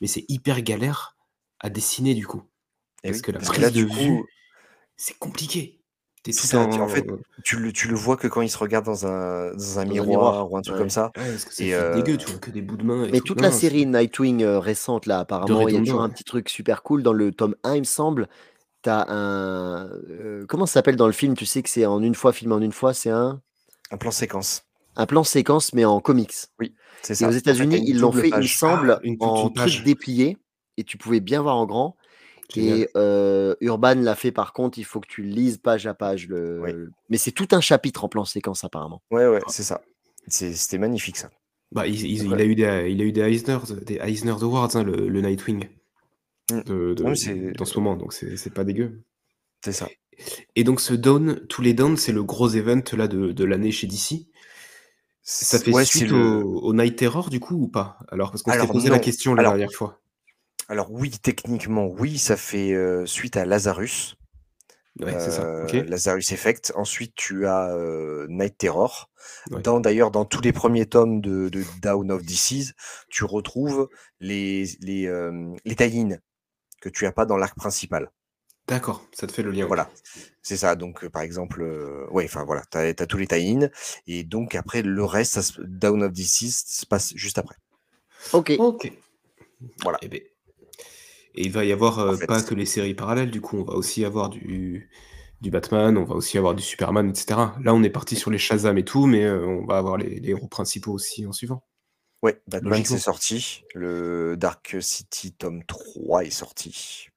Mais 0.00 0.06
c'est 0.06 0.24
hyper 0.28 0.62
galère 0.62 1.16
à 1.60 1.70
dessiner 1.70 2.14
du 2.14 2.26
coup. 2.26 2.42
Eh 3.04 3.10
Parce 3.10 3.22
oui, 3.22 3.22
que 3.22 3.32
la 3.32 3.40
parce 3.40 3.50
que 3.50 3.60
prise 3.60 3.62
là, 3.62 3.72
de 3.72 3.82
vue, 3.82 3.86
coup, 3.86 4.26
c'est 4.96 5.18
compliqué. 5.18 5.82
Tout 6.34 6.54
en... 6.56 6.68
tu- 6.68 6.80
fait, 6.88 7.06
tu 7.44 7.56
le, 7.58 7.72
tu 7.72 7.88
le 7.88 7.94
vois 7.96 8.16
que 8.16 8.26
quand 8.28 8.42
il 8.42 8.50
se 8.50 8.58
regarde 8.58 8.84
dans 8.84 9.06
un, 9.06 9.52
dans 9.54 9.78
un 9.78 9.84
Dans 9.84 10.02
un 10.02 10.06
miroir, 10.06 10.50
ou 10.52 10.56
un 10.56 10.62
truc 10.62 10.76
ouais. 10.76 10.76
comme 10.76 10.90
ça. 10.90 11.12
Ouais, 11.16 11.30
parce 11.30 11.44
que 11.44 11.54
c'est 11.54 11.72
euh, 11.74 11.86
dégueu, 11.88 12.18
tu 12.18 12.26
vois 12.30 12.38
que 12.40 12.50
des 12.50 12.62
bouts 12.62 12.76
de 12.76 12.84
main. 12.84 13.04
et 13.06 13.12
Mais 13.12 13.20
tout. 13.20 13.24
toute 13.24 13.40
Non, 13.40 13.42
la 13.42 13.50
série 13.52 13.86
Nightwing 13.86 14.42
euh, 14.42 14.58
récente, 14.58 15.06
là, 15.06 15.20
apparemment, 15.20 15.68
il 15.68 15.74
y 15.74 15.78
a 15.78 15.80
toujours 15.80 16.02
un 16.02 16.08
ouais. 16.08 16.10
petit 16.10 16.24
truc 16.24 16.48
super 16.48 16.82
cool. 16.82 17.02
Dans 17.02 17.12
le 17.12 17.32
tome 17.32 17.54
1, 17.62 17.74
il 17.76 17.80
me 17.80 17.84
semble, 17.84 18.28
t'as 18.82 19.06
un. 19.10 19.88
euh, 20.10 20.46
comment 20.48 20.66
ça 20.66 20.74
s'appelle 20.74 20.96
dans 20.96 21.06
le 21.06 21.12
film 21.12 21.36
Tu 21.36 21.46
sais 21.46 21.62
que 21.62 21.70
c'est 21.70 21.86
en 21.86 22.02
une 22.02 22.14
fois, 22.16 22.32
film 22.32 22.52
en 22.52 22.60
une 22.60 22.72
fois, 22.72 22.94
c'est 22.94 23.10
un, 23.10 23.42
Un 23.90 23.96
plan 23.96 24.12
séquence. 24.12 24.65
Un 24.96 25.06
plan 25.06 25.24
séquence, 25.24 25.72
mais 25.72 25.84
en 25.84 26.00
comics. 26.00 26.32
C'est 27.02 27.12
Et 27.12 27.14
ça. 27.14 27.26
aux 27.26 27.28
En 27.28 27.32
fait, 27.32 27.38
États-Unis, 27.38 27.78
il 27.82 27.88
ils 27.90 27.98
l'ont 28.00 28.12
fait, 28.12 28.28
il 28.28 28.34
me 28.34 28.36
page. 28.36 28.56
semble, 28.58 28.90
Ah, 28.92 29.00
une- 29.04 29.16
en 29.20 29.50
truc 29.50 29.82
déplié, 29.84 30.38
et 30.76 30.84
tu 30.84 30.96
pouvais 30.98 31.20
bien 31.20 31.42
voir 31.42 31.56
en 31.56 31.66
grand. 31.66 31.96
Génial. 32.54 32.78
Et 32.78 32.88
euh, 32.96 33.54
Urban 33.60 33.94
l'a 33.96 34.14
fait 34.14 34.30
par 34.32 34.52
contre, 34.52 34.78
il 34.78 34.84
faut 34.84 35.00
que 35.00 35.08
tu 35.08 35.22
le 35.22 35.28
lises 35.30 35.58
page 35.58 35.86
à 35.86 35.94
page. 35.94 36.28
Le... 36.28 36.60
Oui. 36.62 36.70
Mais 37.08 37.18
c'est 37.18 37.32
tout 37.32 37.48
un 37.52 37.60
chapitre 37.60 38.04
en 38.04 38.08
plan 38.08 38.24
séquence 38.24 38.62
apparemment. 38.64 39.02
Ouais, 39.10 39.26
ouais, 39.26 39.40
c'est 39.48 39.64
ça. 39.64 39.82
C'est- 40.28 40.52
C'était 40.54 40.78
magnifique, 40.78 41.16
ça. 41.16 41.30
Bah, 41.72 41.86
il, 41.88 42.00
il- 42.00 42.24
il 42.24 42.34
a 42.34 42.44
eu 42.44 42.54
des, 42.54 42.86
il 42.90 43.00
a 43.00 43.04
eu 43.04 43.12
des 43.12 43.20
Eisner, 43.22 43.58
des 43.84 43.96
Eisner 43.96 44.30
Awards, 44.40 44.74
hein, 44.76 44.84
le, 44.84 45.08
le 45.08 45.20
Nightwing, 45.20 45.68
Mm. 46.52 46.60
de, 46.62 46.94
de- 46.94 47.02
Non, 47.02 47.10
mais 47.10 47.16
c'est- 47.16 47.52
dans 47.58 47.64
ce 47.64 47.76
moment, 47.80 47.96
donc 47.96 48.12
c'est 48.12 48.36
c'est 48.36 48.50
pas 48.54 48.62
dégueu. 48.62 49.00
C'est 49.64 49.72
ça. 49.72 49.88
Et 50.54 50.62
donc 50.62 50.80
ce 50.80 50.94
Dawn, 50.94 51.44
tous 51.48 51.60
les 51.62 51.74
Dawns, 51.74 51.96
c'est 51.96 52.12
le 52.12 52.22
gros 52.22 52.48
event 52.50 52.82
là 52.92 53.08
de, 53.08 53.32
de 53.32 53.44
l'année 53.44 53.72
chez 53.72 53.88
DC. 53.88 54.28
Ça 55.28 55.58
fait 55.58 55.72
Ouais, 55.72 55.84
suite 55.84 56.08
le- 56.08 56.16
au, 56.44 56.60
au 56.60 56.72
Night 56.72 56.96
Terror 56.96 57.30
du 57.30 57.40
coup 57.40 57.56
ou 57.56 57.68
pas? 57.68 57.98
Alors 58.08 58.30
parce 58.30 58.42
qu'on 58.42 58.52
s'était 58.52 58.66
posé 58.68 58.88
la 58.90 59.00
question 59.00 59.34
la 59.34 59.40
Alors, 59.40 59.52
dernière 59.54 59.72
fois. 59.72 60.00
Alors 60.68 60.90
oui, 60.92 61.10
techniquement, 61.10 61.86
oui, 61.88 62.16
ça 62.16 62.36
fait 62.36 62.72
euh, 62.72 63.04
suite 63.06 63.36
à 63.36 63.44
Lazarus. 63.44 64.16
Ouais, 65.00 65.12
ça. 65.18 65.44
euh. 65.44 65.84
Lazarus 65.84 66.30
Effect. 66.32 66.72
Ensuite, 66.76 67.14
tu 67.16 67.46
as 67.46 67.74
euh, 67.74 68.26
Night 68.30 68.56
Terror. 68.56 69.10
Ouais. 69.50 69.60
Dans 69.62 69.80
D'ailleurs, 69.80 70.10
dans 70.12 70.24
tous 70.24 70.40
les 70.40 70.52
premiers 70.52 70.86
tomes 70.86 71.20
de, 71.20 71.48
de 71.48 71.64
Down 71.82 72.10
of 72.12 72.22
Disease, 72.22 72.74
tu 73.08 73.24
retrouves 73.24 73.88
les, 74.20 74.64
les, 74.80 75.10
les 75.64 75.74
tie-in 75.76 76.16
que 76.80 76.88
tu 76.88 77.04
as 77.04 77.12
pas 77.12 77.26
dans 77.26 77.36
l'arc 77.36 77.56
principal. 77.56 78.10
D'accord, 78.68 79.06
ça 79.12 79.26
te 79.26 79.32
fait 79.32 79.42
le 79.42 79.52
lien. 79.52 79.66
Voilà, 79.66 79.88
c'est 80.42 80.56
ça. 80.56 80.74
Donc, 80.74 81.04
euh, 81.04 81.10
par 81.10 81.22
exemple, 81.22 81.62
euh, 81.62 82.06
ouais, 82.10 82.24
enfin 82.24 82.44
voilà, 82.44 82.62
tu 82.70 82.78
as, 82.78 82.94
tous 83.06 83.16
les 83.16 83.26
tie-in. 83.28 83.68
Et 84.08 84.24
donc, 84.24 84.54
après, 84.56 84.82
le 84.82 85.04
reste, 85.04 85.34
ça 85.34 85.42
se- 85.42 85.60
Down 85.60 86.02
of 86.02 86.12
Disease 86.12 86.64
se 86.66 86.84
passe 86.84 87.12
juste 87.14 87.38
après. 87.38 87.56
Ok. 88.32 88.54
Ok. 88.58 88.92
Voilà. 89.82 89.98
Eh 90.02 90.08
ben. 90.08 90.20
Et 91.36 91.42
il 91.44 91.52
va 91.52 91.64
y 91.64 91.72
avoir 91.72 91.98
euh, 92.00 92.14
En 92.14 92.16
fait. 92.16 92.26
pas 92.26 92.42
que 92.42 92.54
les 92.54 92.66
séries 92.66 92.94
parallèles, 92.94 93.30
du 93.30 93.40
coup, 93.40 93.58
on 93.58 93.64
va 93.64 93.74
aussi 93.74 94.04
avoir 94.04 94.30
du, 94.30 94.90
du 95.42 95.50
Batman, 95.50 95.96
on 95.96 96.04
va 96.04 96.14
aussi 96.14 96.38
avoir 96.38 96.54
du 96.54 96.62
Superman, 96.62 97.08
etc. 97.10 97.54
Là, 97.62 97.74
on 97.74 97.82
est 97.82 97.90
parti 97.90 98.16
sur 98.16 98.30
les 98.30 98.38
Shazam 98.38 98.78
et 98.78 98.84
tout, 98.84 99.06
mais 99.06 99.22
euh, 99.24 99.46
on 99.46 99.64
va 99.66 99.76
avoir 99.78 99.96
les, 99.96 100.18
les 100.18 100.30
héros 100.30 100.48
principaux 100.48 100.92
aussi 100.92 101.26
en 101.26 101.32
suivant. 101.32 101.62
Ouais, 102.22 102.40
Batman, 102.48 102.84
c'est 102.84 102.98
sorti. 102.98 103.62
Le 103.74 104.36
Dark 104.36 104.76
City 104.80 105.32
tome 105.34 105.62
3 105.66 106.24
est 106.24 106.30
sorti. 106.30 107.08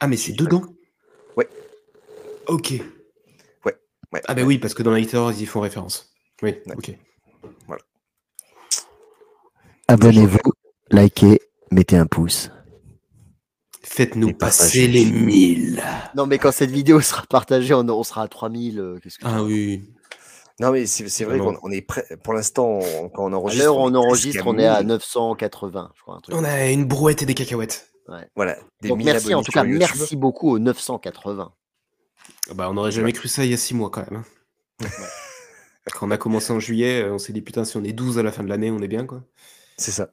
Ah, 0.00 0.08
mais 0.08 0.16
c'est 0.16 0.32
dedans 0.32 0.62
Ouais. 1.36 1.48
Ok. 2.48 2.70
Ouais, 3.64 3.76
ouais, 4.12 4.22
Ah, 4.26 4.34
bah 4.34 4.42
oui, 4.42 4.58
parce 4.58 4.74
que 4.74 4.82
dans 4.82 4.94
Night 4.94 5.10
Terror, 5.10 5.32
ils 5.32 5.42
y 5.42 5.46
font 5.46 5.60
référence. 5.60 6.12
Oui, 6.42 6.54
Ouais. 6.66 6.74
ok. 6.76 6.96
Abonnez-vous, 9.88 10.38
likez, 10.90 11.40
mettez 11.70 11.96
un 11.96 12.06
pouce. 12.06 12.50
Faites-nous 13.82 14.32
passer 14.34 14.88
les 14.88 15.04
1000. 15.04 15.82
Non 16.16 16.26
mais 16.26 16.38
quand 16.38 16.50
cette 16.52 16.70
vidéo 16.70 17.00
sera 17.00 17.22
partagée, 17.28 17.72
on, 17.72 17.88
on 17.88 18.02
sera 18.02 18.22
à 18.22 18.28
3000. 18.28 18.80
euh, 18.80 18.98
que 18.98 19.08
Ah 19.22 19.42
oui. 19.44 19.84
Non, 20.58 20.70
mais 20.72 20.86
c'est 20.86 21.08
c'est 21.08 21.24
vrai 21.24 21.38
qu'on 21.38 21.56
on 21.62 21.70
est 21.70 21.82
prêt. 21.82 22.04
Pour 22.24 22.32
l'instant, 22.34 22.80
on- 22.82 23.08
quand 23.10 23.24
on 23.24 23.32
À 23.32 23.36
enregistre. 23.36 23.64
l'heure 23.64 23.76
où 23.76 23.80
on 23.82 23.94
est 23.94 23.96
enregistre, 23.96 24.42
on 24.46 24.58
est 24.58 24.66
à 24.66 24.78
1000. 24.80 24.88
980, 24.88 25.92
je 25.94 26.02
crois. 26.02 26.16
Un 26.16 26.20
truc. 26.20 26.34
On 26.34 26.44
a 26.44 26.66
une 26.70 26.84
brouette 26.86 27.22
et 27.22 27.26
des 27.26 27.34
cacahuètes. 27.34 27.88
Voilà. 28.34 28.56
Des 28.80 28.88
Donc 28.88 28.98
1000 28.98 29.06
merci 29.06 29.34
en 29.34 29.42
tout 29.42 29.52
cas, 29.52 29.64
YouTube. 29.64 29.78
merci 29.78 30.16
beaucoup 30.16 30.50
aux 30.50 30.58
980. 30.58 31.52
Bah, 32.54 32.70
on 32.70 32.74
n'aurait 32.74 32.92
jamais 32.92 33.12
cru 33.12 33.28
ça 33.28 33.44
il 33.44 33.50
y 33.50 33.54
a 33.54 33.56
6 33.56 33.74
mois 33.74 33.90
quand 33.90 34.08
même. 34.10 34.22
hein. 34.82 34.86
Quand 35.92 36.08
on 36.08 36.10
a 36.10 36.18
commencé 36.18 36.52
en 36.52 36.58
juillet, 36.58 37.02
euh, 37.04 37.14
on 37.14 37.18
s'est 37.18 37.32
dit 37.32 37.42
putain, 37.42 37.64
si 37.64 37.76
on 37.76 37.84
est 37.84 37.92
12 37.92 38.18
à 38.18 38.22
la 38.24 38.32
fin 38.32 38.42
de 38.42 38.48
l'année, 38.48 38.70
on 38.72 38.80
est 38.80 38.88
bien 38.88 39.06
quoi. 39.06 39.22
C'est 39.76 39.92
ça. 39.92 40.12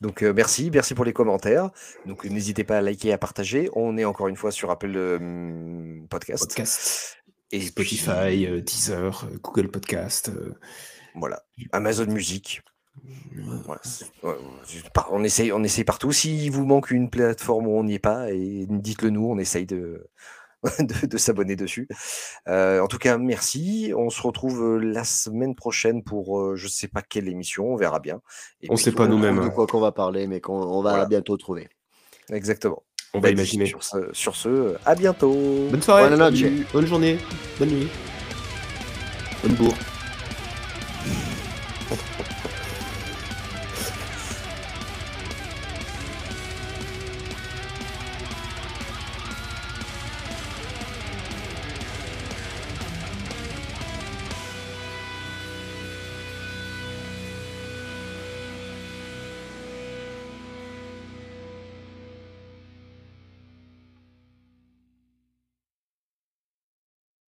Donc 0.00 0.22
euh, 0.22 0.32
merci, 0.34 0.70
merci 0.72 0.94
pour 0.94 1.04
les 1.04 1.12
commentaires. 1.12 1.70
Donc 2.04 2.24
n'hésitez 2.24 2.64
pas 2.64 2.78
à 2.78 2.80
liker 2.82 3.08
et 3.08 3.12
à 3.12 3.18
partager. 3.18 3.70
On 3.74 3.96
est 3.96 4.04
encore 4.04 4.26
une 4.28 4.36
fois 4.36 4.50
sur 4.50 4.70
Apple 4.72 4.92
euh, 4.96 6.00
Podcast. 6.10 6.42
Podcast, 6.48 7.16
Et 7.52 7.60
Spotify, 7.60 8.26
puis, 8.26 8.46
euh, 8.46 8.60
Deezer, 8.60 9.24
euh, 9.32 9.36
Google 9.40 9.70
Podcast. 9.70 10.30
euh, 10.30 10.54
voilà. 11.14 11.44
Amazon 11.72 12.06
Music. 12.06 12.62
Ouais, 14.22 14.34
on 15.10 15.24
essaye, 15.24 15.52
on 15.52 15.62
essaye 15.64 15.84
partout. 15.84 16.12
S'il 16.12 16.50
vous 16.50 16.64
manque 16.64 16.90
une 16.90 17.10
plateforme 17.10 17.66
où 17.66 17.76
on 17.78 17.84
n'y 17.84 17.94
est 17.94 17.98
pas, 17.98 18.30
et 18.30 18.66
dites-le 18.68 19.10
nous, 19.10 19.26
on 19.26 19.38
essaye 19.38 19.66
de. 19.66 20.06
de, 20.78 21.06
de 21.06 21.18
s'abonner 21.18 21.56
dessus. 21.56 21.86
Euh, 22.48 22.80
en 22.80 22.86
tout 22.86 22.96
cas, 22.96 23.18
merci. 23.18 23.92
On 23.94 24.08
se 24.08 24.22
retrouve 24.22 24.62
euh, 24.62 24.78
la 24.78 25.04
semaine 25.04 25.54
prochaine 25.54 26.02
pour 26.02 26.40
euh, 26.40 26.56
je 26.56 26.68
sais 26.68 26.88
pas 26.88 27.02
quelle 27.02 27.28
émission, 27.28 27.66
on 27.74 27.76
verra 27.76 28.00
bien. 28.00 28.22
Et 28.62 28.70
On 28.70 28.74
puis, 28.76 28.84
sait 28.84 28.92
pas 28.92 29.06
nous-mêmes. 29.06 29.34
trouve 29.34 29.44
hein. 29.44 29.48
De 29.50 29.54
quoi 29.54 29.66
qu'on 29.66 29.80
va 29.80 29.92
parler, 29.92 30.26
mais 30.26 30.40
qu'on 30.40 30.54
on 30.62 30.80
va 30.80 30.90
Voilà. 30.92 31.04
bientôt 31.04 31.36
trouver. 31.36 31.68
Exactement. 32.30 32.82
On 33.12 33.18
va 33.18 33.28
Bah, 33.28 33.32
imaginer. 33.32 33.66
Sur 33.66 33.84
ce, 33.84 34.08
sur 34.14 34.34
ce, 34.36 34.76
à 34.86 34.94
bientôt. 34.94 35.34
Bonne 35.70 35.82
soirée, 35.82 36.08
noche. 36.16 36.40
salut, 36.40 36.66
bonne 36.72 36.86
journée, 36.86 37.18
bonne 37.58 37.68
nuit, 37.68 37.88
bonne 39.42 39.54
bourre. 39.56 39.76